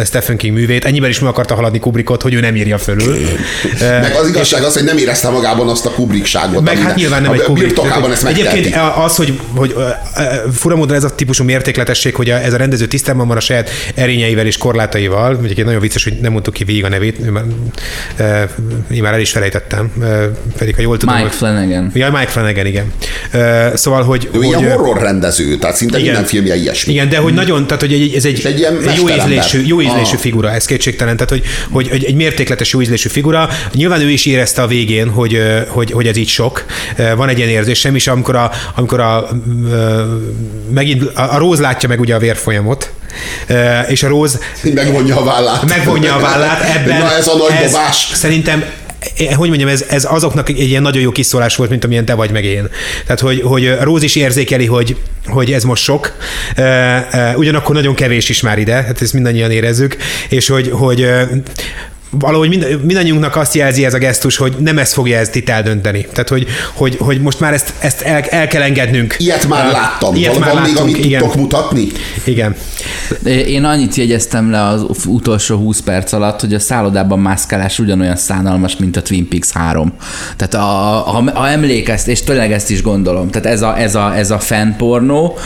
[0.04, 0.84] Stephen King művét.
[0.84, 3.16] Ennyiben is meg akarta haladni Kubrickot, hogy ő nem írja fölül.
[3.80, 6.64] Meg az igazság az, hogy nem érezte magában azt a Kubrickságot.
[6.64, 7.78] Meg hát nyilván nem egy Kubrick.
[8.10, 9.74] Ezt Egyébként az, hogy, hogy
[10.52, 14.56] furamódon ez a típusú mértékletesség, hogy ez a rendező tisztában van a saját erényeivel és
[14.56, 15.38] korlátaival.
[15.42, 17.18] Egyébként nagyon vicces, hogy nem mondtuk ki végig a nevét,
[18.90, 19.92] én már el is felejtettem,
[20.58, 21.14] pedig ha jól tudom.
[21.14, 21.90] Mike hogy- Flanagan.
[21.94, 22.92] Ja, Mike Flanagan, igen.
[23.32, 24.28] Ö, szóval, hogy...
[24.32, 26.10] Ő hogy ilyen horror rendező, tehát szinte Igen.
[26.10, 26.92] minden filmje ilyesmi.
[26.92, 29.80] Igen, de hogy nagyon, tehát hogy egy, ez egy, egy ilyen egy jó ízlésű, jó
[29.80, 30.20] ízlésű Ah.
[30.20, 33.48] figura, ez kétségtelen, tehát hogy, hogy, hogy egy mértékletes jó ízlésű figura.
[33.74, 36.64] Nyilván ő is érezte a végén, hogy, hogy, hogy ez így sok.
[37.16, 39.28] Van egy ilyen érzésem is, amikor a, amikor a,
[40.70, 42.92] megint a, a Róz látja meg ugye a vérfolyamot,
[43.88, 44.38] és a Róz
[44.74, 45.68] Megvonja a vállát.
[45.68, 46.98] megvonja a vállát ebben.
[46.98, 48.10] Na ez a nagy dobás.
[48.14, 48.64] Szerintem
[49.34, 52.30] hogy mondjam, ez, ez azoknak egy ilyen nagyon jó kiszólás volt, mint amilyen te vagy
[52.30, 52.68] meg én.
[53.04, 56.16] Tehát, hogy, hogy Róz is érzékeli, hogy, hogy ez most sok,
[57.36, 59.96] ugyanakkor nagyon kevés is már ide, hát ezt mindannyian érezzük,
[60.28, 61.08] és hogy, hogy
[62.10, 66.06] valahogy mind, mindannyiunknak azt jelzi ez a gesztus, hogy nem ez fogja ezt itt eldönteni.
[66.12, 69.14] Tehát, hogy, hogy, hogy most már ezt, ezt el, el kell engednünk.
[69.18, 70.14] Ilyet már láttam.
[70.14, 71.20] Ilyet Van, már van még, láttunk, amit igen.
[71.20, 71.86] tudtok mutatni?
[72.24, 72.54] Igen.
[73.24, 78.76] Én annyit jegyeztem le az utolsó 20 perc alatt, hogy a szállodában mászkálás ugyanolyan szánalmas,
[78.76, 79.92] mint a Twin Peaks 3.
[80.36, 80.58] Tehát a,
[81.10, 84.38] ha, ha emlékezt, és tényleg ezt is gondolom, tehát ez a, ez a, ez a
[84.38, 85.38] fanpornó,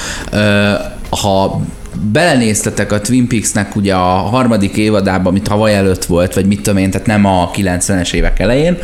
[1.10, 1.60] ha
[2.00, 6.78] belenéztetek a Twin Peaksnek ugye a harmadik évadában, amit tavaly előtt volt, vagy mit tudom
[6.78, 8.78] én, tehát nem a 90-es évek elején,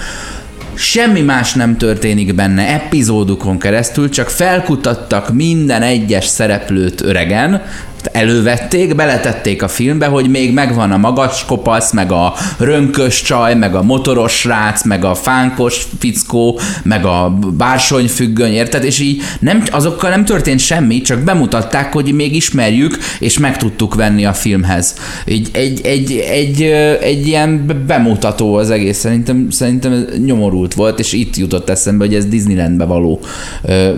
[0.80, 7.62] Semmi más nem történik benne epizódukon keresztül, csak felkutattak minden egyes szereplőt öregen,
[8.06, 13.74] elővették, beletették a filmbe, hogy még megvan a magas kopasz, meg a rönkös csaj, meg
[13.74, 18.84] a motoros srác, meg a fánkos fickó, meg a bársonyfüggöny, érted?
[18.84, 23.94] És így nem, azokkal nem történt semmi, csak bemutatták, hogy még ismerjük, és meg tudtuk
[23.94, 24.94] venni a filmhez.
[25.26, 26.62] Így egy, egy, egy,
[27.02, 32.14] egy ilyen be- bemutató az egész, szerintem, szerintem nyomorult volt, és itt jutott eszembe, hogy
[32.14, 33.20] ez Disneylandbe való.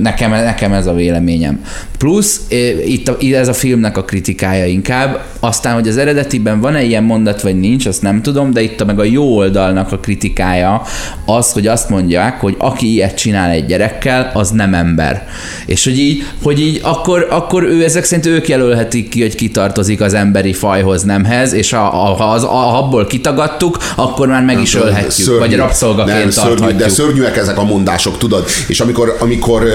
[0.01, 1.65] Nekem, nekem ez a véleményem.
[1.99, 2.41] Plusz
[2.87, 7.43] itt a, ez a filmnek a kritikája inkább, aztán, hogy az eredetiben van-e ilyen mondat,
[7.43, 10.83] vagy nincs, azt nem tudom, de itt a, meg a jó oldalnak a kritikája
[11.25, 15.29] az, hogy azt mondják, hogy aki ilyet csinál egy gyerekkel, az nem ember.
[15.67, 20.01] És hogy így, hogy így akkor, akkor ő ezek szerint ők jelölhetik ki, hogy kitartozik
[20.01, 24.61] az emberi fajhoz, nemhez, és a, a, ha, az, ha abból kitagadtuk, akkor már meg
[24.61, 25.39] is ölhetjük, Szörnyű.
[25.39, 26.81] vagy rabszolgaként nem, szörnyű, tarthatjuk.
[26.81, 28.45] De szörnyűek ezek a mondások, tudod?
[28.69, 29.69] És amikor, amikor,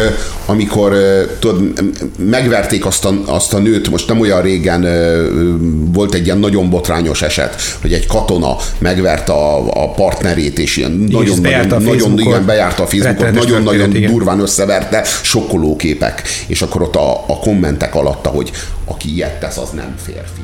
[0.46, 0.94] amikor
[1.40, 1.74] tudod,
[2.18, 5.28] megverték azt a, azt a nőt, most nem olyan régen ö,
[5.94, 10.92] volt egy ilyen nagyon botrányos eset, hogy egy katona megverte a, a partnerét, és ilyen
[10.92, 16.22] nagyon, nagyon, a nagyon, igen, bejárta a Facebookot, nagyon-nagyon durván összeverte, sokkoló képek.
[16.48, 18.52] És akkor ott a, a kommentek alatta, hogy
[18.86, 20.42] aki ilyet tesz, az nem férfi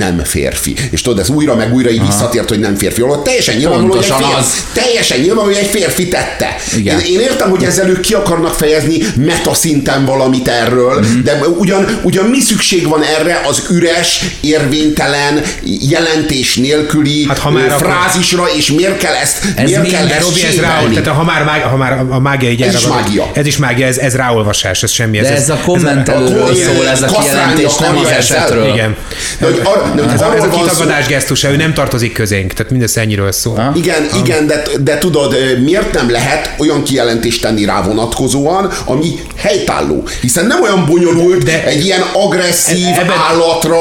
[0.00, 0.74] nem férfi.
[0.90, 3.00] És tudod, ez újra meg újra így visszatért, hogy nem férfi.
[3.00, 4.46] Holott teljesen nyilvánvaló, hogy egy férfi, az.
[4.72, 6.56] teljesen nyilvánvaló, hogy egy férfi tette.
[6.76, 7.00] Igen.
[7.00, 11.22] Én, én értem, hogy ezzel ők ki akarnak fejezni meta szinten valamit erről, Mhm.
[11.24, 15.42] de ugyan, ugyan mi szükség van erre az üres, érvénytelen,
[15.80, 19.94] jelentés nélküli Hát ha már ö, akkor- frázisra, és miért kell ezt, Ez miért mind-
[19.94, 22.74] kell ezt Robi, ez rá, tehát ha már, mág, ha már a mágia így Ez
[22.74, 23.30] is van- mágia.
[23.34, 25.18] Ez is mágia, ez, ez ráolvasás, ez semmi.
[25.20, 28.66] De ez a kommentelőről szól, ez a kijelentés, nem az esetről.
[28.72, 28.96] Igen.
[29.38, 32.12] De hogy ar- de Ez, a, ez a van szó- kitagadás gesztusa, ő nem tartozik
[32.12, 33.56] közénk, tehát mindez ennyiről szól.
[33.56, 33.72] Ha?
[33.76, 40.02] Igen, igen, de, de tudod, miért nem lehet olyan kijelentést tenni rá vonatkozóan, ami helytálló?
[40.20, 43.78] Hiszen nem olyan bonyolult De- de egy ilyen agresszív E- ebben- állatra,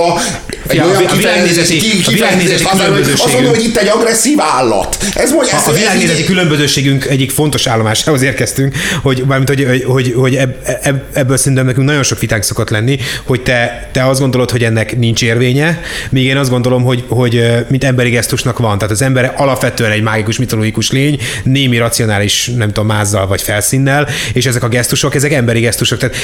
[0.69, 3.33] egy a olyan a világnézeti- a világnézeti azt mondja, hogy- azt különbözőségünk.
[3.33, 4.97] mondja, hogy itt egy agresszív állat.
[5.13, 10.13] Ez mondja, A ez világnézeti különbözőségünk egyik fontos állomásához érkeztünk, hogy, mármint, hogy, hogy, hogy,
[10.17, 14.19] hogy ebb, ebb, ebből szerintem nekünk nagyon sok vitánk szokott lenni, hogy te, te azt
[14.19, 18.77] gondolod, hogy ennek nincs érvénye, míg én azt gondolom, hogy, hogy mint emberi gesztusnak van.
[18.77, 24.07] Tehát az ember alapvetően egy mágikus, mitológikus lény, némi racionális, nem tudom, mázzal vagy felszínnel,
[24.33, 25.99] és ezek a gesztusok, ezek emberi gesztusok.
[25.99, 26.15] Tehát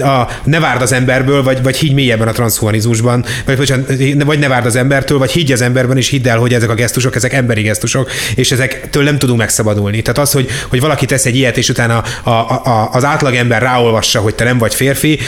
[0.00, 3.87] a, a, ne várd az emberből, vagy, vagy higgy mélyebben a transhumanizmusban, vagy, bocsánat,
[4.24, 6.74] vagy ne várd az embertől, vagy higgy az emberben, és hidd el, hogy ezek a
[6.74, 10.02] gesztusok, ezek emberi gesztusok, és ezektől nem tudunk megszabadulni.
[10.02, 13.62] Tehát az, hogy, hogy valaki tesz egy ilyet, és utána a, a, a, az átlagember
[13.62, 15.18] ráolvassa, hogy te nem vagy férfi,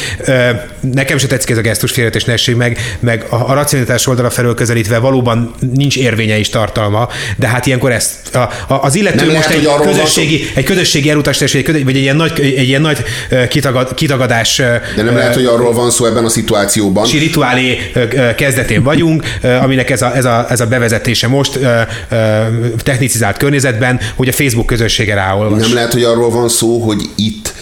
[0.81, 4.55] nekem se tetszik ez a gesztus félretés ne meg, meg a, a racionalitás oldala felől
[4.55, 9.35] közelítve valóban nincs érvénye is tartalma, de hát ilyenkor ezt a, a, az illető Nem
[9.35, 12.41] most lehet, egy arról van közösségi, egy közösségi elutasítás, vagy egy, vagy egy ilyen nagy,
[12.41, 12.99] egy ilyen nagy
[13.49, 18.03] kitagad, kitagadás De nem lehet, hogy arról van szó ebben a szituációban, si rituálé ö,
[18.13, 19.25] ö, kezdetén vagyunk,
[19.63, 21.59] aminek ez a, ez, a, ez a bevezetése most
[22.83, 25.61] technicizált környezetben, hogy a Facebook közössége ráolvas.
[25.61, 27.55] Nem lehet, hogy arról van szó, hogy itt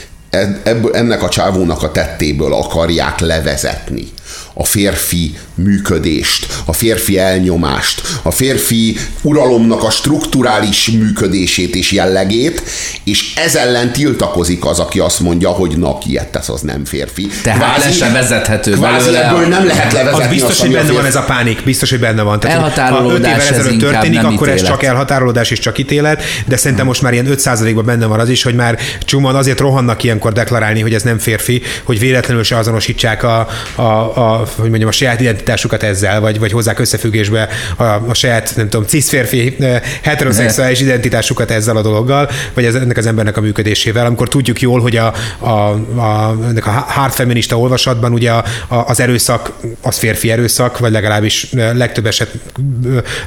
[0.92, 4.08] ennek a csávónak a tettéből akarják levezetni,
[4.54, 12.62] a férfi működést, a férfi elnyomást, a férfi uralomnak a strukturális működését és jellegét,
[13.04, 16.84] és ez ellen tiltakozik az, aki azt mondja, hogy na, ki ilyet tesz, az nem
[16.84, 17.28] férfi.
[17.42, 19.28] Tehát kvázi, le sem vezethető kvázi belőle.
[19.28, 22.00] ebből nem lehet levezetni Az biztos, azt, hogy benne van ez a pánik, biztos, hogy
[22.00, 22.40] benne van.
[22.40, 24.70] Tehát, ha öt évvel ez ezelőtt történik, akkor ez ítélet.
[24.72, 28.42] csak elhatárolódás és csak ítélet, de szerintem most már ilyen 5%-ban benne van az is,
[28.42, 33.22] hogy már csomóan azért rohannak ilyenkor deklarálni, hogy ez nem férfi, hogy véletlenül se azonosítsák
[33.22, 38.14] a, a, a, hogy mondjam, a saját identitásukat ezzel, vagy, vagy hozzák összefüggésbe a, a
[38.14, 43.36] saját, nem tudom, cis-férfi eh, heteroszexuális identitásukat ezzel a dologgal, vagy ez, ennek az embernek
[43.36, 48.30] a működésével, amikor tudjuk jól, hogy a, a, a, ennek a hard feminista olvasatban ugye
[48.30, 49.52] a, a, az erőszak
[49.82, 52.30] az férfi erőszak, vagy legalábbis eh, legtöbb eset,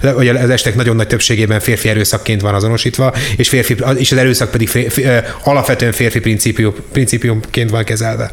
[0.01, 4.17] eh, vagy az estek nagyon nagy többségében férfi erőszakként van azonosítva, és, férfi, és az
[4.17, 8.31] erőszak pedig eh, alapvetően férfi principium, principiumként van kezelve.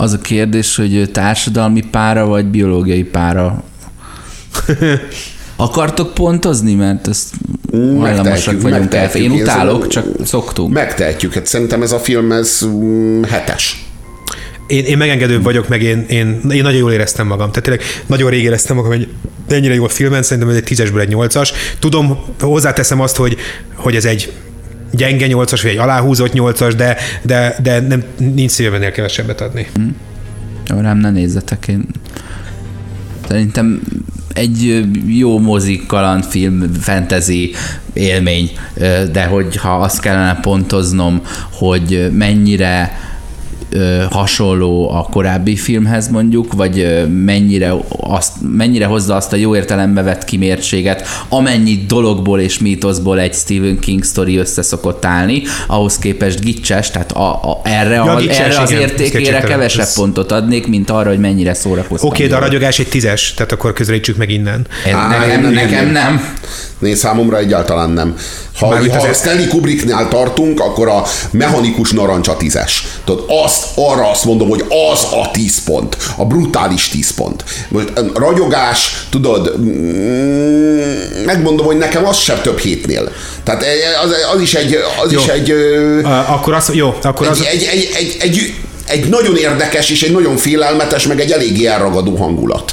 [0.00, 3.62] Az a kérdés, hogy társadalmi pára vagy biológiai pára.
[5.56, 7.34] Akartok pontozni, mert ezt
[7.72, 9.24] hajlamosak vagyunk megtehetjük.
[9.24, 10.72] Én utálok, csak szoktunk.
[10.72, 13.84] Megtehetjük, hát szerintem ez a film, ez mm, hetes.
[14.66, 17.50] Én, én megengedőbb vagyok, meg én, én, én nagyon jól éreztem magam.
[17.50, 19.08] Tehát tényleg nagyon rég éreztem magam, hogy
[19.48, 21.52] ennyire jó a filmen, szerintem ez egy tízesből egy nyolcas.
[21.78, 23.36] Tudom, hozzáteszem azt, hogy,
[23.74, 24.32] hogy ez egy
[24.90, 29.66] gyenge nyolcas, vagy egy aláhúzott nyolcas, de, de, de nem, nincs szívem ennél kevesebbet adni.
[30.66, 31.86] Jó, rám ne nézzetek, én
[33.28, 33.80] szerintem
[34.34, 37.54] egy jó mozik, kalandfilm, fantasy
[37.92, 38.50] élmény,
[39.12, 42.98] de hogyha azt kellene pontoznom, hogy mennyire
[44.10, 50.24] hasonló a korábbi filmhez mondjuk, vagy mennyire, azt, mennyire hozza azt a jó értelembe vett
[50.24, 56.90] kimértséget, amennyi dologból és mítoszból egy Stephen King sztori össze szokott állni, ahhoz képest gicses,
[56.90, 60.66] tehát a, a, erre, Ja, a, gicses, erre az igen, értékére kevesebb Ez- pontot adnék,
[60.66, 62.08] mint arra, hogy mennyire szórakoztam.
[62.08, 64.66] Oké, okay, de a ragyogás egy tízes, tehát akkor közelítsük meg innen.
[64.86, 65.92] Ez Á, nekem, nem, nekem nem.
[65.92, 66.34] nem.
[66.88, 68.16] Én számomra egyáltalán nem.
[68.58, 72.86] Ha, Mármint ha azért- Stanley Kubricknál tartunk, akkor a mechanikus narancs a tízes.
[73.04, 73.24] Tudod,
[73.58, 75.96] azt, arra azt mondom, hogy az a tíz pont.
[76.16, 77.44] A brutális tíz pont.
[77.68, 79.54] Most ragyogás, tudod,
[81.24, 83.12] megmondom, hogy nekem az sem több hétnél.
[83.42, 83.64] Tehát
[84.04, 85.20] az, az is egy, az Jó.
[85.20, 85.54] is egy,
[86.26, 88.54] akkor az, jó, akkor egy, az, egy, egy, egy, egy,
[88.86, 92.72] egy nagyon érdekes és egy nagyon félelmetes, meg egy eléggé elragadó hangulat.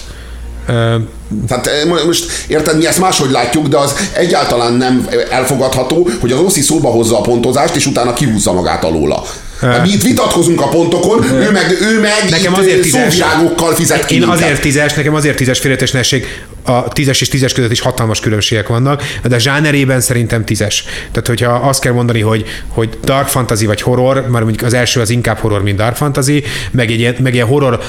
[1.48, 6.32] Tehát eh, mo- most érted, mi ezt máshogy látjuk, de az egyáltalán nem elfogadható, hogy
[6.32, 9.24] az Oszi szóba hozza a pontozást, és utána kihúzza magát alóla.
[9.72, 13.14] Hát mi itt vitatkozunk a pontokon, ő meg, ő meg Nekem itt azért tízes.
[13.14, 14.38] szóvirágokkal fizet ki Én minket.
[14.38, 16.26] azért tízes, nekem azért tízes félretesnesség,
[16.66, 20.84] a tízes és tízes között is hatalmas különbségek vannak, de a zsánerében szerintem tízes.
[21.12, 25.02] Tehát, hogyha azt kell mondani, hogy, hogy dark fantasy vagy horror, már mondjuk az első
[25.02, 27.80] az inkább horror, mint dark fantasy, meg egy ilyen, meg ilyen horror,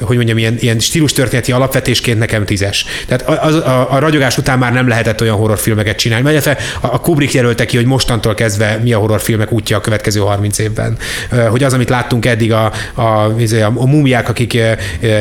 [0.00, 2.84] hogy mondjam, ilyen, ilyen stílus történeti alapvetésként nekem tízes.
[3.06, 6.24] Tehát az, a, a ragyogás után már nem lehetett olyan horrorfilmeket csinálni.
[6.24, 9.80] Vagy illetve a a Kubrick jelölte ki, hogy mostantól kezdve mi a horrorfilmek útja a
[9.80, 10.96] következő 30 évben.
[11.50, 13.32] Hogy az, amit láttunk eddig, a, a, a,
[13.74, 14.58] a mumiák, akik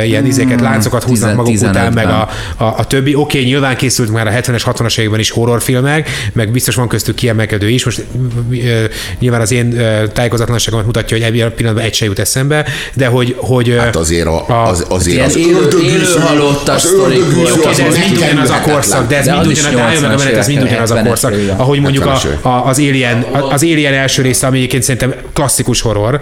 [0.03, 2.74] ilyen izéket, láncokat húznak maguk után, meg a, 15-ben.
[2.75, 3.15] A, a többi.
[3.15, 7.15] Oké, okay, nyilván készült már a 70-es, 60-as években is horrorfilmek, meg biztos van köztük
[7.15, 7.85] kiemelkedő is.
[7.85, 8.03] Most
[8.51, 8.83] ö,
[9.19, 13.07] nyilván az én ö, tájékozatlanságomat mutatja, hogy ebben a pillanatban egy se jut eszembe, de
[13.07, 13.35] hogy...
[13.37, 17.23] hogy Hát azért, a, a- az, azért az élő- ördögűző- élő halottas az sztorik
[17.65, 20.17] az de ez mind ugyanaz a korszak, de ez mind az ugyanaz, meg a 80-as
[20.17, 21.33] menet, ez mind ugyanaz a 70-es korszak.
[21.55, 22.45] Ahogy mondjuk a, 70-es évek.
[22.45, 26.19] a, az, Alien, az Alien első része, ami egyébként szerintem klasszikus horror,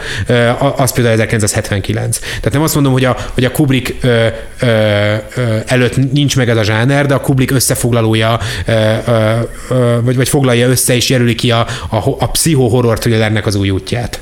[0.75, 2.19] az például 1979.
[2.19, 3.93] Tehát nem azt mondom, hogy a, hogy a Kubrick
[5.65, 8.71] előtt nincs meg ez a zsáner, de a Kubrick összefoglalója, ö,
[9.07, 9.31] ö,
[9.69, 11.59] ö, vagy, vagy foglalja össze és jelöli ki a,
[11.89, 14.21] a, a pszicho-horror thrillernek az új útját.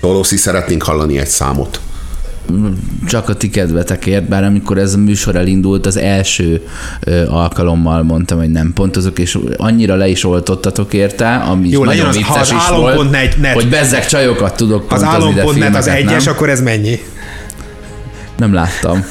[0.00, 1.80] Toloszi, szeretnénk hallani egy számot.
[3.08, 6.66] Csak a ti kedvetekért, bár amikor ez a műsor elindult, az első
[7.28, 12.14] alkalommal mondtam, hogy nem pontozok, és annyira le is oltottatok érte, ami Jó, nagyon az-
[12.14, 13.52] ha vicces az is volt, net.
[13.54, 16.34] hogy bezzek csajokat tudok Az pontozni, de álom.net az egyes, nem.
[16.34, 16.98] akkor ez mennyi?
[18.36, 19.04] Nem láttam.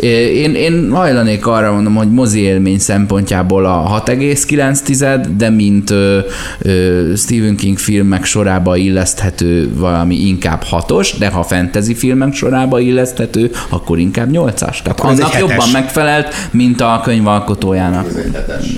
[0.00, 6.18] Én, én hajlanék arra mondom, hogy mozi élmény szempontjából a 6,9, de mint ö,
[6.58, 13.50] ö, Stephen King filmek sorába illeszthető valami inkább hatos, de ha fantasy filmek sorába illeszthető,
[13.68, 14.54] akkor inkább 8-as.
[14.82, 15.40] Tehát Akkor annak hetes.
[15.40, 18.06] jobban megfelelt, mint a könyvalkotójának.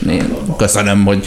[0.09, 0.25] Én
[0.57, 1.25] köszönöm, hogy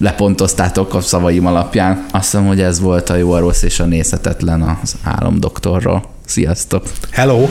[0.00, 2.04] lepontoztátok a szavaim alapján.
[2.10, 6.16] Azt hiszem, hogy ez volt a jó, a rossz és a nézhetetlen az álomdoktorról.
[6.28, 6.82] Sziasztok!
[7.10, 7.48] Hello!